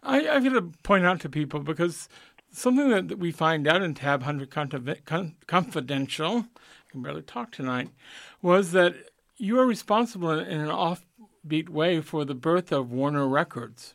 I, 0.02 0.28
I've 0.28 0.44
got 0.44 0.52
to 0.52 0.72
point 0.82 1.04
out 1.04 1.20
to 1.20 1.28
people 1.28 1.60
because 1.60 2.08
something 2.50 2.90
that, 2.90 3.08
that 3.08 3.18
we 3.18 3.32
find 3.32 3.66
out 3.66 3.82
in 3.82 3.94
Tab 3.94 4.22
Hunter 4.22 4.46
Confidential, 4.46 6.36
I 6.38 6.90
can 6.90 7.02
barely 7.02 7.22
talk 7.22 7.52
tonight, 7.52 7.90
was 8.40 8.72
that 8.72 8.94
you 9.36 9.58
are 9.58 9.66
responsible 9.66 10.30
in, 10.30 10.46
in 10.46 10.60
an 10.60 10.68
offbeat 10.68 11.68
way 11.68 12.00
for 12.00 12.24
the 12.24 12.34
birth 12.34 12.72
of 12.72 12.90
Warner 12.90 13.28
Records. 13.28 13.94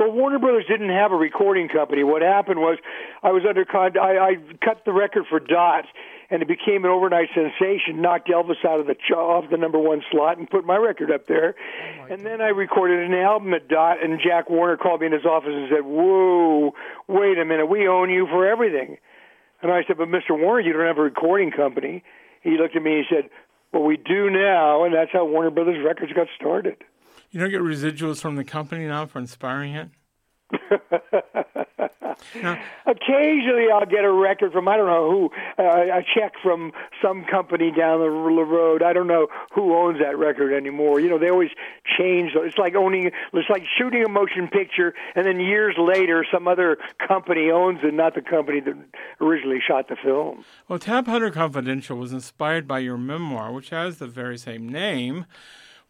Well, 0.00 0.12
Warner 0.12 0.38
Brothers 0.38 0.64
didn't 0.66 0.88
have 0.88 1.12
a 1.12 1.14
recording 1.14 1.68
company. 1.68 2.04
What 2.04 2.22
happened 2.22 2.58
was 2.58 2.78
I 3.22 3.32
was 3.32 3.42
under 3.46 3.66
con- 3.66 3.98
I, 3.98 4.16
I 4.16 4.36
cut 4.64 4.86
the 4.86 4.94
record 4.94 5.24
for 5.28 5.38
Dot, 5.38 5.84
and 6.30 6.40
it 6.40 6.48
became 6.48 6.86
an 6.86 6.90
overnight 6.90 7.28
sensation. 7.34 8.00
Knocked 8.00 8.30
Elvis 8.30 8.64
out 8.64 8.80
of 8.80 8.86
the 8.86 8.94
ch- 8.94 9.12
off 9.12 9.50
the 9.50 9.58
number 9.58 9.78
one 9.78 10.02
slot 10.10 10.38
and 10.38 10.48
put 10.48 10.64
my 10.64 10.76
record 10.76 11.10
up 11.12 11.26
there. 11.26 11.54
Oh, 12.00 12.14
and 12.14 12.24
then 12.24 12.40
I 12.40 12.48
recorded 12.48 13.04
an 13.04 13.12
album 13.12 13.52
at 13.52 13.68
Dot, 13.68 14.02
and 14.02 14.18
Jack 14.24 14.48
Warner 14.48 14.78
called 14.78 15.02
me 15.02 15.08
in 15.08 15.12
his 15.12 15.26
office 15.26 15.52
and 15.52 15.68
said, 15.70 15.84
"Whoa, 15.84 16.72
wait 17.06 17.36
a 17.36 17.44
minute, 17.44 17.66
we 17.66 17.86
own 17.86 18.08
you 18.08 18.26
for 18.26 18.48
everything." 18.48 18.96
And 19.60 19.70
I 19.70 19.84
said, 19.86 19.98
"But 19.98 20.08
Mr. 20.08 20.30
Warner, 20.30 20.60
you 20.60 20.72
don't 20.72 20.86
have 20.86 20.96
a 20.96 21.02
recording 21.02 21.50
company." 21.50 22.02
He 22.40 22.56
looked 22.56 22.74
at 22.74 22.82
me 22.82 22.96
and 22.96 23.04
he 23.06 23.14
said, 23.14 23.28
"Well, 23.70 23.82
we 23.82 23.98
do 23.98 24.30
now," 24.30 24.84
and 24.84 24.94
that's 24.94 25.12
how 25.12 25.26
Warner 25.26 25.50
Brothers 25.50 25.84
Records 25.84 26.14
got 26.14 26.28
started. 26.36 26.78
You 27.30 27.38
don't 27.38 27.50
get 27.50 27.60
residuals 27.60 28.20
from 28.20 28.36
the 28.36 28.44
company 28.44 28.86
now 28.86 29.06
for 29.06 29.18
inspiring 29.20 29.74
it? 29.74 29.88
Occasionally, 32.86 33.66
I'll 33.72 33.86
get 33.86 34.04
a 34.04 34.12
record 34.12 34.52
from 34.52 34.68
I 34.68 34.76
don't 34.76 34.86
know 34.86 35.10
who, 35.10 35.30
uh, 35.62 35.98
a 35.98 36.02
check 36.14 36.32
from 36.42 36.72
some 37.02 37.24
company 37.24 37.70
down 37.70 38.00
the 38.00 38.10
road. 38.10 38.82
I 38.82 38.92
don't 38.92 39.06
know 39.06 39.28
who 39.52 39.74
owns 39.76 40.00
that 40.00 40.18
record 40.18 40.52
anymore. 40.52 41.00
You 41.00 41.08
know, 41.08 41.18
they 41.18 41.30
always 41.30 41.50
change. 41.98 42.32
It's 42.34 42.58
like 42.58 42.74
owning, 42.74 43.12
it's 43.32 43.50
like 43.50 43.64
shooting 43.78 44.04
a 44.04 44.08
motion 44.08 44.48
picture, 44.48 44.94
and 45.14 45.24
then 45.26 45.38
years 45.40 45.76
later, 45.78 46.26
some 46.32 46.48
other 46.48 46.78
company 47.06 47.50
owns 47.50 47.78
it, 47.82 47.94
not 47.94 48.14
the 48.14 48.22
company 48.22 48.60
that 48.60 48.74
originally 49.20 49.60
shot 49.66 49.88
the 49.88 49.96
film. 49.96 50.44
Well, 50.68 50.78
Tab 50.78 51.06
Hunter 51.06 51.30
Confidential 51.30 51.96
was 51.96 52.12
inspired 52.12 52.66
by 52.66 52.80
your 52.80 52.98
memoir, 52.98 53.52
which 53.52 53.70
has 53.70 53.98
the 53.98 54.08
very 54.08 54.36
same 54.36 54.68
name. 54.68 55.26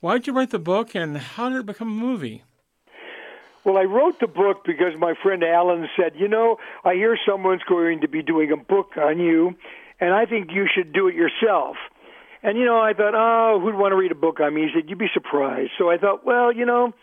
Why 0.00 0.14
did 0.14 0.26
you 0.26 0.32
write 0.32 0.48
the 0.48 0.58
book, 0.58 0.94
and 0.94 1.16
how 1.16 1.50
did 1.50 1.58
it 1.58 1.66
become 1.66 1.88
a 1.88 1.90
movie? 1.90 2.42
Well, 3.64 3.76
I 3.76 3.82
wrote 3.82 4.18
the 4.18 4.26
book 4.26 4.64
because 4.64 4.94
my 4.98 5.12
friend 5.22 5.44
Alan 5.44 5.86
said, 5.94 6.12
you 6.18 6.26
know, 6.26 6.56
I 6.84 6.94
hear 6.94 7.18
someone's 7.28 7.62
going 7.68 8.00
to 8.00 8.08
be 8.08 8.22
doing 8.22 8.50
a 8.50 8.56
book 8.56 8.92
on 8.96 9.18
you, 9.18 9.54
and 10.00 10.14
I 10.14 10.24
think 10.24 10.52
you 10.52 10.66
should 10.74 10.94
do 10.94 11.08
it 11.08 11.14
yourself. 11.14 11.76
And, 12.42 12.56
you 12.56 12.64
know, 12.64 12.80
I 12.80 12.94
thought, 12.94 13.12
oh, 13.14 13.60
who'd 13.60 13.74
want 13.74 13.92
to 13.92 13.96
read 13.96 14.10
a 14.10 14.14
book 14.14 14.40
on 14.40 14.54
me? 14.54 14.62
He 14.62 14.68
said, 14.74 14.88
you'd 14.88 14.98
be 14.98 15.10
surprised. 15.12 15.72
So 15.76 15.90
I 15.90 15.98
thought, 15.98 16.24
well, 16.24 16.50
you 16.50 16.64
know, 16.64 16.94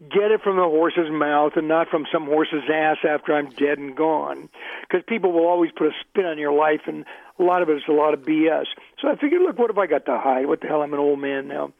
get 0.00 0.30
it 0.30 0.40
from 0.42 0.56
the 0.56 0.62
horse's 0.62 1.10
mouth 1.10 1.52
and 1.56 1.68
not 1.68 1.88
from 1.90 2.06
some 2.10 2.24
horse's 2.24 2.64
ass 2.72 2.96
after 3.06 3.34
I'm 3.34 3.50
dead 3.50 3.76
and 3.76 3.94
gone. 3.94 4.48
Because 4.88 5.04
people 5.06 5.32
will 5.32 5.46
always 5.46 5.70
put 5.76 5.88
a 5.88 5.92
spin 6.00 6.24
on 6.24 6.38
your 6.38 6.54
life, 6.54 6.80
and 6.86 7.04
a 7.38 7.42
lot 7.42 7.60
of 7.60 7.68
it 7.68 7.76
is 7.76 7.82
a 7.86 7.92
lot 7.92 8.14
of 8.14 8.20
BS. 8.20 8.64
So 9.02 9.08
I 9.08 9.16
figured, 9.16 9.42
look, 9.42 9.58
what 9.58 9.68
have 9.68 9.76
I 9.76 9.86
got 9.86 10.06
to 10.06 10.18
hide? 10.18 10.46
What 10.46 10.62
the 10.62 10.68
hell? 10.68 10.80
I'm 10.80 10.94
an 10.94 10.98
old 10.98 11.18
man 11.18 11.48
now. 11.48 11.74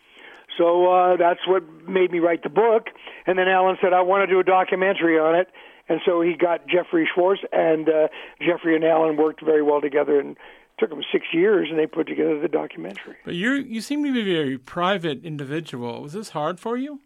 So 0.58 0.92
uh, 0.92 1.16
that's 1.16 1.40
what 1.46 1.62
made 1.88 2.10
me 2.10 2.18
write 2.18 2.42
the 2.42 2.50
book. 2.50 2.88
And 3.26 3.38
then 3.38 3.48
Alan 3.48 3.76
said, 3.80 3.92
I 3.92 4.02
want 4.02 4.28
to 4.28 4.32
do 4.32 4.40
a 4.40 4.44
documentary 4.44 5.18
on 5.18 5.34
it. 5.36 5.48
And 5.88 6.00
so 6.04 6.20
he 6.20 6.34
got 6.34 6.66
Jeffrey 6.68 7.08
Schwartz, 7.14 7.40
and 7.50 7.88
uh, 7.88 8.08
Jeffrey 8.42 8.74
and 8.74 8.84
Alan 8.84 9.16
worked 9.16 9.42
very 9.42 9.62
well 9.62 9.80
together. 9.80 10.20
And 10.20 10.32
it 10.32 10.36
took 10.78 10.90
them 10.90 11.00
six 11.10 11.26
years, 11.32 11.68
and 11.70 11.78
they 11.78 11.86
put 11.86 12.06
together 12.06 12.38
the 12.38 12.48
documentary. 12.48 13.16
But 13.24 13.34
you 13.34 13.52
you 13.54 13.80
seem 13.80 14.04
to 14.04 14.12
be 14.12 14.20
a 14.20 14.24
very 14.24 14.58
private 14.58 15.24
individual. 15.24 16.02
Was 16.02 16.12
this 16.12 16.30
hard 16.30 16.60
for 16.60 16.76
you? 16.76 17.00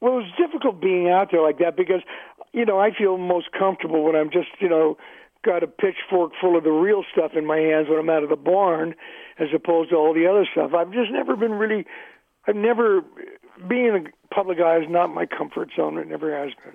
Well, 0.00 0.18
it 0.18 0.24
was 0.24 0.32
difficult 0.36 0.82
being 0.82 1.08
out 1.08 1.28
there 1.30 1.40
like 1.40 1.58
that 1.60 1.78
because, 1.78 2.02
you 2.52 2.66
know, 2.66 2.78
I 2.78 2.90
feel 2.90 3.16
most 3.16 3.52
comfortable 3.58 4.04
when 4.04 4.14
I'm 4.14 4.30
just, 4.30 4.48
you 4.60 4.68
know, 4.68 4.98
got 5.44 5.62
a 5.62 5.66
pitchfork 5.66 6.32
full 6.40 6.56
of 6.56 6.64
the 6.64 6.70
real 6.70 7.04
stuff 7.12 7.32
in 7.36 7.46
my 7.46 7.58
hands 7.58 7.88
when 7.88 7.98
I'm 7.98 8.10
out 8.10 8.22
of 8.22 8.30
the 8.30 8.36
barn, 8.36 8.94
as 9.38 9.48
opposed 9.54 9.90
to 9.90 9.96
all 9.96 10.14
the 10.14 10.26
other 10.26 10.46
stuff. 10.50 10.72
I've 10.74 10.92
just 10.92 11.10
never 11.10 11.36
been 11.36 11.52
really, 11.52 11.86
I've 12.46 12.56
never, 12.56 13.02
being 13.68 13.86
in 13.86 14.04
the 14.04 14.10
public 14.34 14.58
eye 14.60 14.78
is 14.78 14.88
not 14.88 15.14
my 15.14 15.26
comfort 15.26 15.70
zone. 15.76 15.98
It 15.98 16.08
never 16.08 16.36
has 16.36 16.52
been. 16.64 16.74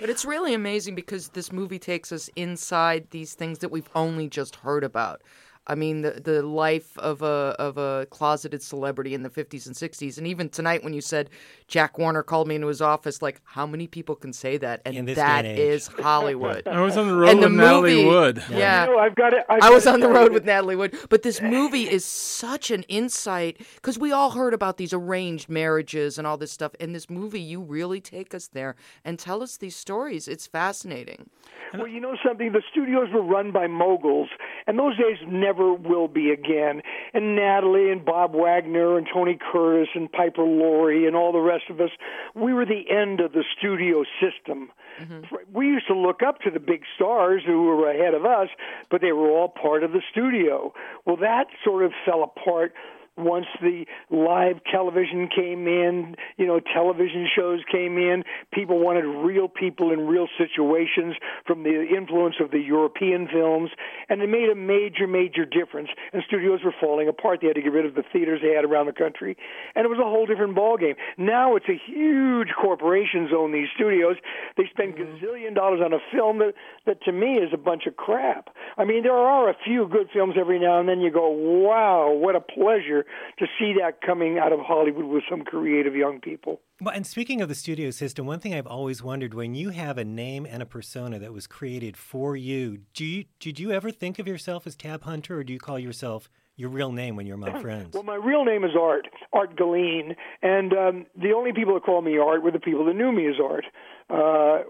But 0.00 0.10
it's 0.10 0.24
really 0.24 0.54
amazing 0.54 0.96
because 0.96 1.28
this 1.28 1.52
movie 1.52 1.78
takes 1.78 2.10
us 2.10 2.28
inside 2.34 3.06
these 3.10 3.34
things 3.34 3.60
that 3.60 3.70
we've 3.70 3.88
only 3.94 4.28
just 4.28 4.56
heard 4.56 4.82
about. 4.82 5.22
I 5.66 5.74
mean, 5.74 6.02
the 6.02 6.10
the 6.22 6.42
life 6.42 6.96
of 6.98 7.22
a 7.22 7.56
of 7.58 7.78
a 7.78 8.06
closeted 8.10 8.62
celebrity 8.62 9.14
in 9.14 9.22
the 9.22 9.30
50s 9.30 9.66
and 9.66 9.74
60s, 9.74 10.18
and 10.18 10.26
even 10.26 10.48
tonight 10.50 10.84
when 10.84 10.92
you 10.92 11.00
said 11.00 11.30
Jack 11.68 11.96
Warner 11.98 12.22
called 12.22 12.48
me 12.48 12.56
into 12.56 12.66
his 12.66 12.82
office, 12.82 13.22
like 13.22 13.40
how 13.44 13.66
many 13.66 13.86
people 13.86 14.14
can 14.14 14.32
say 14.34 14.58
that? 14.58 14.82
And 14.84 15.08
this 15.08 15.16
that 15.16 15.42
day 15.42 15.50
and 15.50 15.58
age. 15.58 15.68
is 15.70 15.86
Hollywood. 15.86 16.68
I 16.68 16.80
was 16.82 16.96
on 16.98 17.06
the 17.08 17.14
road 17.16 17.30
And 17.30 17.42
the 17.42 17.46
with 17.48 17.56
Natalie 17.56 17.94
movie- 18.04 18.08
Wood. 18.08 18.42
Yeah, 18.50 18.84
You 18.86 18.92
know, 18.92 18.98
I've 18.98 19.14
got 19.14 19.32
it. 19.32 19.44
I've 19.48 19.62
I 19.62 19.70
was 19.70 19.86
on 19.86 20.00
the 20.00 20.08
road 20.08 20.32
with 20.32 20.44
Natalie 20.44 20.76
Wood, 20.76 20.94
but 21.08 21.22
this 21.22 21.40
movie 21.40 21.88
is 21.88 22.04
such 22.04 22.70
an 22.70 22.82
insight 22.84 23.56
because 23.76 23.98
we 23.98 24.12
all 24.12 24.32
heard 24.32 24.52
about 24.52 24.76
these 24.76 24.92
arranged 24.92 25.48
marriages 25.48 26.18
and 26.18 26.26
all 26.26 26.36
this 26.36 26.52
stuff. 26.52 26.74
In 26.80 26.92
this 26.92 27.08
movie, 27.08 27.40
you 27.40 27.62
really 27.62 28.00
take 28.00 28.34
us 28.34 28.48
there 28.48 28.76
and 29.04 29.18
tell 29.18 29.42
us 29.42 29.56
these 29.56 29.76
stories. 29.76 30.28
It's 30.28 30.46
fascinating. 30.46 31.30
Well, 31.72 31.88
you 31.88 32.00
know 32.00 32.16
something? 32.24 32.52
The 32.52 32.62
studios 32.70 33.08
were 33.12 33.22
run 33.22 33.50
by 33.50 33.66
moguls, 33.66 34.28
and 34.68 34.78
those 34.78 34.96
days 34.96 35.16
never 35.26 35.53
will 35.56 36.08
be 36.08 36.30
again. 36.30 36.82
And 37.12 37.36
Natalie 37.36 37.90
and 37.90 38.04
Bob 38.04 38.34
Wagner 38.34 38.96
and 38.98 39.06
Tony 39.12 39.38
Curtis 39.52 39.88
and 39.94 40.10
Piper 40.10 40.42
Laurie 40.42 41.06
and 41.06 41.16
all 41.16 41.32
the 41.32 41.40
rest 41.40 41.64
of 41.70 41.80
us, 41.80 41.90
we 42.34 42.52
were 42.52 42.66
the 42.66 42.84
end 42.90 43.20
of 43.20 43.32
the 43.32 43.44
studio 43.56 44.04
system. 44.20 44.70
Mm-hmm. 45.00 45.34
We 45.52 45.66
used 45.66 45.86
to 45.88 45.94
look 45.94 46.22
up 46.22 46.40
to 46.40 46.50
the 46.50 46.60
big 46.60 46.82
stars 46.94 47.42
who 47.44 47.64
were 47.64 47.90
ahead 47.90 48.14
of 48.14 48.24
us, 48.24 48.48
but 48.90 49.00
they 49.00 49.12
were 49.12 49.30
all 49.30 49.48
part 49.48 49.82
of 49.82 49.92
the 49.92 50.02
studio. 50.10 50.72
Well, 51.04 51.16
that 51.16 51.46
sort 51.64 51.84
of 51.84 51.92
fell 52.04 52.22
apart 52.22 52.74
once 53.16 53.46
the 53.60 53.84
live 54.10 54.56
television 54.70 55.28
came 55.28 55.66
in, 55.68 56.16
you 56.36 56.46
know, 56.46 56.60
television 56.60 57.28
shows 57.34 57.60
came 57.70 57.96
in, 57.96 58.24
people 58.52 58.78
wanted 58.80 59.04
real 59.04 59.48
people 59.48 59.92
in 59.92 60.06
real 60.06 60.26
situations 60.36 61.14
from 61.46 61.62
the 61.62 61.86
influence 61.96 62.36
of 62.40 62.50
the 62.50 62.58
European 62.58 63.28
films, 63.28 63.70
and 64.08 64.20
it 64.20 64.28
made 64.28 64.48
a 64.50 64.54
major, 64.54 65.06
major 65.06 65.44
difference. 65.44 65.88
And 66.12 66.22
studios 66.26 66.60
were 66.64 66.74
falling 66.80 67.08
apart. 67.08 67.40
They 67.40 67.46
had 67.48 67.56
to 67.56 67.62
get 67.62 67.72
rid 67.72 67.86
of 67.86 67.94
the 67.94 68.04
theaters 68.12 68.40
they 68.42 68.54
had 68.54 68.64
around 68.64 68.86
the 68.86 68.92
country, 68.92 69.36
and 69.74 69.84
it 69.84 69.88
was 69.88 69.98
a 69.98 70.08
whole 70.08 70.26
different 70.26 70.56
ballgame. 70.56 70.96
Now 71.16 71.56
it's 71.56 71.68
a 71.68 71.80
huge 71.86 72.48
corporations 72.60 73.30
own 73.34 73.52
these 73.52 73.68
studios. 73.76 74.16
They 74.56 74.64
spend 74.70 74.94
mm-hmm. 74.94 75.24
gazillion 75.24 75.54
dollars 75.54 75.80
on 75.84 75.92
a 75.92 76.02
film 76.12 76.38
that, 76.38 76.54
that 76.86 77.02
to 77.02 77.12
me 77.12 77.38
is 77.38 77.50
a 77.52 77.58
bunch 77.58 77.86
of 77.86 77.96
crap. 77.96 78.50
I 78.76 78.84
mean, 78.84 79.02
there 79.02 79.12
are 79.12 79.48
a 79.48 79.56
few 79.64 79.86
good 79.86 80.08
films 80.12 80.34
every 80.38 80.58
now 80.58 80.80
and 80.80 80.88
then. 80.88 81.00
You 81.00 81.10
go, 81.10 81.28
wow, 81.28 82.10
what 82.10 82.34
a 82.34 82.40
pleasure 82.40 83.03
to 83.38 83.46
see 83.58 83.74
that 83.80 84.00
coming 84.00 84.38
out 84.38 84.52
of 84.52 84.60
Hollywood 84.60 85.04
with 85.04 85.24
some 85.28 85.42
creative 85.42 85.94
young 85.94 86.20
people. 86.20 86.60
Well, 86.80 86.94
and 86.94 87.06
speaking 87.06 87.40
of 87.40 87.48
the 87.48 87.54
studio 87.54 87.90
system, 87.90 88.26
one 88.26 88.40
thing 88.40 88.54
I've 88.54 88.66
always 88.66 89.02
wondered 89.02 89.34
when 89.34 89.54
you 89.54 89.70
have 89.70 89.96
a 89.98 90.04
name 90.04 90.46
and 90.46 90.62
a 90.62 90.66
persona 90.66 91.18
that 91.18 91.32
was 91.32 91.46
created 91.46 91.96
for 91.96 92.36
you, 92.36 92.78
do 92.94 93.04
you 93.04 93.24
did 93.38 93.58
you 93.58 93.72
ever 93.72 93.90
think 93.90 94.18
of 94.18 94.26
yourself 94.26 94.66
as 94.66 94.74
Tab 94.74 95.02
Hunter, 95.02 95.38
or 95.38 95.44
do 95.44 95.52
you 95.52 95.58
call 95.58 95.78
yourself 95.78 96.28
your 96.56 96.70
real 96.70 96.92
name 96.92 97.16
when 97.16 97.26
you're 97.26 97.36
my 97.36 97.60
friends? 97.62 97.94
Well, 97.94 98.02
my 98.02 98.16
real 98.16 98.44
name 98.44 98.64
is 98.64 98.72
Art, 98.78 99.06
Art 99.32 99.56
Gelien, 99.56 100.16
and 100.42 100.72
um, 100.72 101.06
the 101.16 101.32
only 101.32 101.52
people 101.52 101.74
that 101.74 101.84
call 101.84 102.02
me 102.02 102.18
Art 102.18 102.42
were 102.42 102.50
the 102.50 102.60
people 102.60 102.84
that 102.86 102.94
knew 102.94 103.12
me 103.12 103.28
as 103.28 103.36
Art. 103.42 103.64
Uh, 104.10 104.64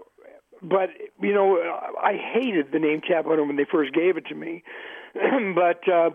but 0.61 0.89
you 1.21 1.33
know, 1.33 1.57
I 2.01 2.13
hated 2.33 2.71
the 2.71 2.79
name 2.79 3.01
Tab 3.01 3.25
Hunter 3.25 3.43
when 3.43 3.55
they 3.55 3.65
first 3.69 3.93
gave 3.93 4.17
it 4.17 4.25
to 4.27 4.35
me. 4.35 4.63
but 5.55 5.87
uh, 5.91 6.11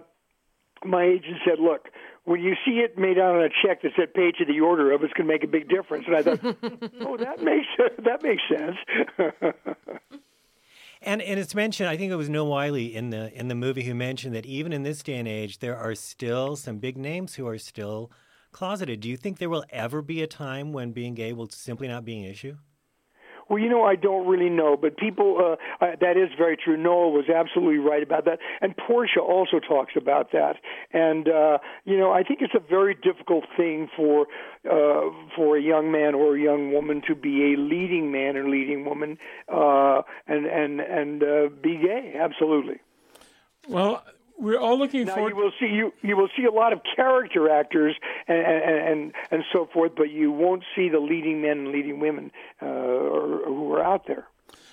my 0.84 1.04
agent 1.04 1.38
said, 1.44 1.58
"Look, 1.60 1.88
when 2.24 2.40
you 2.40 2.54
see 2.64 2.80
it 2.80 2.98
made 2.98 3.18
out 3.18 3.36
on 3.36 3.42
a 3.42 3.48
check 3.48 3.82
that 3.82 3.92
said 3.96 4.14
paid 4.14 4.34
to 4.36 4.44
the 4.44 4.60
order 4.60 4.92
of, 4.92 5.02
it's 5.02 5.12
going 5.12 5.26
to 5.26 5.32
make 5.32 5.44
a 5.44 5.48
big 5.48 5.68
difference." 5.68 6.04
And 6.06 6.16
I 6.16 6.22
thought, 6.22 6.40
"Oh, 7.00 7.16
that 7.16 7.42
makes 7.42 7.66
that 8.04 8.22
makes 8.22 8.42
sense." 8.48 8.76
And 11.02 11.22
and 11.22 11.40
it's 11.40 11.54
mentioned. 11.54 11.88
I 11.88 11.96
think 11.96 12.12
it 12.12 12.16
was 12.16 12.28
Noah 12.28 12.48
Wyle 12.48 12.74
in 12.74 13.08
the 13.08 13.32
in 13.32 13.48
the 13.48 13.54
movie 13.54 13.84
who 13.84 13.94
mentioned 13.94 14.34
that 14.34 14.44
even 14.44 14.70
in 14.70 14.82
this 14.82 15.02
day 15.02 15.16
and 15.16 15.26
age, 15.26 15.60
there 15.60 15.76
are 15.76 15.94
still 15.94 16.56
some 16.56 16.76
big 16.76 16.98
names 16.98 17.36
who 17.36 17.46
are 17.46 17.56
still 17.56 18.10
closeted. 18.52 19.00
Do 19.00 19.08
you 19.08 19.16
think 19.16 19.38
there 19.38 19.48
will 19.48 19.64
ever 19.70 20.02
be 20.02 20.22
a 20.22 20.26
time 20.26 20.72
when 20.74 20.92
being 20.92 21.14
gay 21.14 21.32
will 21.32 21.48
simply 21.48 21.88
not 21.88 22.04
be 22.04 22.18
an 22.18 22.26
issue? 22.26 22.56
Well, 23.50 23.58
you 23.58 23.68
know, 23.68 23.82
I 23.82 23.96
don't 23.96 24.28
really 24.28 24.48
know, 24.48 24.76
but 24.80 24.96
people, 24.96 25.36
uh, 25.38 25.84
uh, 25.84 25.96
that 26.00 26.16
is 26.16 26.28
very 26.38 26.56
true. 26.56 26.76
Noah 26.76 27.08
was 27.08 27.28
absolutely 27.28 27.78
right 27.78 28.00
about 28.00 28.24
that. 28.26 28.38
And 28.60 28.76
Portia 28.76 29.18
also 29.18 29.58
talks 29.58 29.94
about 29.96 30.30
that. 30.30 30.54
And, 30.92 31.28
uh, 31.28 31.58
you 31.84 31.98
know, 31.98 32.12
I 32.12 32.22
think 32.22 32.42
it's 32.42 32.54
a 32.54 32.60
very 32.60 32.94
difficult 32.94 33.44
thing 33.56 33.90
for, 33.96 34.28
uh, 34.70 35.10
for 35.34 35.56
a 35.56 35.60
young 35.60 35.90
man 35.90 36.14
or 36.14 36.36
a 36.36 36.40
young 36.40 36.72
woman 36.72 37.02
to 37.08 37.16
be 37.16 37.52
a 37.52 37.56
leading 37.56 38.12
man 38.12 38.36
or 38.36 38.48
leading 38.48 38.84
woman, 38.84 39.18
uh, 39.52 40.02
and, 40.28 40.46
and, 40.46 40.80
and, 40.80 41.22
uh, 41.24 41.48
be 41.60 41.76
gay. 41.76 42.14
Absolutely. 42.16 42.78
Well, 43.68 44.04
we're 44.40 44.58
all 44.58 44.78
looking 44.78 45.04
Now 45.04 45.14
forward. 45.14 45.30
you 45.30 45.36
will 45.36 45.52
see 45.60 45.66
you 45.66 45.92
you 46.02 46.16
will 46.16 46.28
see 46.36 46.44
a 46.44 46.50
lot 46.50 46.72
of 46.72 46.80
character 46.96 47.50
actors 47.50 47.96
and 48.26 48.38
and 48.38 48.88
and, 48.88 49.12
and 49.30 49.44
so 49.52 49.68
forth, 49.72 49.92
but 49.96 50.10
you 50.10 50.32
won't 50.32 50.64
see 50.74 50.88
the 50.88 50.98
leading 51.00 51.42
men 51.42 51.58
and 51.58 51.68
leading 51.68 52.00
women 52.00 52.30
uh, 52.62 52.66
or, 52.66 53.44
who 53.46 53.72
are 53.72 53.82
out 53.82 54.06
there. 54.06 54.26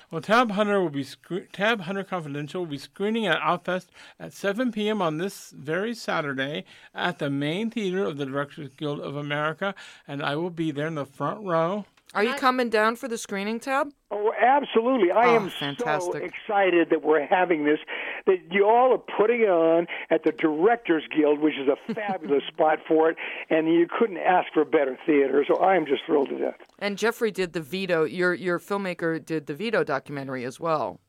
Well, 0.10 0.22
Tab 0.22 0.52
Hunter 0.52 0.80
will 0.82 0.90
be 0.90 1.06
Tab 1.52 1.82
Hunter 1.82 2.04
Confidential 2.04 2.62
will 2.62 2.72
be 2.72 2.78
screening 2.78 3.28
at 3.28 3.42
Outfest 3.42 3.88
at 4.18 4.32
7 4.32 4.72
p.m. 4.72 5.02
on 5.02 5.18
this 5.18 5.52
very 5.52 5.94
Saturday 5.94 6.64
at 6.96 7.20
the 7.20 7.30
main 7.30 7.70
theater 7.70 8.06
of 8.06 8.18
the 8.18 8.26
Directors 8.26 8.74
Guild 8.74 9.02
of 9.02 9.18
America, 9.18 9.76
and 10.08 10.24
I 10.24 10.38
will 10.38 10.50
be 10.50 10.72
there 10.72 10.88
in 10.88 10.96
the 10.96 11.06
front 11.06 11.46
row. 11.46 11.86
Are 12.14 12.24
you 12.24 12.34
coming 12.36 12.70
down 12.70 12.96
for 12.96 13.08
the 13.08 13.18
screening 13.18 13.60
tab? 13.60 13.92
Oh, 14.12 14.32
absolutely! 14.40 15.12
I 15.12 15.28
Oh, 15.28 15.36
am 15.36 15.50
fantastic. 15.50 16.14
so 16.14 16.18
excited 16.20 16.90
that 16.90 17.04
we're 17.04 17.26
having 17.26 17.66
this. 17.66 17.80
That 18.26 18.38
you 18.52 18.66
all 18.66 18.94
are 18.94 19.18
putting 19.18 19.42
it 19.42 19.50
on 19.50 19.88
at 20.10 20.24
the 20.24 20.32
Directors 20.32 21.04
Guild, 21.16 21.40
which 21.40 21.56
is 21.58 21.68
a 21.68 21.94
fabulous 21.94 22.44
spot 22.48 22.80
for 22.88 23.10
it, 23.10 23.18
and 23.50 23.68
you 23.68 23.88
couldn't 23.88 24.18
ask 24.18 24.52
for 24.54 24.62
a 24.62 24.66
better 24.66 24.98
theater. 25.06 25.44
So 25.48 25.58
I 25.58 25.76
am 25.76 25.86
just 25.86 26.04
thrilled 26.06 26.30
to 26.30 26.38
death. 26.40 26.56
And 26.80 26.98
Jeffrey 26.98 27.32
did 27.32 27.54
the 27.54 27.62
Vito. 27.62 28.06
Your 28.06 28.34
your 28.34 28.60
filmmaker 28.60 29.24
did 29.24 29.48
the 29.48 29.54
Vito 29.54 29.84
documentary 29.84 30.46
as 30.46 30.60
well. 30.60 31.00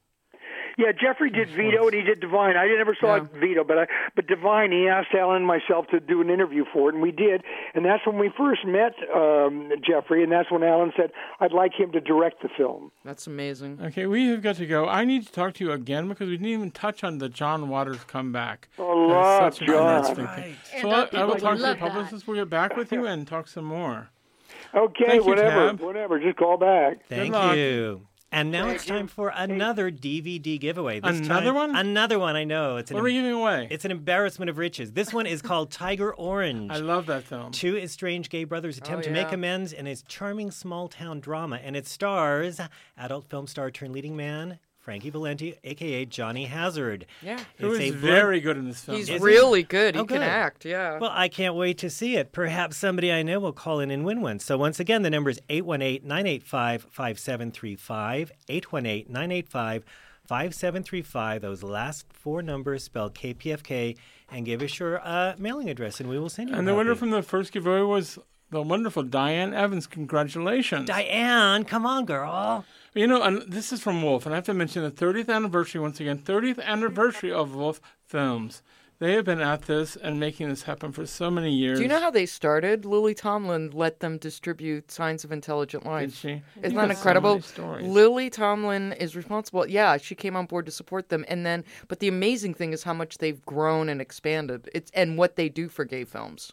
Yeah, 0.78 0.92
Jeffrey 0.92 1.28
did 1.28 1.48
Vito 1.50 1.86
and 1.86 1.92
he 1.94 2.02
did 2.02 2.20
Divine. 2.20 2.56
I 2.56 2.66
never 2.68 2.96
saw 3.00 3.16
Yeah. 3.16 3.26
Vito, 3.40 3.64
but 3.64 3.78
I 3.78 3.86
but 4.14 4.28
Divine. 4.28 4.70
He 4.70 4.86
asked 4.86 5.08
Alan 5.12 5.36
and 5.38 5.46
myself 5.46 5.88
to 5.88 5.98
do 5.98 6.20
an 6.20 6.30
interview 6.30 6.64
for 6.72 6.88
it, 6.88 6.94
and 6.94 7.02
we 7.02 7.10
did. 7.10 7.42
And 7.74 7.84
that's 7.84 8.06
when 8.06 8.16
we 8.16 8.30
first 8.38 8.64
met 8.64 8.94
um, 9.14 9.70
Jeffrey, 9.84 10.22
and 10.22 10.30
that's 10.30 10.50
when 10.52 10.62
Alan 10.62 10.92
said, 10.96 11.10
"I'd 11.40 11.52
like 11.52 11.72
him 11.74 11.90
to 11.92 12.00
direct 12.00 12.42
the 12.42 12.48
film." 12.56 12.92
That's 13.04 13.26
amazing. 13.26 13.80
Okay, 13.82 14.06
we 14.06 14.28
have 14.28 14.40
got 14.40 14.54
to 14.56 14.66
go. 14.66 14.86
I 14.88 15.04
need 15.04 15.26
to 15.26 15.32
talk 15.32 15.54
to 15.54 15.64
you 15.64 15.72
again 15.72 16.08
because 16.08 16.28
we 16.28 16.36
didn't 16.36 16.46
even 16.52 16.70
touch 16.70 17.02
on 17.02 17.18
the 17.18 17.28
John 17.28 17.68
Waters 17.68 18.04
comeback. 18.04 18.68
Oh, 18.78 19.08
That 19.08 19.12
is 19.12 19.12
love 19.12 19.54
such 19.54 19.60
an 19.62 19.66
John. 19.66 19.98
interesting 19.98 20.26
thing. 20.44 20.56
So 20.80 20.90
I, 20.90 21.08
I 21.20 21.24
will 21.24 21.34
talk 21.34 21.56
to 21.56 21.62
the 21.62 21.66
love 21.68 21.78
that. 21.78 21.78
publicist. 21.80 22.26
We'll 22.28 22.36
get 22.36 22.48
back 22.50 22.76
with 22.76 22.92
you 22.92 23.04
and 23.04 23.26
talk 23.26 23.48
some 23.48 23.64
more. 23.64 24.10
Okay, 24.74 25.06
Thank 25.06 25.26
whatever, 25.26 25.70
Tab. 25.70 25.80
whatever. 25.80 26.20
Just 26.20 26.36
call 26.36 26.56
back. 26.56 26.98
Thank 27.08 27.32
luck. 27.34 27.56
you. 27.56 28.06
And 28.30 28.50
now 28.50 28.68
it's 28.68 28.84
time 28.84 29.06
for 29.06 29.32
another 29.34 29.90
DVD 29.90 30.60
giveaway. 30.60 31.00
This 31.00 31.20
Another 31.20 31.46
time- 31.46 31.54
one? 31.54 31.76
Another 31.76 32.18
one. 32.18 32.36
I 32.36 32.44
know. 32.44 32.76
It's 32.76 32.90
an 32.90 32.94
What 32.94 33.00
are 33.00 33.04
we 33.04 33.14
giving 33.14 33.32
away? 33.32 33.68
It's 33.70 33.86
an 33.86 33.90
embarrassment 33.90 34.50
of 34.50 34.58
riches. 34.58 34.92
This 34.92 35.14
one 35.14 35.26
is 35.26 35.40
called 35.40 35.70
Tiger 35.70 36.14
Orange. 36.14 36.70
I 36.74 36.76
love 36.76 37.06
that 37.06 37.24
film. 37.24 37.52
Two 37.52 37.76
estranged 37.78 38.30
gay 38.30 38.44
brothers 38.44 38.78
oh, 38.78 38.84
attempt 38.84 39.04
to 39.04 39.10
make 39.10 39.32
amends 39.32 39.72
in 39.72 39.86
its 39.86 40.02
charming 40.02 40.50
small 40.50 40.88
town 40.88 41.20
drama, 41.20 41.58
and 41.62 41.74
it 41.74 41.86
stars 41.86 42.60
adult 42.98 43.30
film 43.30 43.46
star 43.46 43.70
turned 43.70 43.94
leading 43.94 44.14
man 44.14 44.58
Frankie 44.88 45.10
Valenti, 45.10 45.54
aka 45.64 46.06
Johnny 46.06 46.46
Hazard. 46.46 47.04
Yeah. 47.20 47.38
Who 47.58 47.72
It's 47.74 47.84
is 47.84 47.90
a 47.90 47.92
blood- 47.98 48.10
very 48.10 48.40
good 48.40 48.56
in 48.56 48.68
this 48.68 48.80
film. 48.80 48.96
He's 48.96 49.10
Is 49.10 49.20
he? 49.20 49.22
really 49.22 49.62
good. 49.62 49.94
He 49.94 50.00
Oh, 50.00 50.06
can 50.06 50.20
good. 50.20 50.26
act. 50.26 50.64
Yeah. 50.64 50.98
Well, 50.98 51.10
I 51.12 51.28
can't 51.28 51.54
wait 51.54 51.76
to 51.78 51.90
see 51.90 52.16
it. 52.16 52.32
Perhaps 52.32 52.78
somebody 52.78 53.12
I 53.12 53.22
know 53.22 53.38
will 53.38 53.52
call 53.52 53.80
in 53.80 53.90
and 53.90 54.02
win 54.06 54.22
one. 54.22 54.38
So 54.38 54.56
once 54.56 54.80
again, 54.80 55.02
the 55.02 55.10
number 55.10 55.28
is 55.28 55.38
818-985-5735, 55.50 58.30
818-985-5735. 58.48 61.40
Those 61.42 61.62
last 61.62 62.06
four 62.10 62.40
numbers 62.40 62.82
spell 62.84 63.10
KPFK 63.10 63.94
and 64.30 64.46
give 64.46 64.62
us 64.62 64.78
your 64.78 65.06
uh, 65.06 65.34
mailing 65.38 65.68
address 65.68 66.00
and 66.00 66.08
we 66.08 66.18
will 66.18 66.30
send 66.30 66.48
you 66.48 66.54
and 66.56 66.66
a 66.66 66.70
the 66.70 66.74
winner 66.76 66.94
from 66.94 67.10
the 67.10 67.20
first 67.22 67.52
giveaway 67.52 67.82
was 67.82 68.18
the 68.50 68.62
wonderful 68.62 69.02
Diane 69.02 69.52
Evans. 69.52 69.86
Congratulations. 69.86 70.86
Diane, 70.86 71.64
come 71.64 71.84
on, 71.84 72.06
girl. 72.06 72.64
You 72.98 73.06
know, 73.06 73.22
and 73.22 73.42
this 73.42 73.72
is 73.72 73.80
from 73.80 74.02
Wolfe, 74.02 74.26
and 74.26 74.34
I 74.34 74.38
have 74.38 74.46
to 74.46 74.54
mention 74.54 74.82
the 74.82 74.90
30th 74.90 75.28
anniversary 75.28 75.80
once 75.80 76.00
again. 76.00 76.18
30th 76.18 76.60
anniversary 76.60 77.30
of 77.30 77.54
Wolfe 77.54 77.80
Films. 78.04 78.60
They 78.98 79.12
have 79.12 79.24
been 79.24 79.40
at 79.40 79.62
this 79.62 79.94
and 79.94 80.18
making 80.18 80.48
this 80.48 80.64
happen 80.64 80.90
for 80.90 81.06
so 81.06 81.30
many 81.30 81.52
years. 81.52 81.78
Do 81.78 81.84
you 81.84 81.88
know 81.88 82.00
how 82.00 82.10
they 82.10 82.26
started? 82.26 82.84
Lily 82.84 83.14
Tomlin 83.14 83.70
let 83.70 84.00
them 84.00 84.18
distribute 84.18 84.90
Signs 84.90 85.22
of 85.22 85.30
Intelligent 85.30 85.84
Did 85.84 85.88
Life. 85.88 86.16
she? 86.16 86.42
Isn't 86.60 86.74
that 86.74 86.74
got 86.74 86.86
so 86.86 86.90
incredible? 86.90 87.30
many 87.34 87.42
stories. 87.42 87.86
Lily 87.86 88.30
Tomlin 88.30 88.94
is 88.94 89.14
responsible. 89.14 89.64
Yeah, 89.64 89.96
she 89.98 90.16
came 90.16 90.34
on 90.34 90.46
board 90.46 90.66
to 90.66 90.72
support 90.72 91.08
them, 91.08 91.24
and 91.28 91.46
then, 91.46 91.64
but 91.86 92.00
the 92.00 92.08
amazing 92.08 92.54
thing 92.54 92.72
is 92.72 92.82
how 92.82 92.94
much 92.94 93.18
they've 93.18 93.46
grown 93.46 93.88
and 93.88 94.00
expanded. 94.00 94.68
It's 94.74 94.90
and 94.90 95.16
what 95.16 95.36
they 95.36 95.48
do 95.48 95.68
for 95.68 95.84
gay 95.84 96.02
films. 96.02 96.52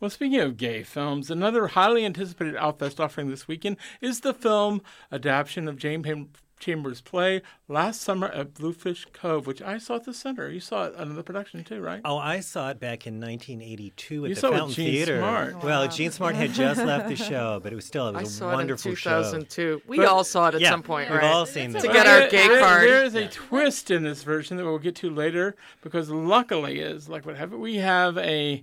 Well, 0.00 0.10
speaking 0.10 0.40
of 0.40 0.56
gay 0.56 0.82
films, 0.82 1.30
another 1.30 1.68
highly 1.68 2.04
anticipated 2.04 2.54
Outfest 2.56 3.00
offering 3.00 3.28
this 3.30 3.46
weekend 3.48 3.76
is 4.00 4.20
the 4.20 4.34
film 4.34 4.82
adaptation 5.12 5.68
of 5.68 5.76
Jane 5.76 6.28
Chambers 6.58 7.02
play 7.02 7.42
last 7.68 8.00
summer 8.00 8.28
at 8.28 8.54
Bluefish 8.54 9.06
Cove, 9.12 9.46
which 9.46 9.60
I 9.60 9.76
saw 9.76 9.96
at 9.96 10.04
the 10.04 10.14
center. 10.14 10.50
You 10.50 10.58
saw 10.58 10.86
it 10.86 10.94
under 10.96 11.12
the 11.12 11.22
production 11.22 11.62
too, 11.64 11.82
right? 11.82 12.00
Oh, 12.02 12.16
I 12.16 12.40
saw 12.40 12.70
it 12.70 12.80
back 12.80 13.06
in 13.06 13.20
1982 13.20 14.24
at 14.24 14.28
You 14.30 14.34
the 14.34 14.40
saw 14.40 14.50
Fountain 14.52 14.70
Jean 14.74 14.90
Theater. 14.90 15.18
Smart. 15.18 15.62
Well, 15.62 15.86
Jean 15.88 16.10
Smart 16.12 16.34
had 16.34 16.54
just 16.54 16.82
left 16.82 17.08
the 17.10 17.16
show, 17.30 17.60
but 17.62 17.72
it 17.72 17.76
was 17.76 17.84
still 17.84 18.08
it 18.08 18.16
I 18.16 18.20
was 18.20 18.30
a 18.30 18.36
saw 18.38 18.52
wonderful 18.54 18.88
it 18.88 18.92
in 18.92 18.96
show. 18.96 19.22
2002. 19.22 19.82
We 19.86 19.98
But- 19.98 20.06
all 20.08 20.24
saw 20.24 20.48
it 20.48 20.54
at 20.54 20.62
Yeah, 20.62 20.70
some 20.70 20.82
point, 20.82 21.10
we've 21.10 21.18
right? 21.20 21.30
all 21.30 21.44
seen 21.44 21.74
to 21.74 21.80
get 21.88 22.06
our 22.06 22.26
gay 22.30 22.48
There- 22.48 22.60
card. 22.60 22.82
There 22.88 23.04
is 23.04 23.14
a 23.14 23.28
twist 23.28 23.90
in 23.90 24.04
this 24.04 24.22
version 24.22 24.56
that 24.56 24.64
we'll 24.64 24.78
get 24.78 24.96
to 24.96 25.10
later 25.10 25.56
because 25.82 26.08
luckily 26.08 26.78
is 26.80 27.06
like 27.06 27.26
what 27.26 27.36
have? 27.36 27.52
We 27.52 27.76
have 27.76 28.16
a 28.16 28.62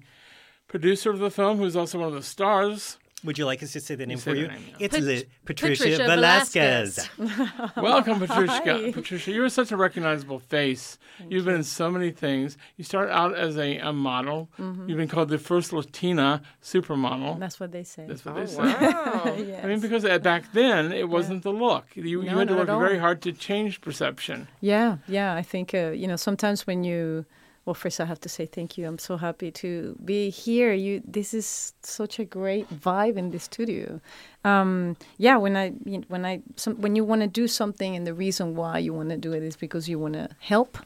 producer 0.74 1.12
of 1.12 1.20
the 1.20 1.30
film 1.30 1.60
who's 1.60 1.76
also 1.76 2.00
one 2.00 2.08
of 2.08 2.16
the 2.16 2.24
stars. 2.24 2.98
Would 3.24 3.38
you 3.38 3.46
like 3.46 3.62
us 3.64 3.72
to 3.74 3.80
say 3.80 3.94
the 3.96 4.06
name 4.08 4.18
say 4.18 4.24
for 4.32 4.34
the 4.36 4.42
you? 4.42 4.48
name, 4.48 4.64
yeah. 4.72 4.76
It's 4.86 4.96
Pat- 4.96 5.04
Li- 5.04 5.26
Patricia, 5.46 5.84
Patricia 5.84 6.04
Velasquez. 6.08 7.10
Welcome, 7.78 8.20
Patricia. 8.20 8.74
Hi. 8.84 8.92
Patricia, 8.92 9.32
you 9.32 9.44
are 9.44 9.50
such 9.50 9.72
a 9.72 9.78
recognizable 9.78 10.40
face. 10.40 10.98
You've 11.30 11.46
been 11.46 11.56
in 11.56 11.64
so 11.64 11.90
many 11.92 12.12
things. 12.12 12.58
You 12.76 12.84
started 12.84 13.14
out 13.14 13.34
as 13.36 13.56
a, 13.58 13.78
a 13.78 13.94
model. 13.94 14.50
Mm-hmm. 14.60 14.90
You've 14.90 14.98
been 14.98 15.08
called 15.08 15.30
the 15.30 15.38
first 15.38 15.72
Latina 15.72 16.42
supermodel. 16.62 17.40
That's 17.40 17.60
what 17.62 17.72
they 17.72 17.84
say. 17.84 18.06
That's 18.08 18.26
what 18.26 18.36
Oh, 18.36 18.40
they 18.42 18.48
say. 18.48 18.58
wow. 18.58 19.22
I 19.64 19.68
mean, 19.68 19.80
because 19.80 20.04
uh, 20.04 20.18
back 20.20 20.52
then 20.52 20.92
it 20.92 21.08
wasn't 21.08 21.44
the 21.44 21.54
look. 21.54 21.86
You, 21.96 22.04
you 22.24 22.24
No, 22.24 22.40
had 22.40 22.48
to 22.50 22.56
work 22.56 22.68
very 22.68 22.98
hard 22.98 23.22
to 23.22 23.32
change 23.32 23.80
perception. 23.80 24.50
Yeah, 24.60 24.98
yeah. 25.08 25.34
I 25.36 25.44
think 25.44 25.74
uh, 25.74 25.92
you 25.92 26.08
know 26.08 26.18
sometimes 26.18 26.68
when 26.68 26.84
you, 26.84 27.26
well, 27.66 27.74
first 27.74 28.02
I 28.02 28.06
have 28.06 28.20
to 28.22 28.30
say 28.30 28.46
thank 28.46 28.78
you. 28.78 28.86
I'm 28.86 29.00
so 29.00 29.16
happy 29.16 29.50
to 29.52 29.98
be 30.04 30.30
here. 30.30 30.74
You, 30.74 31.02
this 31.06 31.34
is 31.34 31.74
such 31.82 32.20
a 32.20 32.26
great 32.26 32.70
vibe 32.70 33.16
in 33.16 33.32
the 33.32 33.40
studio. 33.40 34.02
Um, 34.44 34.98
yeah, 35.18 35.38
when 35.38 35.56
I 35.56 35.70
when 36.10 36.26
I 36.26 36.42
some, 36.58 36.82
when 36.82 36.96
you 36.96 37.06
want 37.06 37.22
to 37.22 37.28
do 37.28 37.48
something 37.48 37.96
and 37.96 38.06
the 38.06 38.14
reason 38.14 38.56
why 38.56 38.80
you 38.80 38.94
want 38.94 39.10
to 39.10 39.18
do 39.18 39.32
it 39.32 39.44
is 39.44 39.56
because 39.56 39.88
you 39.88 39.98
want 39.98 40.16
to 40.16 40.30
help, 40.40 40.78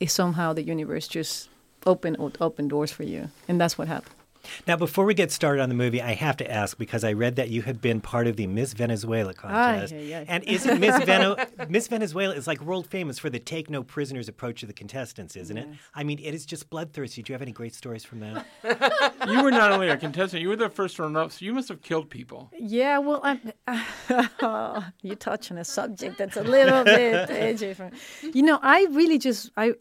is 0.00 0.12
somehow 0.12 0.54
the 0.54 0.62
universe 0.62 1.06
just 1.06 1.50
open 1.84 2.16
open 2.40 2.68
doors 2.68 2.90
for 2.90 3.02
you, 3.02 3.28
and 3.46 3.60
that's 3.60 3.76
what 3.76 3.88
happened. 3.88 4.21
Now, 4.66 4.76
before 4.76 5.04
we 5.04 5.14
get 5.14 5.30
started 5.30 5.62
on 5.62 5.68
the 5.68 5.74
movie, 5.74 6.00
I 6.02 6.14
have 6.14 6.36
to 6.38 6.50
ask 6.50 6.76
because 6.78 7.04
I 7.04 7.12
read 7.12 7.36
that 7.36 7.48
you 7.50 7.62
had 7.62 7.80
been 7.80 8.00
part 8.00 8.26
of 8.26 8.36
the 8.36 8.46
Miss 8.46 8.72
Venezuela 8.72 9.34
contest. 9.34 9.92
Ay, 9.92 10.12
ay, 10.12 10.14
ay. 10.20 10.24
And 10.28 10.44
isn't 10.44 10.80
Miss, 10.80 10.96
Veno- 11.04 11.68
Miss 11.68 11.88
Venezuela 11.88 12.34
is 12.34 12.46
like 12.46 12.60
world 12.60 12.86
famous 12.86 13.18
for 13.18 13.30
the 13.30 13.38
take 13.38 13.70
no 13.70 13.82
prisoners 13.82 14.28
approach 14.28 14.60
to 14.60 14.66
the 14.66 14.72
contestants, 14.72 15.36
isn't 15.36 15.56
it? 15.56 15.68
I 15.94 16.04
mean, 16.04 16.18
it 16.18 16.34
is 16.34 16.46
just 16.46 16.70
bloodthirsty. 16.70 17.22
Do 17.22 17.32
you 17.32 17.34
have 17.34 17.42
any 17.42 17.52
great 17.52 17.74
stories 17.74 18.04
from 18.04 18.20
that? 18.20 18.46
You 19.28 19.44
were 19.44 19.52
not 19.52 19.70
only 19.70 19.88
a 19.88 19.96
contestant, 19.96 20.42
you 20.42 20.48
were 20.48 20.56
the 20.56 20.68
first 20.68 20.98
runner-up, 20.98 21.30
so 21.30 21.44
you 21.44 21.52
must 21.54 21.68
have 21.68 21.80
killed 21.80 22.10
people. 22.10 22.50
Yeah, 22.58 22.98
well, 22.98 23.20
I'm, 23.22 23.40
you 25.02 25.14
touch 25.14 25.50
on 25.52 25.58
a 25.58 25.64
subject 25.64 26.18
that's 26.18 26.36
a 26.36 26.42
little 26.42 26.82
bit 26.84 27.14
uh, 27.14 27.32
edgy. 27.32 27.74
For, 27.74 27.90
you 28.34 28.42
know, 28.42 28.58
I 28.62 28.86
really 28.90 29.18
just 29.18 29.50
I. 29.56 29.74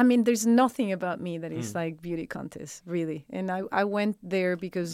I 0.00 0.02
mean, 0.04 0.24
there's 0.24 0.46
nothing 0.46 0.92
about 0.98 1.18
me 1.20 1.38
that 1.42 1.52
is 1.60 1.74
like 1.80 1.94
beauty 2.08 2.26
contest, 2.26 2.82
really. 2.86 3.20
And 3.36 3.46
I, 3.50 3.60
I 3.82 3.84
went 3.84 4.16
there 4.22 4.56
because, 4.56 4.90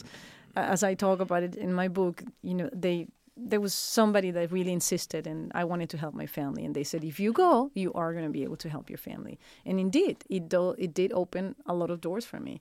as 0.56 0.82
I 0.90 0.94
talk 0.94 1.20
about 1.20 1.42
it 1.42 1.54
in 1.56 1.72
my 1.82 1.88
book, 1.88 2.16
you 2.48 2.54
know, 2.58 2.68
they 2.84 3.06
there 3.36 3.60
was 3.60 3.74
somebody 3.74 4.30
that 4.30 4.52
really 4.52 4.72
insisted, 4.72 5.26
and 5.26 5.50
I 5.60 5.64
wanted 5.64 5.88
to 5.90 5.96
help 5.98 6.14
my 6.14 6.26
family, 6.26 6.64
and 6.64 6.74
they 6.74 6.84
said, 6.84 7.02
if 7.02 7.18
you 7.18 7.32
go, 7.32 7.70
you 7.74 7.92
are 8.00 8.12
going 8.16 8.24
to 8.24 8.30
be 8.38 8.44
able 8.44 8.56
to 8.64 8.68
help 8.68 8.88
your 8.88 9.02
family. 9.10 9.36
And 9.66 9.80
indeed, 9.80 10.16
it 10.30 10.48
do, 10.48 10.62
it 10.78 10.94
did 10.94 11.12
open 11.12 11.54
a 11.66 11.74
lot 11.74 11.90
of 11.90 11.98
doors 12.00 12.24
for 12.24 12.38
me. 12.38 12.60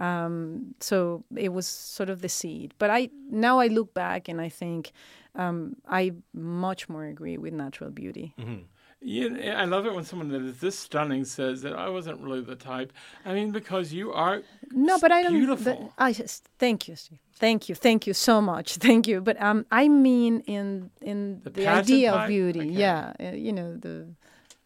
Um, 0.00 0.74
so 0.80 1.24
it 1.36 1.52
was 1.52 1.66
sort 1.66 2.10
of 2.10 2.20
the 2.20 2.28
seed. 2.28 2.74
But 2.78 2.88
I 2.90 3.10
now 3.30 3.60
I 3.60 3.68
look 3.68 3.94
back 3.94 4.28
and 4.30 4.40
I 4.40 4.48
think 4.48 4.92
um, 5.36 5.76
I 6.00 6.12
much 6.32 6.88
more 6.88 7.04
agree 7.04 7.38
with 7.38 7.52
natural 7.52 7.90
beauty. 7.90 8.34
You, 9.06 9.38
I 9.62 9.66
love 9.66 9.84
it 9.84 9.94
when 9.94 10.04
someone 10.04 10.28
that 10.30 10.40
is 10.40 10.56
this 10.60 10.78
stunning 10.78 11.26
says 11.26 11.60
that 11.60 11.74
I 11.74 11.90
wasn't 11.90 12.20
really 12.22 12.40
the 12.40 12.56
type. 12.56 12.90
I 13.26 13.34
mean, 13.34 13.50
because 13.52 13.92
you 13.92 14.12
are 14.14 14.40
No, 14.72 14.98
but 14.98 15.12
I 15.12 15.22
don't. 15.22 15.34
beautiful. 15.34 15.92
But 15.98 16.02
I 16.02 16.12
just 16.14 16.48
thank 16.58 16.88
you, 16.88 16.96
Steve. 16.96 17.18
Thank 17.34 17.68
you, 17.68 17.74
thank 17.74 18.06
you 18.06 18.14
so 18.14 18.40
much. 18.40 18.76
Thank 18.88 19.06
you. 19.06 19.20
But 19.20 19.36
um, 19.42 19.66
I 19.70 19.88
mean 19.88 20.40
in 20.46 20.90
in 21.02 21.40
The 21.44 21.50
the, 21.50 21.66
idea 21.66 22.12
type? 22.12 22.20
of 22.22 22.28
beauty. 22.28 22.60
Okay. 22.60 22.70
Yeah, 22.70 23.12
uh, 23.20 23.24
you 23.46 23.52
know 23.52 23.76
the. 23.76 24.06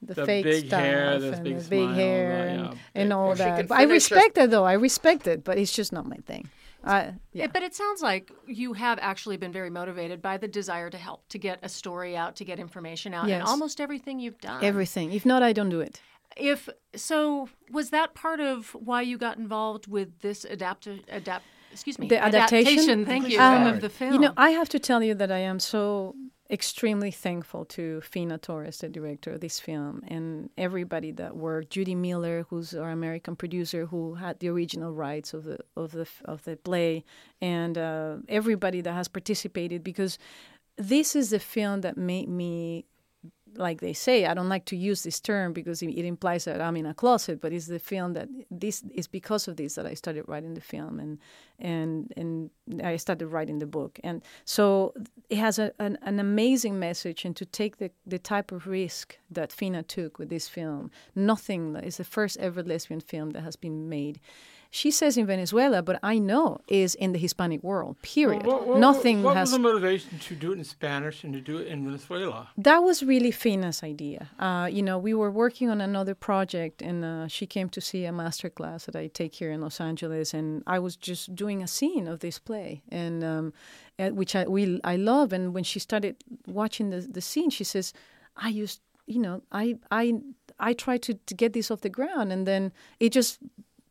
The, 0.00 0.14
The 0.14 0.26
fake 0.26 0.44
big 0.44 0.66
stuff 0.68 0.80
hair, 0.80 1.10
and 1.14 1.42
big 1.42 1.58
the 1.58 1.68
big 1.70 1.82
smile, 1.88 1.94
hair 1.94 2.30
and, 2.46 2.60
yeah, 2.66 2.74
and 3.00 3.12
all 3.12 3.30
Or 3.32 3.34
that. 3.34 3.66
But 3.66 3.74
I 3.74 3.86
finish 3.86 4.08
her- 4.10 4.14
respect 4.14 4.38
it 4.38 4.48
though. 4.52 4.64
I 4.64 4.74
respect 4.74 5.26
it, 5.26 5.42
but 5.42 5.58
it's 5.58 5.72
just 5.72 5.92
not 5.92 6.06
my 6.06 6.18
thing. 6.30 6.44
I, 6.84 7.14
yeah. 7.32 7.48
But 7.48 7.62
it 7.62 7.74
sounds 7.74 8.02
like 8.02 8.30
you 8.46 8.72
have 8.74 8.98
actually 9.00 9.36
been 9.36 9.52
very 9.52 9.70
motivated 9.70 10.22
by 10.22 10.36
the 10.36 10.48
desire 10.48 10.90
to 10.90 10.98
help, 10.98 11.28
to 11.28 11.38
get 11.38 11.58
a 11.62 11.68
story 11.68 12.16
out, 12.16 12.36
to 12.36 12.44
get 12.44 12.58
information 12.58 13.14
out, 13.14 13.28
and 13.28 13.42
almost 13.42 13.80
everything 13.80 14.20
you've 14.20 14.40
done. 14.40 14.62
Everything. 14.62 15.12
If 15.12 15.26
not, 15.26 15.42
I 15.42 15.52
don't 15.52 15.70
do 15.70 15.80
it. 15.80 16.00
If 16.36 16.68
so, 16.94 17.48
was 17.70 17.90
that 17.90 18.14
part 18.14 18.40
of 18.40 18.70
why 18.74 19.02
you 19.02 19.18
got 19.18 19.38
involved 19.38 19.88
with 19.88 20.20
this 20.20 20.44
adapt 20.44 20.86
adapt? 20.86 21.44
Excuse 21.72 21.98
me, 21.98 22.08
the 22.08 22.22
adaptation. 22.22 23.04
Thank 23.04 23.28
you 23.28 23.40
Um, 23.40 23.66
of 23.66 23.80
the 23.80 23.90
film. 23.90 24.12
You 24.14 24.18
know, 24.20 24.32
I 24.36 24.50
have 24.50 24.68
to 24.70 24.78
tell 24.78 25.02
you 25.02 25.14
that 25.14 25.30
I 25.30 25.38
am 25.38 25.58
so 25.58 26.14
extremely 26.50 27.10
thankful 27.10 27.64
to 27.66 28.00
Fina 28.00 28.38
Torres, 28.38 28.78
the 28.78 28.88
director 28.88 29.32
of 29.32 29.40
this 29.40 29.60
film, 29.60 30.02
and 30.08 30.50
everybody 30.56 31.10
that 31.12 31.36
worked. 31.36 31.70
Judy 31.70 31.94
Miller, 31.94 32.46
who's 32.48 32.74
our 32.74 32.90
American 32.90 33.36
producer, 33.36 33.86
who 33.86 34.14
had 34.14 34.38
the 34.40 34.48
original 34.48 34.92
rights 34.92 35.34
of 35.34 35.44
the 35.44 35.58
of 35.76 35.92
the 35.92 36.06
of 36.24 36.44
the 36.44 36.56
play, 36.56 37.04
and 37.40 37.76
uh, 37.76 38.16
everybody 38.28 38.80
that 38.80 38.92
has 38.92 39.08
participated 39.08 39.84
because 39.84 40.18
this 40.76 41.14
is 41.16 41.30
the 41.30 41.40
film 41.40 41.80
that 41.82 41.96
made 41.96 42.28
me 42.28 42.86
like 43.56 43.80
they 43.80 43.92
say, 43.92 44.26
I 44.26 44.34
don't 44.34 44.48
like 44.48 44.64
to 44.66 44.76
use 44.76 45.02
this 45.02 45.20
term 45.20 45.52
because 45.52 45.82
it, 45.82 46.04
implies 46.04 46.44
that 46.44 46.60
I'm 46.60 46.76
in 46.76 46.86
a 46.86 46.94
closet, 46.94 47.40
but 47.40 47.52
it's 47.52 47.66
the 47.66 47.78
film 47.78 48.12
that 48.14 48.28
this 48.50 48.82
is 48.94 49.06
because 49.06 49.48
of 49.48 49.56
this 49.56 49.74
that 49.74 49.86
I 49.86 49.94
started 49.94 50.24
writing 50.28 50.54
the 50.54 50.60
film 50.60 51.00
and 51.00 51.18
and 51.58 52.12
and 52.16 52.50
I 52.82 52.96
started 52.96 53.26
writing 53.28 53.58
the 53.58 53.66
book. 53.66 53.98
And 54.04 54.22
so 54.44 54.94
it 55.28 55.38
has 55.38 55.58
a, 55.58 55.72
an, 55.78 55.98
an 56.02 56.20
amazing 56.20 56.78
message 56.78 57.24
and 57.24 57.34
to 57.36 57.44
take 57.44 57.78
the, 57.78 57.90
the 58.06 58.18
type 58.18 58.52
of 58.52 58.66
risk 58.66 59.18
that 59.30 59.52
Fina 59.52 59.82
took 59.82 60.18
with 60.18 60.28
this 60.28 60.48
film. 60.48 60.90
Nothing 61.14 61.74
is 61.76 61.96
the 61.96 62.04
first 62.04 62.36
ever 62.38 62.62
lesbian 62.62 63.00
film 63.00 63.30
that 63.30 63.42
has 63.42 63.56
been 63.56 63.88
made. 63.88 64.20
She 64.70 64.90
says 64.90 65.16
in 65.16 65.24
Venezuela, 65.26 65.82
but 65.82 65.98
I 66.02 66.18
know 66.18 66.58
is 66.68 66.94
in 66.94 67.12
the 67.12 67.18
Hispanic 67.18 67.62
world. 67.62 67.96
Period. 68.02 68.44
What, 68.44 68.66
what- 68.66 68.78
Nothing 68.78 69.22
what 69.22 69.34
has 69.36 69.48
was 69.48 69.52
the 69.52 69.58
motivation 69.60 70.18
to 70.18 70.34
do 70.34 70.52
it 70.52 70.58
in 70.58 70.64
Spanish 70.64 71.24
and 71.24 71.32
to 71.32 71.40
do 71.40 71.56
it 71.56 71.68
in 71.68 71.84
Venezuela? 71.86 72.48
that 72.58 72.80
was 72.82 73.02
really 73.02 73.30
Fina's 73.30 73.82
idea. 73.82 74.28
Uh, 74.38 74.68
you 74.70 74.82
know, 74.82 74.98
we 74.98 75.14
were 75.14 75.30
working 75.30 75.70
on 75.70 75.80
another 75.80 76.14
project, 76.14 76.82
and 76.82 77.02
uh, 77.04 77.26
she 77.28 77.46
came 77.46 77.68
to 77.70 77.80
see 77.80 78.04
a 78.04 78.12
master 78.12 78.50
class 78.50 78.84
that 78.84 78.94
I 78.94 79.06
take 79.08 79.34
here 79.36 79.50
in 79.50 79.60
Los 79.62 79.80
Angeles, 79.80 80.34
and 80.34 80.62
I 80.66 80.78
was 80.78 80.96
just 80.96 81.34
doing 81.34 81.62
a 81.62 81.66
scene 81.66 82.06
of 82.06 82.18
this 82.20 82.38
play, 82.38 82.82
and 82.90 83.24
um, 83.24 83.52
uh, 83.98 84.10
which 84.10 84.36
I 84.36 84.44
we 84.44 84.80
I 84.84 84.96
love. 84.96 85.32
And 85.32 85.54
when 85.54 85.64
she 85.64 85.78
started 85.78 86.16
watching 86.46 86.90
the 86.90 87.00
the 87.00 87.22
scene, 87.22 87.48
she 87.50 87.64
says, 87.64 87.92
"I 88.36 88.48
used, 88.50 88.80
you 89.06 89.20
know, 89.24 89.40
I 89.50 89.78
I 89.90 90.04
I 90.60 90.74
tried 90.74 91.02
to 91.02 91.14
to 91.14 91.34
get 91.34 91.52
this 91.52 91.70
off 91.70 91.80
the 91.80 91.88
ground, 92.00 92.32
and 92.32 92.46
then 92.46 92.72
it 93.00 93.12
just." 93.14 93.38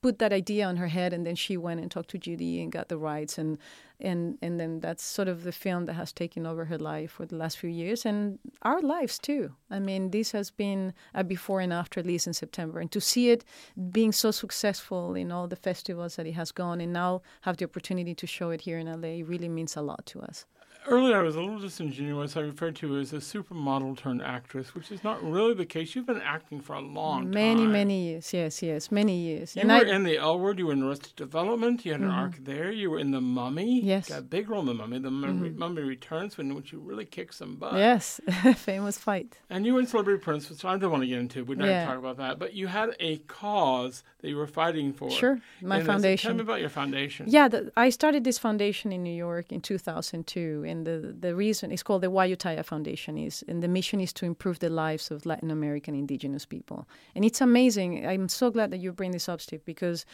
Put 0.02 0.20
that 0.20 0.34
idea 0.34 0.66
on 0.66 0.78
her 0.78 0.88
head 0.88 1.14
and 1.14 1.26
then 1.26 1.36
she 1.36 1.58
went 1.58 1.80
and 1.80 1.92
talked 1.92 2.10
to 2.12 2.18
Judy 2.18 2.62
and 2.62 2.72
got 2.72 2.90
the 2.90 2.98
rights 2.98 3.38
and 3.38 3.58
and 4.00 4.38
and 4.42 4.60
then 4.60 4.80
that's 4.80 5.04
sort 5.04 5.28
of 5.28 5.44
the 5.44 5.52
film 5.52 5.86
that 5.86 5.94
has 5.94 6.12
taken 6.14 6.46
over 6.46 6.66
her 6.66 6.78
life 6.78 7.12
for 7.12 7.26
the 7.26 7.36
last 7.36 7.58
few 7.58 7.70
years 7.70 8.06
and 8.06 8.40
our 8.62 8.82
lives 8.82 9.18
too. 9.18 9.54
I 9.72 9.80
mean, 9.80 10.12
this 10.12 10.32
has 10.32 10.52
been 10.52 10.94
a 11.14 11.24
before 11.24 11.62
and 11.62 11.74
after, 11.74 12.00
at 12.00 12.06
least 12.06 12.28
in 12.28 12.34
September, 12.34 12.80
and 12.80 12.92
to 12.92 13.02
see 13.02 13.32
it 13.32 13.44
being 13.92 14.12
so 14.12 14.32
successful 14.32 15.16
in 15.16 15.32
all 15.32 15.48
the 15.48 15.56
festivals 15.56 16.16
that 16.16 16.28
it 16.28 16.34
has 16.34 16.52
gone, 16.52 16.80
and 16.80 16.94
now 16.94 17.22
have 17.42 17.58
the 17.58 17.66
opportunity 17.66 18.14
to 18.16 18.28
show 18.28 18.52
it 18.52 18.62
here 18.62 18.78
in 18.78 18.88
LA 18.88 19.26
really 19.26 19.50
means 19.50 19.76
a 19.76 19.82
lot 19.82 20.06
to 20.06 20.22
us. 20.22 20.46
Earlier, 20.88 21.20
I 21.20 21.22
was 21.24 21.36
a 21.36 21.42
little 21.42 21.60
disingenuous. 21.60 22.38
I 22.38 22.42
referred 22.42 22.78
to 22.78 22.88
you 22.88 23.00
as 23.00 23.12
a 23.12 23.18
supermodel 23.18 23.98
turned 23.98 24.22
actress, 24.22 24.74
which 24.74 24.90
is 24.92 25.04
not 25.04 25.22
really 25.22 25.54
the 25.54 25.66
case. 25.66 25.96
You've 25.96 26.06
been 26.06 26.22
acting 26.22 26.62
for 26.62 26.74
a 26.76 26.80
long 26.80 27.30
Many, 27.30 27.64
time. 27.64 27.72
many 27.74 27.88
many 27.88 28.02
years, 28.08 28.34
yes, 28.34 28.64
yes, 28.64 28.90
many 28.92 29.18
years. 29.18 29.56
You 29.56 29.64
and 29.64 29.70
were 29.72 29.76
I, 29.76 29.80
Mm-hmm. 29.84 29.94
in 29.96 30.04
the 30.04 30.18
L 30.18 30.40
Word. 30.40 30.60
You 30.60 30.68
were 30.68 30.74
in 30.74 30.84
Arrested 30.84 31.16
Development. 31.18 31.86
You 31.86 31.92
had 31.92 32.02
an 32.02 32.10
arc 32.10 32.38
there. 32.44 32.72
You 32.72 32.90
were 32.92 33.00
in 33.00 33.12
The 33.12 33.20
Mummy. 33.22 33.82
Yes. 33.82 34.06
Mm-hmm. 34.06 34.14
Got 34.14 34.20
a 34.20 34.24
big 34.24 34.50
role 34.50 34.62
in 34.62 34.68
The 34.68 34.74
Mummy. 34.74 35.00
The 35.00 35.12
Mummy, 35.12 35.50
Mummy 35.50 35.82
Returns, 35.82 36.38
when, 36.38 36.56
which 36.56 36.72
you 36.72 36.80
really 36.80 37.06
kick 37.06 37.34
some 37.34 37.56
butt. 37.58 37.74
yes, 37.76 38.22
famous 38.56 38.98
fight. 38.98 39.40
And 39.50 39.66
you 39.66 39.74
were 39.74 39.82
in 39.82 39.88
Celebrity 39.88 40.22
Apprentice, 40.22 40.50
which 40.50 40.64
I 40.64 40.78
don't 40.78 40.90
want 40.92 41.04
to 41.04 41.08
get 41.08 41.20
into. 41.20 41.44
We're 41.44 41.56
not 41.56 41.68
Yeah. 41.68 41.86
talk 41.86 41.98
about 42.00 42.18
that. 42.18 42.40
But 42.40 42.54
you 42.54 42.68
had 42.68 42.96
a 43.00 43.18
cause 43.28 44.04
that 44.22 44.30
you 44.30 44.38
were 44.38 44.48
fighting 44.48 44.94
for. 44.94 45.12
Sure, 45.12 45.40
my 45.62 45.80
in 45.82 46.02
this. 46.02 46.22
Tell 46.22 46.34
me 46.34 46.42
about 46.42 46.62
your 46.62 46.70
foundation. 46.70 47.26
Yeah, 47.30 47.48
the, 47.50 47.72
I 47.76 47.90
started 47.90 48.24
this 48.24 48.38
foundation 48.38 48.92
in 48.94 49.04
New 49.04 49.14
York 49.14 49.52
in 49.52 49.60
2002, 49.62 50.64
and 50.68 50.77
the 50.86 51.16
the 51.20 51.36
reason 51.36 51.72
it's 51.72 51.84
called 51.84 52.02
the 52.02 52.12
Wayuu 52.12 52.38
Taya 52.38 52.64
Foundation 52.64 53.18
is, 53.18 53.44
and 53.48 53.64
the 53.64 53.68
mission 53.68 54.00
is 54.00 54.14
to 54.14 54.26
improve 54.26 54.60
the 54.60 54.70
lives 54.70 55.12
of 55.12 55.26
Latin 55.26 55.52
American 55.52 55.96
indigenous 55.96 56.46
people. 56.46 56.88
And 57.16 57.26
it's 57.26 57.42
amazing. 57.42 58.06
I'm 58.06 58.30
so 58.30 58.52
glad 58.52 58.72
that 58.72 58.78
you 58.78 58.92
bring 58.92 59.12
this 59.12 59.30
up, 59.30 59.42
Steve, 59.42 59.64
because, 59.66 60.06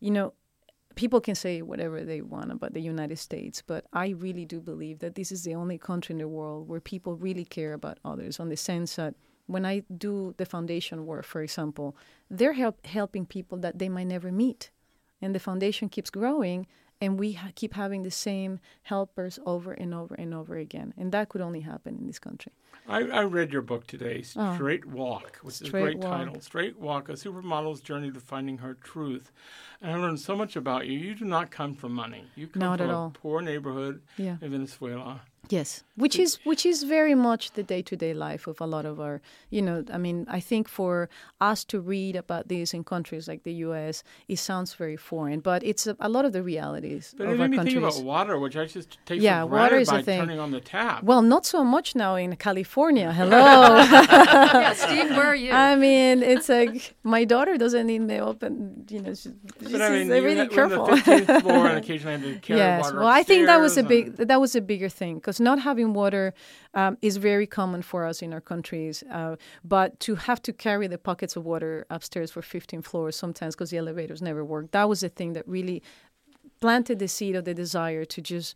you 0.00 0.10
know, 0.10 0.32
people 0.96 1.20
can 1.20 1.34
say 1.34 1.62
whatever 1.62 2.04
they 2.04 2.20
want 2.20 2.50
about 2.50 2.74
the 2.74 2.80
United 2.80 3.18
States, 3.18 3.62
but 3.66 3.84
I 3.92 4.08
really 4.10 4.44
do 4.44 4.60
believe 4.60 4.98
that 4.98 5.14
this 5.14 5.30
is 5.32 5.44
the 5.44 5.54
only 5.54 5.78
country 5.78 6.12
in 6.14 6.18
the 6.18 6.28
world 6.28 6.68
where 6.68 6.80
people 6.80 7.14
really 7.14 7.44
care 7.44 7.72
about 7.72 7.98
others, 8.04 8.40
on 8.40 8.48
the 8.48 8.56
sense 8.56 8.96
that 8.96 9.14
when 9.46 9.64
I 9.64 9.82
do 9.96 10.34
the 10.36 10.46
foundation 10.46 11.06
work, 11.06 11.24
for 11.24 11.42
example, 11.42 11.96
they're 12.28 12.52
help, 12.52 12.84
helping 12.86 13.26
people 13.26 13.58
that 13.58 13.78
they 13.78 13.88
might 13.88 14.06
never 14.06 14.30
meet. 14.30 14.70
And 15.22 15.34
the 15.34 15.40
foundation 15.40 15.88
keeps 15.88 16.10
growing, 16.10 16.66
and 17.00 17.18
we 17.18 17.32
ha- 17.32 17.50
keep 17.54 17.74
having 17.74 18.02
the 18.02 18.10
same 18.10 18.60
helpers 18.82 19.38
over 19.46 19.72
and 19.72 19.94
over 19.94 20.14
and 20.14 20.34
over 20.34 20.56
again. 20.56 20.92
And 20.96 21.12
that 21.12 21.28
could 21.28 21.40
only 21.40 21.60
happen 21.60 21.96
in 21.96 22.06
this 22.06 22.18
country. 22.18 22.52
I, 22.88 23.02
I 23.02 23.22
read 23.22 23.52
your 23.52 23.62
book 23.62 23.86
today, 23.86 24.24
Oh. 24.36 24.54
Straight 24.54 24.84
Walk, 24.84 25.36
which 25.42 25.60
is 25.60 25.68
a 25.68 25.70
great 25.70 25.98
Walk. 25.98 26.10
title. 26.18 26.40
Straight 26.40 26.78
Walk, 26.78 27.08
a 27.08 27.12
supermodel's 27.12 27.80
journey 27.80 28.10
to 28.10 28.20
finding 28.20 28.58
her 28.58 28.74
truth. 28.74 29.30
And 29.80 29.92
I 29.92 29.96
learned 29.96 30.18
so 30.20 30.34
much 30.34 30.56
about 30.56 30.86
you. 30.86 30.98
You 30.98 31.14
do 31.14 31.24
not 31.24 31.50
come 31.50 31.74
from 31.74 31.92
money. 31.92 32.24
You 32.34 32.48
come 32.48 32.60
Not 32.60 32.78
from 32.78 32.88
at 32.90 32.92
a 32.92 32.96
all. 32.96 33.10
poor 33.14 33.40
neighborhood 33.42 34.02
Yeah. 34.16 34.36
in 34.40 34.50
Venezuela. 34.50 35.20
Yes, 35.50 35.82
which 35.96 36.16
is 36.18 36.38
which 36.44 36.64
is 36.64 36.84
very 36.84 37.14
much 37.14 37.52
the 37.52 37.62
day 37.64 37.82
to 37.82 37.96
day 37.96 38.14
life 38.14 38.46
of 38.46 38.60
a 38.60 38.66
lot 38.66 38.86
of 38.86 39.00
our, 39.00 39.20
you 39.50 39.60
know, 39.60 39.84
I 39.92 39.98
mean, 39.98 40.24
I 40.28 40.38
think 40.38 40.68
for 40.68 41.08
us 41.40 41.64
to 41.64 41.80
read 41.80 42.14
about 42.14 42.48
this 42.48 42.72
in 42.72 42.84
countries 42.84 43.26
like 43.26 43.42
the 43.42 43.52
U.S., 43.66 44.04
it 44.28 44.38
sounds 44.38 44.74
very 44.74 44.96
foreign, 44.96 45.40
but 45.40 45.62
it's 45.64 45.88
a, 45.88 45.96
a 45.98 46.08
lot 46.08 46.24
of 46.24 46.32
the 46.32 46.42
realities 46.42 47.14
But 47.18 47.24
of 47.26 47.30
it 47.30 47.40
our 47.40 47.48
made 47.48 47.58
me 47.58 47.64
think 47.64 47.78
about 47.78 48.02
water, 48.04 48.38
which 48.38 48.56
I 48.56 48.64
just 48.66 48.98
take 49.06 49.20
yeah, 49.20 49.42
for 49.42 49.48
water 49.50 49.78
is 49.78 49.90
by 49.90 49.98
a 49.98 50.02
thing. 50.02 50.20
turning 50.20 50.38
on 50.38 50.52
the 50.52 50.60
tap. 50.60 51.02
Well, 51.02 51.22
not 51.22 51.44
so 51.46 51.64
much 51.64 51.96
now 51.96 52.14
in 52.14 52.36
California. 52.36 53.12
Hello. 53.20 53.38
Yeah, 53.38 54.72
Steve, 54.84 55.10
where 55.10 55.26
are 55.26 55.34
you? 55.34 55.50
I 55.52 55.74
mean, 55.74 56.22
it's 56.22 56.48
like 56.48 56.94
my 57.02 57.24
daughter 57.24 57.58
doesn't 57.58 57.86
need 57.88 58.02
me 58.02 58.20
open. 58.20 58.86
You 58.88 59.02
know, 59.02 59.14
she, 59.14 59.30
she's 59.60 59.74
I 59.74 59.90
mean, 59.90 60.08
really 60.10 60.46
careful. 60.48 60.84
we're 60.86 60.96
the 60.96 61.02
15th 61.02 61.42
floor, 61.42 61.66
and 61.66 61.78
occasionally 61.84 62.14
I 62.14 62.18
had 62.18 62.34
to 62.34 62.40
carry 62.40 62.60
yes, 62.60 62.84
water 62.84 62.98
well, 63.00 63.08
I 63.08 63.22
think 63.24 63.46
that 63.46 63.60
was 63.60 63.76
a 63.76 63.82
big 63.82 64.16
that 64.16 64.40
was 64.40 64.54
a 64.54 64.60
bigger 64.60 64.88
thing 64.88 65.16
because 65.16 65.39
not 65.40 65.60
having 65.60 65.92
water 65.92 66.34
um, 66.74 66.98
is 67.02 67.16
very 67.16 67.46
common 67.46 67.82
for 67.82 68.04
us 68.04 68.22
in 68.22 68.32
our 68.32 68.40
countries. 68.40 69.02
Uh, 69.10 69.36
but 69.64 69.98
to 70.00 70.14
have 70.14 70.40
to 70.42 70.52
carry 70.52 70.86
the 70.86 70.98
buckets 70.98 71.36
of 71.36 71.44
water 71.44 71.86
upstairs 71.90 72.30
for 72.30 72.42
15 72.42 72.82
floors 72.82 73.16
sometimes 73.16 73.54
because 73.54 73.70
the 73.70 73.78
elevators 73.78 74.22
never 74.22 74.44
work, 74.44 74.70
that 74.72 74.88
was 74.88 75.00
the 75.00 75.08
thing 75.08 75.32
that 75.32 75.48
really 75.48 75.82
planted 76.60 76.98
the 76.98 77.08
seed 77.08 77.34
of 77.34 77.44
the 77.44 77.54
desire 77.54 78.04
to 78.04 78.20
just. 78.20 78.54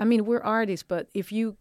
I 0.00 0.04
mean, 0.04 0.26
we're 0.26 0.40
artists, 0.40 0.84
but 0.86 1.08
if 1.12 1.32
you 1.32 1.56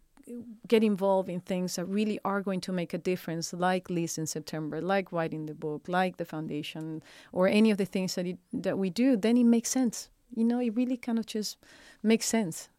get 0.68 0.84
involved 0.84 1.30
in 1.30 1.39
things 1.39 1.76
that 1.76 1.86
really 1.86 2.20
are 2.26 2.41
going 2.41 2.61
to 2.61 2.72
make 2.72 2.93
a 2.93 2.97
difference, 2.97 3.53
like 3.53 3.89
Liz 3.89 4.18
in 4.18 4.28
September, 4.28 4.82
like 4.82 5.11
writing 5.11 5.45
the 5.45 5.53
book, 5.53 5.88
like 5.88 6.18
the 6.18 6.26
foundation, 6.26 7.01
or 7.32 7.47
any 7.47 7.72
of 7.72 7.78
the 7.78 7.86
things 7.86 8.15
that 8.15 8.26
it, 8.26 8.38
that 8.53 8.78
we 8.78 8.89
do, 8.89 9.15
then 9.15 9.38
it 9.38 9.45
makes 9.45 9.70
sense. 9.70 10.09
You 10.36 10.43
know, 10.43 10.59
it 10.59 10.76
really 10.76 10.97
kind 10.97 11.20
of 11.20 11.26
just 11.26 11.57
makes 12.03 12.26
sense. 12.26 12.70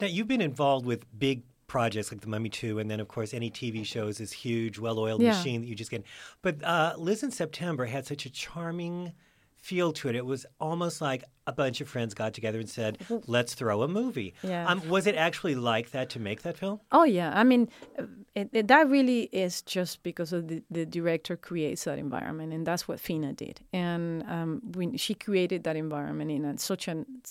Now, 0.00 0.06
you've 0.06 0.28
been 0.28 0.40
involved 0.40 0.86
with 0.86 1.04
big 1.18 1.42
projects 1.66 2.12
like 2.12 2.20
The 2.20 2.28
Mummy 2.28 2.48
2, 2.50 2.78
and 2.78 2.90
then, 2.90 3.00
of 3.00 3.08
course, 3.08 3.34
any 3.34 3.50
TV 3.50 3.84
shows, 3.84 4.18
this 4.18 4.32
huge, 4.32 4.78
well 4.78 4.98
oiled 4.98 5.22
Yeah. 5.22 5.30
machine 5.36 5.60
that 5.62 5.66
you 5.66 5.74
just 5.74 5.90
get. 5.90 6.04
But 6.42 6.62
uh, 6.62 6.94
Liz 6.98 7.22
in 7.22 7.30
September 7.30 7.86
had 7.86 8.06
such 8.06 8.26
a 8.26 8.30
charming 8.30 9.12
feel 9.56 9.92
to 9.94 10.08
it. 10.10 10.14
It 10.14 10.26
was 10.26 10.44
almost 10.60 11.00
like 11.00 11.24
a 11.46 11.52
bunch 11.52 11.80
of 11.80 11.88
friends 11.88 12.12
got 12.12 12.34
together 12.34 12.58
and 12.58 12.68
said, 12.68 12.98
let's 13.26 13.54
throw 13.54 13.82
a 13.82 13.88
movie. 13.88 14.34
Yeah. 14.42 14.66
Um, 14.68 14.86
was 14.90 15.06
it 15.06 15.14
actually 15.16 15.54
like 15.54 15.90
that 15.92 16.10
to 16.10 16.20
make 16.20 16.42
that 16.42 16.58
film? 16.58 16.80
Oh 16.92 17.04
yeah, 17.04 17.32
I 17.34 17.44
mean, 17.44 17.70
uh, 17.98 18.04
it, 18.34 18.50
it, 18.52 18.68
that 18.68 18.88
really 18.90 19.22
is 19.32 19.62
just 19.62 20.02
because 20.02 20.34
of 20.34 20.48
the, 20.48 20.62
the 20.70 20.84
director 20.84 21.34
creates 21.36 21.84
that 21.84 21.98
environment, 21.98 22.52
and 22.52 22.66
that's 22.66 22.86
what 22.86 23.00
Fina 23.00 23.32
did. 23.32 23.62
And 23.72 24.22
um, 24.24 24.60
when 24.74 24.98
she 24.98 25.14
created 25.14 25.64
that 25.64 25.76
environment 25.76 26.30
in 26.30 26.44
a, 26.44 26.58
such 26.58 26.86
an 26.86 27.06
a 27.08 27.28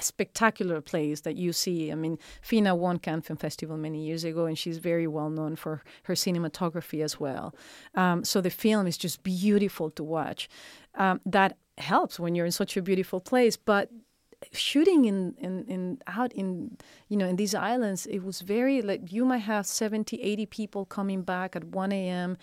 spectacular 0.00 0.80
place 0.80 1.20
that 1.22 1.36
you 1.36 1.52
see. 1.52 1.92
I 1.92 1.94
mean, 1.94 2.18
Fina 2.40 2.74
won 2.74 2.98
Cannes 2.98 3.22
Film 3.22 3.36
Festival 3.36 3.76
many 3.76 4.04
years 4.04 4.24
ago, 4.24 4.46
and 4.46 4.56
she's 4.56 4.78
very 4.78 5.06
well 5.06 5.30
known 5.30 5.56
for 5.56 5.82
her 6.04 6.14
cinematography 6.14 7.02
as 7.02 7.20
well. 7.20 7.54
Um, 7.94 8.24
so 8.24 8.40
the 8.40 8.50
film 8.50 8.86
is 8.86 8.96
just 8.96 9.22
beautiful 9.22 9.90
to 9.90 10.02
watch. 10.04 10.48
Um, 10.94 11.20
that 11.26 11.56
helps 11.78 12.20
when 12.20 12.34
you're 12.34 12.46
in 12.46 12.52
such 12.52 12.76
a 12.76 12.82
beautiful 12.82 13.20
place, 13.20 13.56
but 13.56 13.90
shooting 14.52 15.04
in, 15.04 15.34
in, 15.38 15.64
in 15.66 15.98
out 16.06 16.32
in 16.32 16.76
you 17.08 17.16
know 17.16 17.26
in 17.26 17.36
these 17.36 17.54
islands 17.54 18.06
it 18.06 18.20
was 18.24 18.40
very 18.40 18.82
like 18.82 19.12
you 19.12 19.24
might 19.24 19.38
have 19.38 19.66
70 19.66 20.20
80 20.20 20.46
people 20.46 20.84
coming 20.84 21.22
back 21.22 21.54
at 21.54 21.64
1 21.64 21.92
a.m 21.92 22.36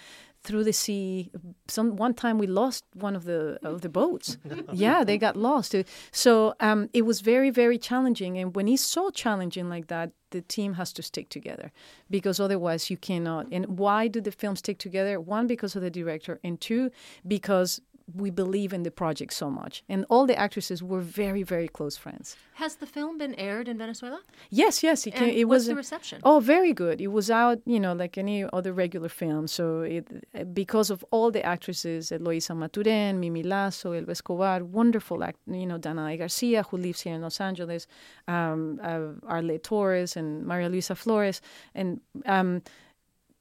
through 0.43 0.63
the 0.63 0.73
sea. 0.73 1.31
Some 1.67 1.95
one 1.95 2.13
time 2.13 2.37
we 2.37 2.47
lost 2.47 2.85
one 2.93 3.15
of 3.15 3.25
the 3.25 3.59
of 3.63 3.81
the 3.81 3.89
boats. 3.89 4.37
Yeah 4.73 5.03
they 5.03 5.17
got 5.17 5.35
lost. 5.35 5.75
So 6.11 6.53
um, 6.59 6.89
it 6.93 7.03
was 7.03 7.21
very 7.21 7.49
very 7.49 7.77
challenging. 7.77 8.37
And 8.37 8.55
when 8.55 8.67
it's 8.67 8.83
so 8.83 9.09
challenging 9.09 9.69
like 9.69 9.87
that 9.87 10.11
the 10.31 10.41
team 10.41 10.75
has 10.75 10.93
to 10.93 11.01
stick 11.01 11.29
together 11.29 11.71
because 12.09 12.39
otherwise 12.39 12.89
you 12.89 12.97
cannot. 12.97 13.47
And 13.51 13.79
why 13.79 14.07
do 14.07 14.21
the 14.21 14.31
films 14.31 14.59
stick 14.59 14.77
together? 14.77 15.19
One 15.19 15.47
because 15.47 15.75
of 15.75 15.81
the 15.81 15.89
director. 15.89 16.39
And 16.43 16.59
two 16.61 16.91
because 17.27 17.81
we 18.15 18.29
believe 18.29 18.73
in 18.73 18.83
the 18.83 18.91
project 18.91 19.33
so 19.33 19.49
much 19.49 19.83
and 19.89 20.05
all 20.09 20.25
the 20.25 20.37
actresses 20.37 20.81
were 20.81 21.01
very 21.01 21.43
very 21.43 21.67
close 21.67 21.97
friends 21.97 22.35
Has 22.59 22.75
the 22.75 22.85
film 22.85 23.17
been 23.17 23.35
aired 23.35 23.69
in 23.69 23.77
Venezuela? 23.77 24.19
Yes, 24.49 24.83
yes, 24.83 25.07
it, 25.07 25.15
came, 25.15 25.29
it 25.29 25.45
what's 25.47 25.59
was. 25.59 25.67
the 25.67 25.75
reception? 25.75 26.19
Oh, 26.25 26.41
very 26.41 26.73
good. 26.73 26.99
It 26.99 27.07
was 27.07 27.31
out, 27.31 27.59
you 27.65 27.79
know, 27.79 27.93
like 27.93 28.17
any 28.17 28.43
other 28.51 28.73
regular 28.73 29.07
film. 29.07 29.47
So 29.47 29.63
it 29.95 30.05
because 30.53 30.89
of 30.89 31.05
all 31.09 31.31
the 31.31 31.41
actresses, 31.41 32.11
Eloisa 32.11 32.53
Maturen, 32.53 33.15
Mimi 33.23 33.43
Lazo, 33.43 33.93
Elba 33.93 34.11
Escobar, 34.11 34.65
wonderful 34.65 35.23
act, 35.23 35.39
you 35.47 35.65
know, 35.65 35.79
Danay 35.79 36.17
Garcia, 36.17 36.63
who 36.63 36.75
lives 36.75 36.99
here 36.99 37.15
in 37.15 37.21
Los 37.21 37.39
Angeles, 37.39 37.87
um, 38.27 38.77
uh, 38.83 39.07
Arle 39.35 39.57
Torres, 39.59 40.17
and 40.17 40.45
Maria 40.45 40.67
Luisa 40.67 40.95
Flores, 40.95 41.39
and. 41.73 42.01
Um, 42.25 42.61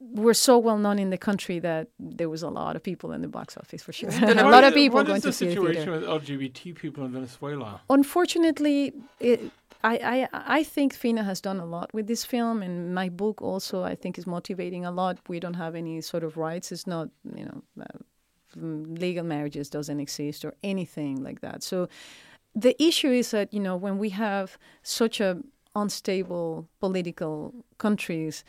we're 0.01 0.35
so 0.35 0.59
well 0.59 0.79
known 0.79 0.99
in 0.99 1.11
the 1.11 1.19
country 1.19 1.59
that 1.59 1.89
there 1.99 2.29
was 2.29 2.43
a 2.43 2.49
lot 2.49 2.77
of 2.77 2.83
people 2.83 3.13
in 3.13 3.21
the 3.21 3.29
box 3.29 3.57
office 3.57 3.83
for 3.83 3.93
sure. 3.93 4.11
a 4.23 4.49
lot 4.49 4.65
of 4.65 4.73
people 4.75 4.99
what 4.99 5.07
going 5.07 5.17
is 5.17 5.23
to 5.23 5.29
the 5.29 5.33
the 5.33 5.53
situation 5.53 5.85
theater. 5.85 5.93
with 5.93 6.05
LGBT 6.05 6.77
people 6.77 7.05
in 7.05 7.13
Venezuela? 7.13 7.81
Unfortunately, 7.91 8.93
it, 9.19 9.51
I, 9.83 10.29
I 10.33 10.59
I 10.59 10.63
think 10.63 10.95
Fina 10.95 11.25
has 11.25 11.41
done 11.41 11.59
a 11.59 11.67
lot 11.67 11.93
with 11.93 12.07
this 12.07 12.25
film, 12.25 12.63
and 12.63 12.95
my 12.95 13.09
book 13.09 13.43
also 13.43 13.83
I 13.83 13.97
think 13.97 14.19
is 14.19 14.27
motivating 14.27 14.85
a 14.85 14.91
lot. 14.91 15.19
We 15.29 15.41
don't 15.41 15.55
have 15.55 15.75
any 15.75 16.01
sort 16.01 16.23
of 16.23 16.37
rights. 16.37 16.71
It's 16.71 16.87
not 16.87 17.09
you 17.35 17.45
know 17.45 17.63
uh, 17.81 17.99
legal 18.57 19.25
marriages 19.25 19.69
doesn't 19.69 20.01
exist 20.01 20.45
or 20.45 20.55
anything 20.63 21.25
like 21.25 21.41
that. 21.41 21.63
So 21.63 21.89
the 22.55 22.81
issue 22.83 23.11
is 23.11 23.33
that 23.33 23.53
you 23.53 23.61
know 23.61 23.77
when 23.77 23.99
we 23.99 24.11
have 24.11 24.59
such 24.83 25.21
a 25.21 25.39
unstable 25.75 26.69
political 26.81 27.55
countries 27.79 28.45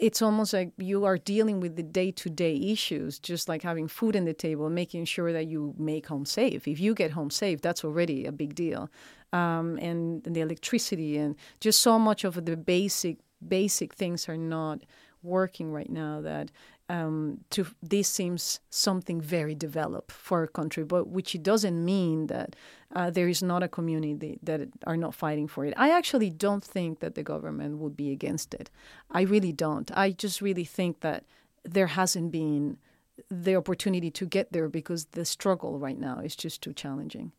it's 0.00 0.22
almost 0.22 0.52
like 0.52 0.72
you 0.78 1.04
are 1.04 1.18
dealing 1.18 1.60
with 1.60 1.76
the 1.76 1.82
day-to-day 1.82 2.56
issues 2.56 3.18
just 3.18 3.48
like 3.48 3.62
having 3.62 3.86
food 3.86 4.16
on 4.16 4.24
the 4.24 4.32
table 4.32 4.68
making 4.70 5.04
sure 5.04 5.32
that 5.32 5.46
you 5.46 5.74
make 5.78 6.06
home 6.06 6.24
safe. 6.24 6.66
If 6.66 6.80
you 6.80 6.94
get 6.94 7.10
home 7.12 7.30
safe 7.30 7.60
that's 7.60 7.84
already 7.84 8.24
a 8.26 8.32
big 8.32 8.54
deal. 8.54 8.90
Um, 9.32 9.78
and 9.78 10.24
the 10.24 10.40
electricity 10.40 11.16
and 11.16 11.36
just 11.60 11.80
so 11.80 11.98
much 11.98 12.24
of 12.24 12.44
the 12.44 12.56
basic 12.56 13.18
basic 13.46 13.94
things 13.94 14.28
are 14.28 14.36
not 14.36 14.80
working 15.22 15.70
right 15.72 15.90
now 15.90 16.20
that 16.20 16.50
um, 16.88 17.38
to 17.50 17.66
this 17.82 18.08
seems 18.08 18.58
something 18.70 19.20
very 19.20 19.54
developed 19.54 20.10
for 20.10 20.42
a 20.42 20.48
country, 20.48 20.82
but 20.82 21.06
which 21.06 21.34
it 21.34 21.42
doesn't 21.42 21.84
mean 21.84 22.26
that 22.26 22.56
uh, 22.96 23.10
there 23.10 23.28
is 23.28 23.42
not 23.42 23.62
a 23.62 23.68
community 23.68 24.38
that 24.42 24.60
are 24.86 24.96
not 24.96 25.14
fighting 25.14 25.46
for 25.46 25.64
it. 25.64 25.74
I 25.76 25.90
actually 25.96 26.30
don't 26.30 26.64
think 26.64 26.98
that 26.98 27.14
the 27.14 27.22
government 27.22 27.78
would 27.78 27.96
be 27.96 28.10
against 28.10 28.54
it. 28.54 28.70
I 29.10 29.22
really 29.22 29.52
don't. 29.52 29.88
I 29.96 30.10
just 30.10 30.40
really 30.40 30.64
think 30.64 31.00
that 31.00 31.24
there 31.64 31.88
hasn't 31.88 32.32
been 32.32 32.78
the 33.30 33.54
opportunity 33.54 34.10
to 34.10 34.26
get 34.26 34.50
there 34.52 34.68
because 34.68 35.04
the 35.12 35.24
struggle 35.24 35.78
right 35.78 35.98
now 35.98 36.18
is 36.18 36.34
just 36.34 36.60
too 36.62 36.72
challenging. 36.72 37.30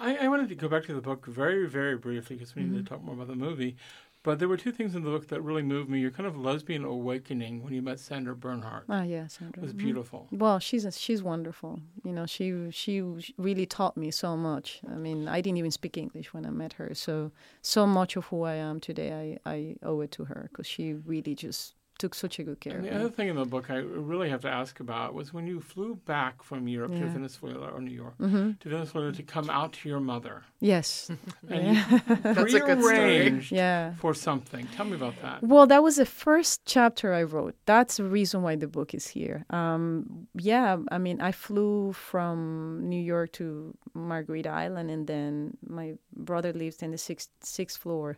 I, 0.00 0.16
I 0.16 0.28
wanted 0.28 0.48
to 0.48 0.54
go 0.54 0.66
back 0.66 0.84
to 0.86 0.94
the 0.94 1.02
book 1.02 1.26
very, 1.26 1.68
very 1.68 1.96
briefly 1.96 2.36
because 2.36 2.56
we 2.56 2.62
need 2.62 2.70
Mm-hmm. 2.72 2.84
to 2.84 2.88
talk 2.88 3.02
more 3.04 3.14
about 3.14 3.28
the 3.28 3.36
movie. 3.36 3.76
But 4.22 4.38
there 4.38 4.48
were 4.48 4.58
two 4.58 4.70
things 4.72 4.94
in 4.94 5.02
the 5.02 5.08
book 5.10 5.28
that 5.28 5.40
really 5.40 5.62
moved 5.62 5.88
me. 5.88 5.98
Your 6.00 6.10
kind 6.10 6.26
of 6.26 6.36
lesbian 6.36 6.84
awakening 6.84 7.62
when 7.62 7.72
you 7.72 7.80
met 7.80 7.98
Sandra 7.98 8.36
Bernhard 8.36 8.84
Ah, 8.88 9.02
yeah, 9.02 9.26
Sandra. 9.28 9.62
was 9.62 9.72
Mhm. 9.72 9.78
beautiful. 9.78 10.28
Well, 10.30 10.58
she's 10.58 10.84
she's 10.98 11.22
wonderful. 11.22 11.80
You 12.04 12.12
know, 12.12 12.26
she 12.26 12.70
she 12.70 13.00
really 13.38 13.64
taught 13.66 13.96
me 13.96 14.10
so 14.10 14.36
much. 14.36 14.82
I 14.86 14.96
mean, 14.96 15.26
I 15.26 15.40
didn't 15.40 15.56
even 15.58 15.70
speak 15.70 15.96
English 15.96 16.34
when 16.34 16.44
I 16.44 16.50
met 16.50 16.74
her, 16.74 16.94
so 16.94 17.32
so 17.62 17.86
much 17.86 18.14
of 18.16 18.26
who 18.26 18.42
I 18.42 18.54
am 18.54 18.78
today, 18.78 19.38
I 19.46 19.50
I 19.56 19.76
owe 19.82 20.00
it 20.02 20.10
to 20.12 20.24
her 20.26 20.48
because 20.50 20.66
she 20.66 20.92
really 20.92 21.34
just 21.34 21.74
took 22.00 22.14
such 22.24 22.34
a 22.40 22.42
good 22.48 22.60
care 22.64 22.76
And 22.76 22.84
the 22.86 22.94
other 22.98 23.10
thing 23.16 23.28
in 23.32 23.36
the 23.36 23.44
book 23.54 23.66
I 23.76 23.78
really 24.10 24.30
have 24.34 24.42
to 24.48 24.52
ask 24.60 24.74
about 24.86 25.08
was 25.18 25.26
when 25.36 25.46
you 25.52 25.58
flew 25.72 25.90
back 26.14 26.34
from 26.48 26.60
Europe 26.76 26.92
to 27.00 27.04
Venezuela 27.16 27.66
or 27.74 27.80
New 27.88 27.96
York 28.04 28.16
Mhm. 28.18 28.58
to 28.60 28.66
Venezuela 28.74 29.12
to 29.20 29.22
come 29.34 29.48
out 29.58 29.70
to 29.78 29.82
your 29.92 30.00
mother. 30.12 30.36
Yes. 30.72 30.88
And 31.54 31.62
Yeah. 31.76 32.00
That's 32.36 32.54
a 32.60 32.60
good 32.70 32.80
story. 32.82 33.46
Yeah. 33.62 33.94
for 34.02 34.12
something. 34.28 34.64
Tell 34.76 34.86
me 34.90 34.94
about 35.02 35.16
that. 35.24 35.36
Well, 35.52 35.66
that 35.72 35.82
was 35.88 35.94
the 35.96 36.10
first 36.24 36.54
chapter 36.74 37.06
I 37.20 37.24
wrote. 37.32 37.54
That's 37.72 37.94
the 38.00 38.04
reason 38.18 38.36
why 38.46 38.54
the 38.56 38.70
book 38.76 38.90
is 38.98 39.06
here. 39.16 39.38
Um, 39.60 40.26
yeah, 40.52 40.70
I 40.96 40.98
mean, 41.06 41.18
I 41.28 41.32
flew 41.46 41.92
from 41.92 42.88
New 42.92 43.02
York 43.14 43.28
to 43.40 43.46
Margarita 43.94 44.50
Island, 44.64 44.88
and 44.94 45.02
then 45.12 45.32
my 45.80 45.88
brother 46.28 46.52
lives 46.62 46.78
in 46.84 46.90
the 46.94 46.98
sixth 47.08 47.30
sixth 47.58 47.78
floor. 47.82 48.16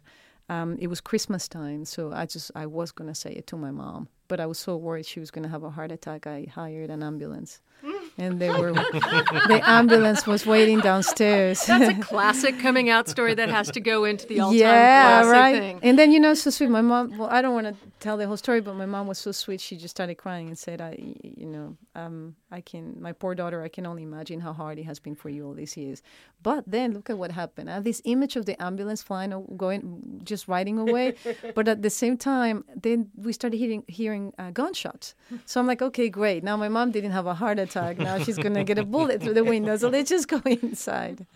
Um, 0.48 0.76
it 0.80 0.88
was 0.88 1.00
Christmas 1.00 1.48
time, 1.48 1.84
so 1.84 2.12
I 2.12 2.26
just 2.26 2.50
I 2.54 2.66
was 2.66 2.92
gonna 2.92 3.14
say 3.14 3.32
it 3.32 3.46
to 3.48 3.56
my 3.56 3.70
mom, 3.70 4.08
but 4.28 4.40
I 4.40 4.46
was 4.46 4.58
so 4.58 4.76
worried 4.76 5.06
she 5.06 5.20
was 5.20 5.30
gonna 5.30 5.48
have 5.48 5.62
a 5.62 5.70
heart 5.70 5.92
attack. 5.92 6.26
I 6.26 6.46
hired 6.52 6.90
an 6.90 7.02
ambulance, 7.02 7.60
and 8.18 8.40
they 8.40 8.50
were 8.50 8.72
the 8.72 9.60
ambulance 9.64 10.26
was 10.26 10.46
waiting 10.46 10.80
downstairs. 10.80 11.64
That's 11.66 11.98
a 11.98 12.00
classic 12.00 12.58
coming 12.58 12.90
out 12.90 13.08
story 13.08 13.34
that 13.34 13.48
has 13.48 13.70
to 13.72 13.80
go 13.80 14.04
into 14.04 14.26
the 14.26 14.40
all-time 14.40 14.58
yeah, 14.58 15.22
classic 15.22 15.32
right. 15.32 15.58
thing. 15.58 15.80
And 15.82 15.98
then 15.98 16.12
you 16.12 16.20
know, 16.20 16.34
so 16.34 16.50
sweet. 16.50 16.70
My 16.70 16.82
mom. 16.82 17.16
Well, 17.18 17.28
I 17.30 17.42
don't 17.42 17.54
want 17.54 17.66
to 17.68 17.76
tell 18.00 18.16
the 18.16 18.26
whole 18.26 18.36
story, 18.36 18.60
but 18.60 18.74
my 18.74 18.86
mom 18.86 19.06
was 19.06 19.18
so 19.18 19.32
sweet. 19.32 19.60
She 19.60 19.76
just 19.76 19.92
started 19.96 20.16
crying 20.16 20.48
and 20.48 20.58
said, 20.58 20.80
"I, 20.80 20.96
you 21.22 21.46
know, 21.46 21.76
um, 21.94 22.36
I 22.50 22.60
can. 22.60 23.00
My 23.00 23.12
poor 23.12 23.34
daughter. 23.34 23.62
I 23.62 23.68
can 23.68 23.86
only 23.86 24.02
imagine 24.02 24.40
how 24.40 24.52
hard 24.52 24.78
it 24.78 24.84
has 24.84 24.98
been 24.98 25.14
for 25.14 25.28
you 25.28 25.46
all 25.46 25.54
these 25.54 25.76
years." 25.76 26.02
But 26.42 26.64
then 26.66 26.92
look 26.92 27.08
at 27.08 27.18
what 27.18 27.30
happened. 27.30 27.70
I 27.70 27.74
have 27.74 27.84
this 27.84 28.02
image 28.04 28.36
of 28.36 28.46
the 28.46 28.60
ambulance 28.60 29.00
flying, 29.02 29.30
going, 29.56 30.20
just 30.24 30.48
riding 30.48 30.78
away. 30.78 31.14
but 31.54 31.68
at 31.68 31.82
the 31.82 31.90
same 31.90 32.16
time, 32.16 32.64
then 32.74 33.10
we 33.16 33.32
started 33.32 33.56
hearing 33.56 33.84
hearing 33.88 34.32
uh, 34.38 34.50
gunshots. 34.50 35.14
So 35.46 35.60
I'm 35.60 35.66
like, 35.66 35.82
okay, 35.82 36.08
great. 36.08 36.44
Now 36.44 36.56
my 36.56 36.68
mom 36.68 36.90
didn't 36.90 37.12
have 37.12 37.26
a 37.26 37.34
heart 37.34 37.58
attack. 37.58 37.71
Now 37.74 38.18
she's 38.18 38.38
gonna 38.38 38.64
get 38.64 38.78
a 38.78 38.84
bullet 38.84 39.22
through 39.22 39.34
the 39.34 39.44
window. 39.44 39.76
So 39.76 39.88
let's 39.88 40.10
just 40.10 40.28
go 40.28 40.40
inside. 40.46 41.26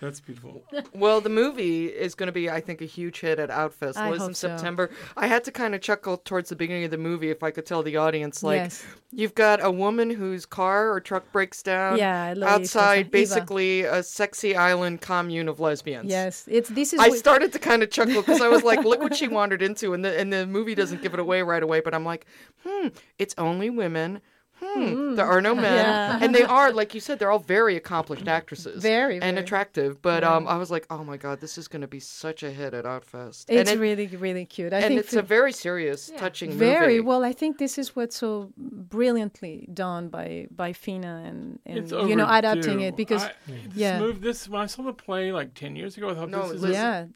That's 0.00 0.20
beautiful. 0.20 0.62
Well, 0.94 1.20
the 1.20 1.28
movie 1.28 1.86
is 1.86 2.14
going 2.14 2.28
to 2.28 2.32
be, 2.32 2.48
I 2.48 2.60
think, 2.60 2.80
a 2.80 2.84
huge 2.84 3.18
hit 3.18 3.40
at 3.40 3.50
Outfest. 3.50 3.96
I 3.96 4.10
Liz 4.10 4.20
hope 4.20 4.28
in 4.28 4.34
so. 4.36 4.46
September. 4.50 4.90
I 5.16 5.26
had 5.26 5.42
to 5.42 5.50
kind 5.50 5.74
of 5.74 5.80
chuckle 5.80 6.18
towards 6.18 6.50
the 6.50 6.54
beginning 6.54 6.84
of 6.84 6.92
the 6.92 6.98
movie 6.98 7.30
if 7.30 7.42
I 7.42 7.50
could 7.50 7.66
tell 7.66 7.82
the 7.82 7.96
audience, 7.96 8.44
like, 8.44 8.58
Yes. 8.58 8.86
you've 9.10 9.34
got 9.34 9.58
a 9.60 9.72
woman 9.72 10.08
whose 10.10 10.46
car 10.46 10.92
or 10.92 11.00
truck 11.00 11.32
breaks 11.32 11.64
down 11.64 11.98
Yeah, 11.98 12.32
Louise, 12.36 12.44
outside, 12.48 12.98
Eva. 13.06 13.10
basically 13.10 13.82
a 13.82 14.04
sexy 14.04 14.54
island 14.54 15.00
commune 15.00 15.48
of 15.48 15.58
lesbians. 15.58 16.08
Yes, 16.08 16.44
it's 16.48 16.68
this 16.68 16.92
is. 16.92 17.00
I 17.00 17.08
what- 17.08 17.18
started 17.18 17.52
to 17.54 17.58
kind 17.58 17.82
of 17.82 17.90
chuckle 17.90 18.22
because 18.22 18.40
I 18.40 18.46
was 18.46 18.62
like, 18.62 18.84
"Look 18.84 19.00
what 19.00 19.16
she 19.16 19.26
wandered 19.26 19.62
into," 19.62 19.94
and 19.94 20.04
the 20.04 20.16
and 20.16 20.32
the 20.32 20.46
movie 20.46 20.76
doesn't 20.76 21.02
give 21.02 21.12
it 21.12 21.18
away 21.18 21.42
right 21.42 21.62
away. 21.62 21.80
But 21.80 21.92
I'm 21.92 22.04
like, 22.04 22.24
"Hmm, 22.64 22.88
it's 23.18 23.34
only 23.36 23.68
women. 23.68 24.20
Hmm, 24.60 25.14
there 25.14 25.26
are 25.26 25.40
no 25.40 25.54
men, 25.54 25.64
Yeah. 25.84 26.18
and 26.22 26.34
they 26.34 26.42
are 26.42 26.72
like 26.72 26.94
you 26.94 27.00
said, 27.00 27.18
they're 27.18 27.30
all 27.30 27.38
very 27.38 27.76
accomplished 27.76 28.26
actresses, 28.28 28.82
Very, 28.82 29.14
and 29.14 29.22
very. 29.34 29.38
attractive." 29.44 30.02
But 30.02 30.22
Yeah. 30.22 30.34
um, 30.34 30.48
I 30.48 30.56
was 30.56 30.70
like, 30.70 30.86
"Oh 30.90 31.02
my 31.04 31.16
god, 31.16 31.40
this 31.40 31.56
is 31.58 31.68
going 31.68 31.82
to 31.82 31.88
be 31.88 32.00
such 32.00 32.42
a 32.42 32.50
hit 32.50 32.74
at 32.74 32.84
Outfest." 32.84 33.46
It's 33.48 33.70
and 33.70 33.78
it- 33.78 33.78
really, 33.80 34.06
really 34.08 34.44
cute. 34.46 34.72
I 34.72 34.78
and 34.78 34.86
think 34.88 35.00
it's 35.00 35.14
a 35.14 35.22
very 35.22 35.52
serious, 35.52 36.10
touching 36.16 36.50
movie. 36.50 36.58
very 36.60 36.86
movie. 36.96 37.00
well. 37.00 37.24
I 37.24 37.32
think 37.32 37.58
this 37.58 37.78
is 37.78 37.94
what's 37.96 38.16
so 38.16 38.52
brilliantly 38.56 39.68
done 39.72 40.08
by 40.08 40.46
by 40.50 40.72
Fina 40.72 41.22
and, 41.26 41.58
and 41.66 41.78
It's 41.78 41.92
you 41.92 42.16
know 42.16 42.26
adapting 42.28 42.80
it 42.80 42.96
because 42.96 43.24
I, 43.24 43.32
this 43.46 43.74
yeah 43.74 43.98
Move, 44.00 44.20
this 44.20 44.48
when 44.48 44.60
I 44.62 44.66
saw 44.66 44.82
the 44.82 44.92
play 44.92 45.32
like 45.32 45.54
ten 45.54 45.76
years 45.76 45.96
ago, 45.96 46.10
I 46.10 46.14
thought 46.14 46.30
No, 46.30 46.42
this 46.42 46.52
is 46.56 46.62
listen. 46.62 46.74
yeah 46.74 47.06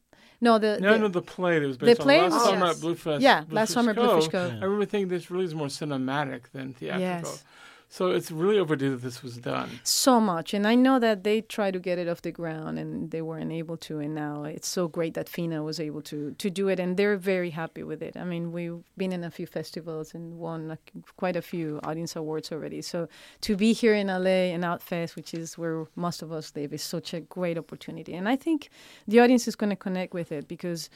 no 0.42 0.58
the, 0.58 0.78
No, 0.80 0.92
the 0.92 0.98
no, 0.98 1.08
the 1.08 1.22
play 1.22 1.58
that 1.58 1.66
was 1.66 1.78
the 1.78 1.86
based 1.86 2.00
play 2.02 2.18
on 2.18 2.30
last 2.30 2.34
was- 2.34 2.44
summer 2.44 2.66
Yes. 2.66 2.74
at 2.76 2.80
Bluefish. 2.82 3.22
Yeah, 3.22 3.40
Bluefish 3.40 3.54
last 3.54 3.72
summer 3.72 3.90
at 3.90 3.96
Bluefish 3.96 4.28
Cove. 4.28 4.50
Cove. 4.50 4.60
I 4.60 4.64
remember 4.64 4.84
thinking 4.84 5.08
this 5.08 5.30
really 5.30 5.44
is 5.46 5.54
more 5.54 5.68
cinematic 5.68 6.42
than 6.52 6.74
theatrical. 6.74 7.30
Yes. 7.30 7.44
So 7.92 8.06
it's 8.06 8.30
really 8.30 8.58
overdue 8.58 8.92
that 8.92 9.02
this 9.02 9.22
was 9.22 9.36
done. 9.36 9.68
so 9.82 10.18
much 10.18 10.54
and 10.54 10.66
I 10.66 10.74
know 10.74 10.98
that 10.98 11.24
they 11.24 11.42
tried 11.42 11.74
to 11.74 11.78
get 11.78 11.98
it 11.98 12.08
off 12.08 12.22
the 12.22 12.32
ground 12.32 12.78
and 12.78 13.10
they 13.10 13.20
weren't 13.20 13.52
able 13.52 13.76
to 13.88 13.98
and 13.98 14.14
now 14.14 14.44
it's 14.44 14.66
so 14.66 14.88
great 14.88 15.12
that 15.12 15.28
Fina 15.28 15.62
was 15.62 15.78
able 15.78 16.00
to 16.10 16.32
to 16.38 16.48
do 16.48 16.68
it 16.68 16.80
and 16.80 16.96
they're 16.96 17.18
very 17.18 17.50
happy 17.50 17.82
with 17.82 18.00
it. 18.00 18.16
I 18.16 18.24
mean 18.24 18.50
we've 18.50 18.82
been 18.96 19.12
in 19.12 19.22
a 19.24 19.30
few 19.30 19.46
festivals 19.46 20.14
and 20.14 20.38
won 20.38 20.68
like, 20.68 20.90
quite 21.18 21.36
a 21.36 21.42
few 21.42 21.80
audience 21.84 22.16
awards 22.16 22.50
already. 22.50 22.80
So 22.80 23.08
to 23.42 23.56
be 23.56 23.74
here 23.74 23.94
in 23.94 24.06
LA 24.06 24.40
and 24.54 24.64
Outfest, 24.64 25.14
which 25.14 25.34
is 25.34 25.58
where 25.58 25.84
most 25.94 26.22
of 26.22 26.32
us 26.32 26.50
live, 26.56 26.72
is 26.72 26.82
such 26.82 27.12
a 27.12 27.20
great 27.20 27.58
opportunity. 27.58 28.14
And 28.14 28.26
I 28.26 28.36
think 28.36 28.70
the 29.06 29.20
audience 29.20 29.46
is 29.46 29.54
going 29.54 29.68
to 29.76 29.76
connect 29.76 30.14
with 30.14 30.32
it 30.32 30.48
because 30.48 30.88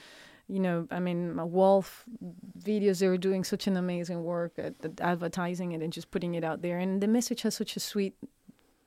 you 0.48 0.60
know, 0.60 0.86
I 0.90 1.00
mean, 1.00 1.36
Wolfe 1.50 2.04
videos, 2.58 3.00
they 3.00 3.08
were 3.08 3.16
doing 3.18 3.42
such 3.44 3.66
an 3.66 3.76
amazing 3.76 4.22
work 4.22 4.52
at, 4.58 4.74
at 4.84 5.00
advertising 5.00 5.72
it 5.72 5.82
and 5.82 5.92
just 5.92 6.10
putting 6.10 6.34
it 6.34 6.44
out 6.44 6.62
there. 6.62 6.78
And 6.78 7.00
the 7.00 7.08
message 7.08 7.42
has 7.42 7.54
such 7.56 7.76
a 7.76 7.80
sweet, 7.80 8.14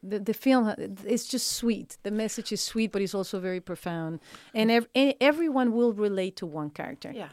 the, 0.01 0.19
the 0.19 0.33
film, 0.33 0.65
ha- 0.65 0.75
it's 1.05 1.27
just 1.27 1.51
sweet. 1.51 1.97
The 2.03 2.11
message 2.11 2.51
is 2.53 2.61
sweet, 2.61 2.91
but 2.93 3.01
it's 3.01 3.13
also 3.13 3.39
very 3.39 3.59
profound. 3.59 4.19
And, 4.53 4.71
ev- 4.71 4.87
and 4.95 5.13
everyone 5.19 5.73
will 5.73 5.91
relate 5.93 6.37
to 6.37 6.45
one 6.45 6.69
character. 6.69 7.11
Yeah. 7.13 7.29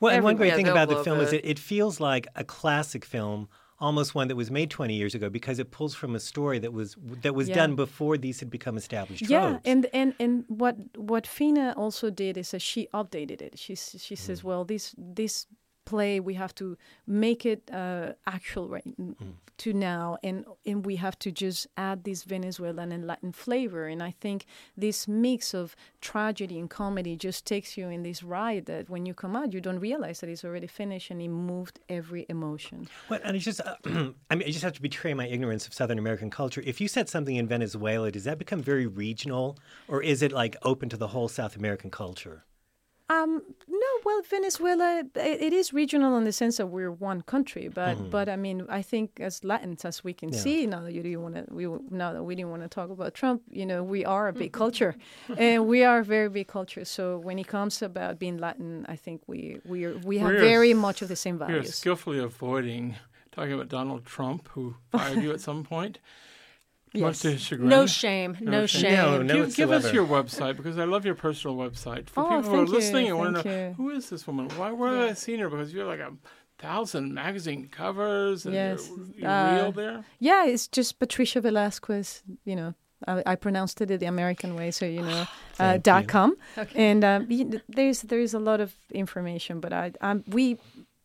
Well, 0.00 0.14
and 0.14 0.24
one 0.24 0.36
great 0.36 0.48
Yeah, 0.48 0.56
thing 0.56 0.68
about 0.68 0.88
the 0.88 1.02
film 1.04 1.20
is 1.20 1.32
it. 1.32 1.44
it, 1.44 1.50
it 1.50 1.58
feels 1.58 2.00
like 2.00 2.26
a 2.36 2.44
classic 2.44 3.04
film, 3.04 3.48
almost 3.80 4.14
one 4.14 4.28
that 4.28 4.36
was 4.36 4.50
made 4.50 4.70
20 4.70 4.94
years 4.94 5.14
ago, 5.14 5.28
because 5.30 5.58
it 5.58 5.70
pulls 5.70 5.94
from 5.94 6.14
a 6.14 6.20
story 6.20 6.58
that 6.58 6.72
was 6.72 6.96
that 7.22 7.34
was 7.34 7.48
Yeah. 7.48 7.54
done 7.54 7.76
before 7.76 8.18
these 8.18 8.40
had 8.40 8.50
become 8.50 8.76
established 8.76 9.22
Yeah, 9.28 9.50
tropes. 9.50 9.62
and, 9.64 9.86
and 9.92 10.14
and 10.18 10.44
what 10.48 10.76
what 10.96 11.26
Fina 11.26 11.74
also 11.76 12.10
did 12.10 12.36
is 12.36 12.50
that 12.50 12.62
she 12.62 12.88
updated 12.92 13.40
it. 13.42 13.58
She 13.58 13.74
she 13.76 14.16
says, 14.16 14.40
mm. 14.40 14.44
well, 14.44 14.64
this 14.64 14.94
this 14.98 15.46
play 15.88 16.20
we 16.20 16.34
have 16.34 16.54
to 16.54 16.76
make 17.06 17.46
it 17.46 17.62
uh, 17.72 18.12
actual 18.26 18.68
right 18.68 18.84
n- 18.98 19.16
to 19.58 19.72
now, 19.72 20.16
and 20.22 20.44
and 20.64 20.86
we 20.86 20.96
have 20.96 21.18
to 21.18 21.30
just 21.32 21.66
add 21.76 22.04
this 22.04 22.22
Venezuelan 22.24 22.92
and 22.92 23.06
Latin 23.06 23.32
flavor. 23.32 23.86
And 23.92 24.02
I 24.02 24.12
think 24.20 24.46
this 24.76 25.08
mix 25.08 25.54
of 25.54 25.74
tragedy 26.00 26.58
and 26.58 26.70
comedy 26.70 27.16
just 27.16 27.44
takes 27.44 27.76
you 27.76 27.88
in 27.88 28.02
this 28.02 28.22
ride 28.22 28.66
that 28.66 28.88
when 28.88 29.04
you 29.06 29.14
come 29.14 29.34
out, 29.34 29.52
you 29.52 29.60
don't 29.60 29.80
realize 29.80 30.20
that 30.20 30.30
it's 30.30 30.44
already 30.44 30.66
finished 30.66 31.10
and 31.10 31.20
it 31.20 31.28
moved 31.28 31.80
every 31.88 32.24
emotion. 32.28 32.88
Well, 33.08 33.20
and 33.24 33.34
it's 33.36 33.44
just, 33.44 33.60
uh, 33.60 33.76
I 34.30 34.34
mean, 34.36 34.46
I 34.48 34.50
just 34.50 34.62
have 34.62 34.74
to 34.74 34.82
betray 34.82 35.14
my 35.14 35.26
ignorance 35.26 35.66
of 35.66 35.74
Southern 35.74 35.98
American 35.98 36.30
culture. 36.30 36.62
If 36.64 36.80
you 36.80 36.88
said 36.88 37.08
something 37.08 37.36
in 37.36 37.48
Venezuela, 37.48 38.10
does 38.10 38.24
that 38.24 38.38
become 38.38 38.62
very 38.62 38.86
regional, 38.86 39.58
or 39.88 40.02
is 40.02 40.22
it 40.22 40.32
like 40.32 40.56
open 40.62 40.88
to 40.90 40.96
the 40.96 41.08
whole 41.08 41.28
South 41.28 41.56
American 41.56 41.90
culture? 41.90 42.44
Um, 43.10 43.42
no, 43.66 43.86
well, 44.04 44.20
Venezuela, 44.22 44.98
it, 45.00 45.16
it 45.16 45.52
is 45.54 45.72
regional 45.72 46.16
in 46.18 46.24
the 46.24 46.32
sense 46.32 46.58
that 46.58 46.66
we're 46.66 46.90
one 46.92 47.22
country, 47.22 47.68
but 47.68 48.10
but 48.10 48.28
I 48.28 48.36
mean, 48.36 48.66
I 48.68 48.82
think 48.82 49.18
as 49.18 49.42
Latins, 49.42 49.84
as 49.86 50.04
we 50.04 50.12
can 50.12 50.30
Yeah. 50.30 50.38
see 50.40 50.66
now 50.66 50.82
that 50.82 50.92
you 50.92 51.02
didn't 51.02 51.22
want 51.22 51.34
to, 51.36 51.44
we 51.50 51.64
now 51.90 52.12
that 52.12 52.22
we 52.22 52.34
didn't 52.34 52.50
want 52.50 52.62
to 52.64 52.68
talk 52.68 52.90
about 52.90 53.14
Trump, 53.14 53.40
you 53.50 53.64
know, 53.64 53.82
we 53.82 54.04
are 54.04 54.28
a 54.28 54.32
big 54.34 54.52
culture, 54.52 54.94
and 55.38 55.66
we 55.66 55.84
are 55.84 56.00
a 56.00 56.04
very 56.04 56.28
big 56.28 56.48
culture. 56.48 56.84
So 56.84 57.18
when 57.18 57.38
it 57.38 57.46
comes 57.46 57.80
about 57.82 58.18
being 58.18 58.36
Latin, 58.36 58.84
I 58.88 58.96
think 58.96 59.22
we 59.26 59.58
we 59.64 59.84
are, 59.86 59.96
we 60.04 60.18
have 60.18 60.28
We're 60.32 60.40
very 60.40 60.72
s- 60.72 60.76
much 60.76 61.00
of 61.02 61.08
the 61.08 61.16
same 61.16 61.38
You're 61.38 61.48
values. 61.48 61.74
skillfully 61.74 62.18
avoiding 62.18 62.96
talking 63.32 63.54
about 63.54 63.68
Donald 63.70 64.04
Trump, 64.04 64.48
who 64.54 64.74
fired 64.90 65.22
you 65.22 65.32
at 65.32 65.40
some 65.40 65.64
point. 65.64 65.98
Much 66.94 67.00
Yes. 67.02 67.20
to 67.20 67.30
his 67.32 67.40
chagrin. 67.42 67.68
No 67.68 67.86
shame. 67.86 68.36
No 68.40 68.66
shame. 68.66 68.92
No, 68.94 69.22
no 69.22 69.34
give, 69.34 69.54
give 69.56 69.70
us 69.70 69.92
your 69.92 70.06
website 70.06 70.56
because 70.56 70.78
I 70.78 70.84
love 70.84 71.04
your 71.04 71.14
personal 71.14 71.56
website. 71.56 72.08
For 72.08 72.20
Oh, 72.20 72.28
people 72.28 72.42
who 72.42 72.48
are 72.50 72.56
thank 72.58 72.68
you, 72.68 72.74
listening 72.74 73.06
and 73.08 73.18
want 73.18 73.36
to 73.42 73.48
know 73.48 73.72
who 73.76 73.90
is 73.90 74.08
this 74.10 74.26
woman? 74.26 74.48
Why 74.56 74.72
where 74.72 74.94
have 74.96 75.10
I 75.10 75.12
seen 75.14 75.38
her? 75.40 75.48
Because 75.48 75.72
you 75.72 75.80
have 75.80 75.88
like 75.88 76.00
a 76.00 76.12
thousand 76.58 77.14
magazine 77.14 77.68
covers 77.70 78.44
and 78.46 78.54
Yes, 78.54 78.88
you're, 78.88 79.06
you're 79.16 79.30
uh, 79.30 79.54
real 79.54 79.72
there. 79.72 80.04
Yeah, 80.18 80.46
it's 80.46 80.66
just 80.68 80.98
Patricia 80.98 81.40
Velasquez. 81.40 82.22
You 82.44 82.56
know, 82.56 82.74
I, 83.06 83.22
I 83.26 83.34
pronounced 83.36 83.80
it 83.80 83.86
the 84.00 84.06
American 84.06 84.56
way, 84.56 84.70
so 84.70 84.84
you 84.86 85.02
know, 85.10 85.26
uh, 85.60 85.76
dot 85.78 86.02
you. 86.02 86.08
com. 86.08 86.36
And 86.74 87.04
um, 87.04 87.28
there's 87.68 88.02
there's 88.02 88.34
a 88.34 88.38
lot 88.40 88.60
of 88.60 88.74
information, 88.92 89.60
but 89.60 89.72
I 89.72 89.92
um, 90.00 90.24
we. 90.28 90.58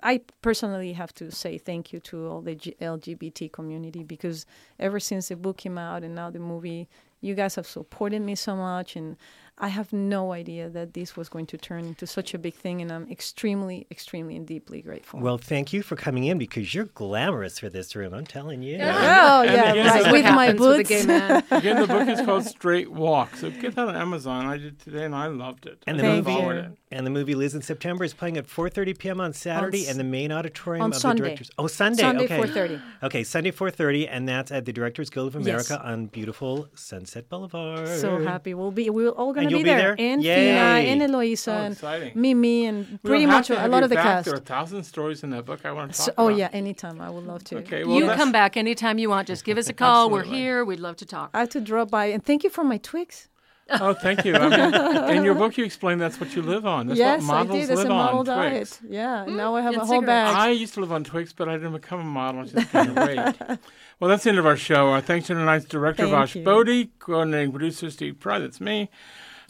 I 0.04 0.22
personally 0.42 0.94
have 0.94 1.14
to 1.16 1.32
say 1.32 1.58
thank 1.58 1.94
you 1.94 2.00
to 2.02 2.28
all 2.28 2.42
the 2.42 2.56
G- 2.56 2.76
LGBT 2.82 3.52
community 3.52 4.04
because 4.04 4.46
ever 4.80 5.00
since 5.00 5.30
the 5.30 5.36
book 5.38 5.58
came 5.58 5.78
out 5.78 6.04
and 6.04 6.14
now 6.14 6.30
the 6.30 6.40
movie, 6.40 6.90
you 7.22 7.36
guys 7.36 7.56
have 7.56 7.66
supported 7.66 8.22
me 8.22 8.36
so 8.36 8.56
much, 8.56 8.98
and 8.98 9.16
I 9.56 9.68
have 9.68 9.94
no 9.94 10.32
idea 10.34 10.68
that 10.70 10.94
this 10.96 11.16
was 11.16 11.30
going 11.30 11.46
to 11.48 11.58
turn 11.60 11.86
into 11.86 12.08
such 12.08 12.34
a 12.34 12.40
big 12.40 12.56
thing, 12.56 12.82
and 12.82 12.92
I'm 12.92 13.10
extremely, 13.10 13.86
extremely, 13.92 14.36
and 14.36 14.48
deeply 14.48 14.82
grateful. 14.82 15.20
Well, 15.20 15.38
thank 15.38 15.72
you 15.72 15.84
for 15.84 15.96
coming 15.96 16.24
in 16.24 16.40
because 16.40 16.74
you're 16.74 16.86
glamorous 16.86 17.60
for 17.60 17.70
this 17.70 17.96
room. 17.96 18.14
I'm 18.16 18.26
telling 18.26 18.64
you. 18.64 18.78
oh 18.78 19.44
And 19.44 19.52
yeah, 19.52 19.72
again, 19.72 19.86
right. 19.88 20.12
with 20.12 20.26
my 20.26 20.46
happens 20.48 20.60
with 20.60 20.78
boots. 20.78 20.90
gay 20.90 21.06
man. 21.06 21.44
Again, 21.52 21.80
the 21.82 21.88
book 21.88 22.08
is 22.10 22.22
called 22.22 22.46
Straight 22.46 22.92
Walk. 22.92 23.36
So 23.36 23.52
get 23.52 23.76
that 23.76 23.88
on 23.88 23.96
Amazon. 23.96 24.48
I 24.48 24.58
did 24.58 24.80
today 24.80 25.06
and 25.06 25.14
I 25.16 25.28
loved 25.28 25.68
it. 25.68 25.84
And 25.86 25.98
I 25.98 26.02
the 26.02 26.08
Thank 26.24 26.28
movie, 26.28 26.40
you. 26.42 26.50
it. 26.50 26.72
and 26.92 27.06
the 27.06 27.12
movie 27.12 27.36
Liz 27.36 27.54
in 27.54 27.62
September 27.62 28.04
is 28.04 28.14
playing 28.16 28.38
at 28.38 28.48
4:30 28.48 28.98
p.m. 28.98 29.22
on 29.22 29.34
Saturday, 29.34 29.84
s- 29.84 29.90
and 29.92 30.00
the 30.00 30.04
main 30.04 30.32
auditorium 30.32 30.84
on 30.84 30.92
of 30.92 30.98
Sunday. 30.98 31.22
the 31.22 31.28
directors. 31.28 31.52
Oh, 31.60 31.68
Sunday. 31.68 32.02
Sunday, 32.02 32.24
okay. 32.26 32.40
4:30. 32.40 32.82
Okay, 33.04 33.24
Sunday 33.24 33.52
4:30, 33.52 34.08
and 34.10 34.28
that's 34.28 34.52
at 34.52 34.66
the 34.66 34.74
Directors 34.74 35.12
Guild 35.12 35.36
of 35.36 35.46
Yes. 35.46 35.70
America 35.70 35.88
on 35.88 36.08
beautiful 36.08 36.68
Sunset 36.74 37.30
Boulevard. 37.30 37.88
So 37.88 38.18
happy 38.24 38.56
we'll 38.56 38.72
be. 38.72 38.90
We're 38.90 39.10
all 39.10 39.32
going 39.34 39.43
gonna 39.44 39.50
you'll 39.52 39.60
be 39.60 39.64
be 39.64 39.70
there, 39.70 39.96
there? 39.96 39.96
and 40.00 40.24
Yay. 40.24 40.36
Fina 40.36 40.90
and 40.92 41.02
Eloisa 41.04 41.52
Oh, 41.52 41.56
and 41.66 41.74
exciting. 41.74 42.12
Mimi 42.16 42.66
and 42.66 43.00
We'll 43.04 43.12
pretty 43.12 43.26
much 43.26 43.50
a 43.50 43.68
lot 43.68 43.84
of 43.84 43.90
the 43.90 43.96
back. 43.96 44.04
cast. 44.06 44.26
There 44.26 44.34
are 44.34 44.38
a 44.38 44.42
thousand 44.42 44.84
stories 44.84 45.24
in 45.24 45.30
that 45.32 45.46
book 45.46 45.66
I 45.66 45.72
want 45.72 45.92
to 45.94 45.98
talk 45.98 46.06
So- 46.08 46.14
oh 46.18 46.28
about. 46.28 46.38
yeah, 46.38 46.50
anytime 46.54 47.00
I 47.02 47.10
would 47.10 47.26
love 47.26 47.44
to. 47.46 47.58
Okay, 47.58 47.84
well, 47.84 47.96
you 47.96 48.02
that's- 48.02 48.20
come 48.20 48.32
back 48.32 48.58
anytime 48.58 48.98
you 49.00 49.10
want. 49.10 49.28
Just 49.28 49.46
give 49.46 49.58
us 49.58 49.70
a 49.70 49.74
call. 49.84 50.10
We're 50.10 50.24
here. 50.24 50.66
We'd 50.66 50.80
love 50.80 50.96
to 50.98 51.06
talk. 51.06 51.30
I 51.34 51.40
have 51.40 51.50
to 51.50 51.62
drop 51.62 51.92
by 51.92 52.06
and 52.06 52.24
thank 52.26 52.44
you 52.44 52.50
for 52.50 52.64
my 52.64 52.78
Twix. 52.78 53.30
Oh, 53.80 53.94
thank 53.94 54.26
you. 54.26 54.36
I 54.36 54.50
mean, 54.50 55.18
in 55.18 55.24
your 55.24 55.34
book, 55.36 55.58
you 55.58 55.64
explain 55.64 55.98
that's 55.98 56.20
what 56.20 56.36
you 56.36 56.42
live 56.42 56.66
on. 56.66 56.88
That's 56.88 57.00
yes, 57.00 57.22
what 57.22 57.30
I 57.34 57.38
models 57.44 57.60
did. 57.60 57.70
That's 57.70 57.78
live 57.78 57.86
a 57.88 57.90
model 57.90 58.20
on. 58.20 58.26
diet. 58.26 58.52
Twix. 58.52 58.80
Yeah, 58.88 59.24
hmm, 59.24 59.38
now 59.38 59.56
I 59.56 59.62
have 59.62 59.74
a 59.76 59.80
whole 59.80 60.02
cigarettes. 60.02 60.06
bag. 60.06 60.36
I 60.36 60.50
used 60.50 60.74
to 60.74 60.82
live 60.82 60.92
on 60.92 61.06
Twix, 61.06 61.32
but 61.32 61.48
I 61.48 61.54
didn't 61.54 61.72
become 61.72 62.02
a 62.02 62.04
model. 62.04 62.42
I 62.42 62.44
just 62.46 62.72
gained 62.74 62.96
weight. 62.98 63.20
Well, 64.00 64.10
that's 64.10 64.24
the 64.26 64.32
end 64.32 64.40
of 64.40 64.46
our 64.46 64.58
show. 64.58 64.90
Our 64.90 65.00
thanks 65.00 65.28
to 65.28 65.34
tonight's 65.34 65.64
director, 65.64 66.04
Thank 66.04 66.12
Vash 66.16 66.36
you. 66.36 66.44
Bodie, 66.44 66.92
coordinating 67.00 67.52
producer, 67.52 67.90
Steve 67.90 68.20
Pry, 68.20 68.38
that's 68.40 68.60
me. 68.60 68.90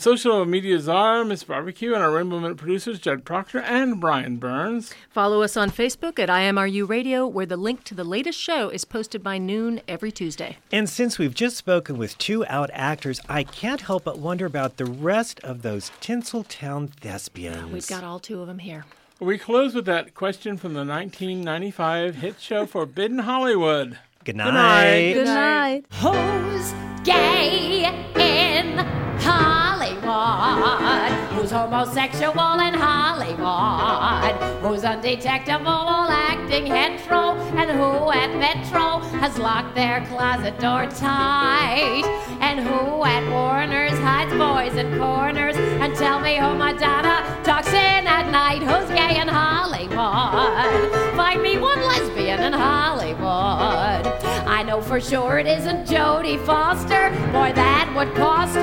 Social 0.03 0.43
media 0.43 0.81
czar, 0.81 1.23
Miss 1.23 1.45
Barbecue, 1.45 1.93
and 1.93 2.03
our 2.03 2.11
Rainbow 2.11 2.37
Minute 2.37 2.57
producers, 2.57 2.99
Jed 2.99 3.23
Proctor 3.23 3.59
and 3.59 4.01
Brian 4.01 4.35
Burns. 4.35 4.93
Follow 5.09 5.41
us 5.41 5.55
on 5.55 5.71
Facebook 5.71 6.19
at 6.19 6.27
IMRU 6.27 6.89
Radio, 6.89 7.25
where 7.25 7.45
the 7.45 7.55
link 7.55 7.85
to 7.85 7.95
the 7.95 8.03
latest 8.03 8.37
show 8.37 8.67
is 8.67 8.83
posted 8.83 9.23
by 9.23 9.37
noon 9.37 9.79
every 9.87 10.11
Tuesday. 10.11 10.57
And 10.73 10.89
since 10.89 11.17
we've 11.17 11.33
just 11.33 11.55
spoken 11.55 11.97
with 11.97 12.17
two 12.17 12.45
out 12.47 12.69
actors, 12.73 13.21
I 13.29 13.45
can't 13.45 13.79
help 13.79 14.03
but 14.03 14.19
wonder 14.19 14.45
about 14.45 14.75
the 14.75 14.83
rest 14.83 15.39
of 15.39 15.61
those 15.61 15.89
Tinseltown 16.01 16.89
thespians. 16.89 17.71
We've 17.71 17.87
got 17.87 18.03
all 18.03 18.19
two 18.19 18.41
of 18.41 18.47
them 18.47 18.59
here. 18.59 18.83
We 19.21 19.37
close 19.37 19.73
with 19.73 19.85
that 19.85 20.13
question 20.13 20.57
from 20.57 20.73
the 20.73 20.83
1995 20.83 22.15
hit 22.15 22.41
show 22.41 22.65
Forbidden 22.65 23.19
Hollywood. 23.19 23.99
Good 24.25 24.35
night. 24.35 24.53
night. 24.53 25.13
Good 25.13 25.27
night. 25.27 25.85
Who's 25.93 26.73
gay 27.05 27.85
in 28.15 28.79
Hollywood? 29.19 29.82
Who's 30.03 31.51
homosexual 31.51 32.59
in 32.59 32.73
Hollywood? 32.73 34.35
Who's 34.61 34.83
undetectable 34.83 36.09
acting 36.09 36.65
hetero? 36.65 37.35
And 37.55 37.71
who 37.71 38.11
at 38.11 38.35
Metro 38.35 38.99
has 39.19 39.37
locked 39.37 39.75
their 39.75 40.05
closet 40.07 40.59
door 40.59 40.87
tight? 40.87 42.03
And 42.41 42.59
who 42.59 43.05
at 43.05 43.23
Warner's 43.31 43.97
hides 43.99 44.33
boys 44.33 44.77
in 44.77 44.97
corners? 44.99 45.55
And 45.55 45.95
tell 45.95 46.19
me 46.19 46.35
who 46.37 46.53
Madonna 46.53 47.23
talks 47.45 47.69
in 47.69 48.05
at 48.05 48.29
night? 48.29 48.61
Who's 48.61 48.89
gay 48.89 49.21
in 49.21 49.29
Hollywood? 49.29 50.91
Find 51.15 51.41
me 51.41 51.57
one 51.57 51.81
lesbian 51.81 52.41
in 52.43 52.51
Hollywood. 52.51 54.05
I 54.45 54.63
know 54.63 54.81
for 54.81 54.99
sure 54.99 55.39
it 55.39 55.47
isn't 55.47 55.87
Jodie 55.87 56.43
Foster. 56.45 57.09
Boy, 57.31 57.53
that 57.55 57.93
would 57.95 58.13
cost 58.15 58.55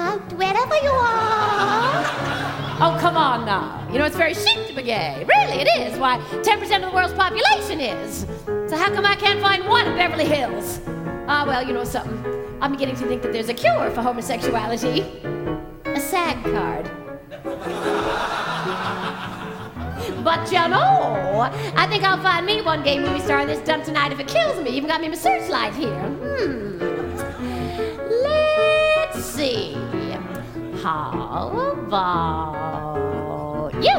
out, 0.00 0.32
wherever 0.32 0.76
you 0.76 0.90
are. 0.90 2.30
Oh, 2.82 2.96
come 2.98 3.16
on 3.16 3.44
now. 3.44 3.86
You 3.92 3.98
know, 3.98 4.06
it's 4.06 4.16
very 4.16 4.32
chic 4.34 4.66
to 4.68 4.74
be 4.74 4.82
gay. 4.82 5.26
Really, 5.28 5.60
it 5.60 5.68
is. 5.78 5.98
Why, 5.98 6.16
10% 6.42 6.76
of 6.76 6.90
the 6.90 6.90
world's 6.90 7.12
population 7.12 7.78
is. 7.78 8.26
So 8.70 8.76
how 8.76 8.88
come 8.92 9.04
I 9.04 9.16
can't 9.16 9.40
find 9.40 9.66
one 9.68 9.86
in 9.86 9.96
Beverly 9.96 10.24
Hills? 10.24 10.80
Ah, 11.28 11.44
well, 11.46 11.62
you 11.66 11.74
know 11.74 11.84
something. 11.84 12.24
I'm 12.62 12.72
beginning 12.72 12.96
to 12.96 13.06
think 13.06 13.22
that 13.22 13.32
there's 13.32 13.50
a 13.50 13.54
cure 13.54 13.90
for 13.90 14.00
homosexuality. 14.00 15.00
A 15.84 16.00
SAG 16.00 16.42
card. 16.44 16.90
But 20.24 20.52
you 20.52 20.68
know, 20.68 21.50
I 21.76 21.86
think 21.88 22.04
I'll 22.04 22.22
find 22.22 22.44
me 22.44 22.62
one 22.62 22.82
gay 22.82 22.98
movie 22.98 23.20
star 23.20 23.40
in 23.40 23.46
this 23.46 23.60
dump 23.60 23.84
tonight 23.84 24.12
if 24.12 24.20
it 24.20 24.28
kills 24.28 24.62
me. 24.62 24.70
Even 24.70 24.88
got 24.88 25.00
me 25.00 25.08
my 25.08 25.14
searchlight 25.14 25.74
here. 25.74 26.08
Hmm. 26.08 26.89
See. 29.40 29.72
How 30.82 31.48
about 31.86 33.72
you? 33.82 33.96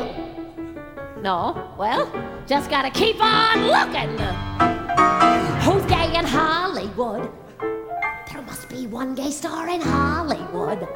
No? 1.20 1.74
Well, 1.80 2.06
just 2.46 2.70
gotta 2.70 2.92
keep 2.92 3.20
on 3.20 3.66
looking. 3.66 4.20
Who's 5.66 5.84
gay 5.90 6.14
in 6.16 6.26
Hollywood? 6.26 7.32
There 7.60 8.44
must 8.44 8.70
be 8.70 8.86
one 8.86 9.16
gay 9.16 9.32
star 9.32 9.68
in 9.68 9.82
Hollywood. 9.82 10.88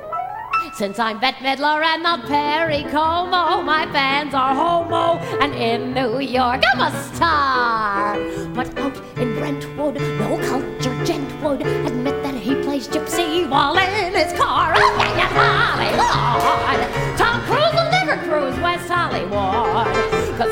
Since 0.76 1.00
I'm 1.00 1.20
Bette 1.20 1.38
Midler 1.44 1.84
and 1.84 2.04
not 2.04 2.28
Perry 2.28 2.84
Como, 2.92 3.64
my 3.64 3.88
fans 3.92 4.36
are 4.36 4.54
homo, 4.54 5.18
and 5.42 5.56
in 5.56 5.94
New 5.96 6.20
York 6.20 6.62
I'm 6.72 6.82
a 6.82 6.92
star. 7.16 8.16
But 8.54 8.78
out 8.78 8.96
in 9.18 9.34
Brentwood, 9.40 9.96
no 9.96 10.38
culture 10.48 11.04
gent 11.04 11.32
would 11.42 11.62
admit 11.62 12.22
that 12.22 12.36
he 12.36 12.56
plays 12.62 12.88
gypsy 12.88 13.50
while 13.50 13.78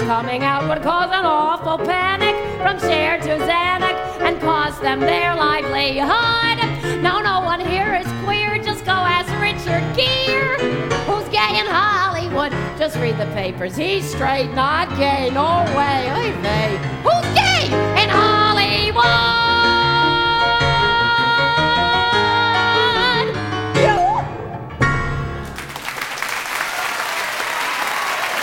coming 0.05 0.43
out 0.43 0.67
would 0.67 0.83
cause 0.83 1.09
an 1.11 1.25
awful 1.25 1.77
panic 1.77 2.35
from 2.61 2.77
Cher 2.79 3.17
to 3.19 3.37
Zanuck 3.47 4.21
and 4.21 4.39
cost 4.41 4.81
them 4.81 4.99
their 4.99 5.33
livelihood. 5.35 7.01
No, 7.01 7.21
no 7.21 7.41
one 7.41 7.61
here 7.61 7.95
is 7.95 8.07
queer. 8.25 8.61
Just 8.61 8.85
go 8.85 8.91
ask 8.91 9.31
Richard 9.39 9.83
Gere, 9.95 10.57
who's 11.05 11.27
gay 11.29 11.59
in 11.59 11.65
Hollywood. 11.65 12.51
Just 12.77 12.97
read 12.97 13.17
the 13.17 13.27
papers. 13.27 13.75
He's 13.75 14.09
straight, 14.09 14.53
not 14.53 14.89
gay. 14.97 15.29
No 15.33 15.63
way. 15.77 16.03
Hey, 16.11 16.31
they. 16.41 16.77
Who's 17.03 17.27
gay 17.33 17.67
in 18.03 18.09
Hollywood? 18.09 19.52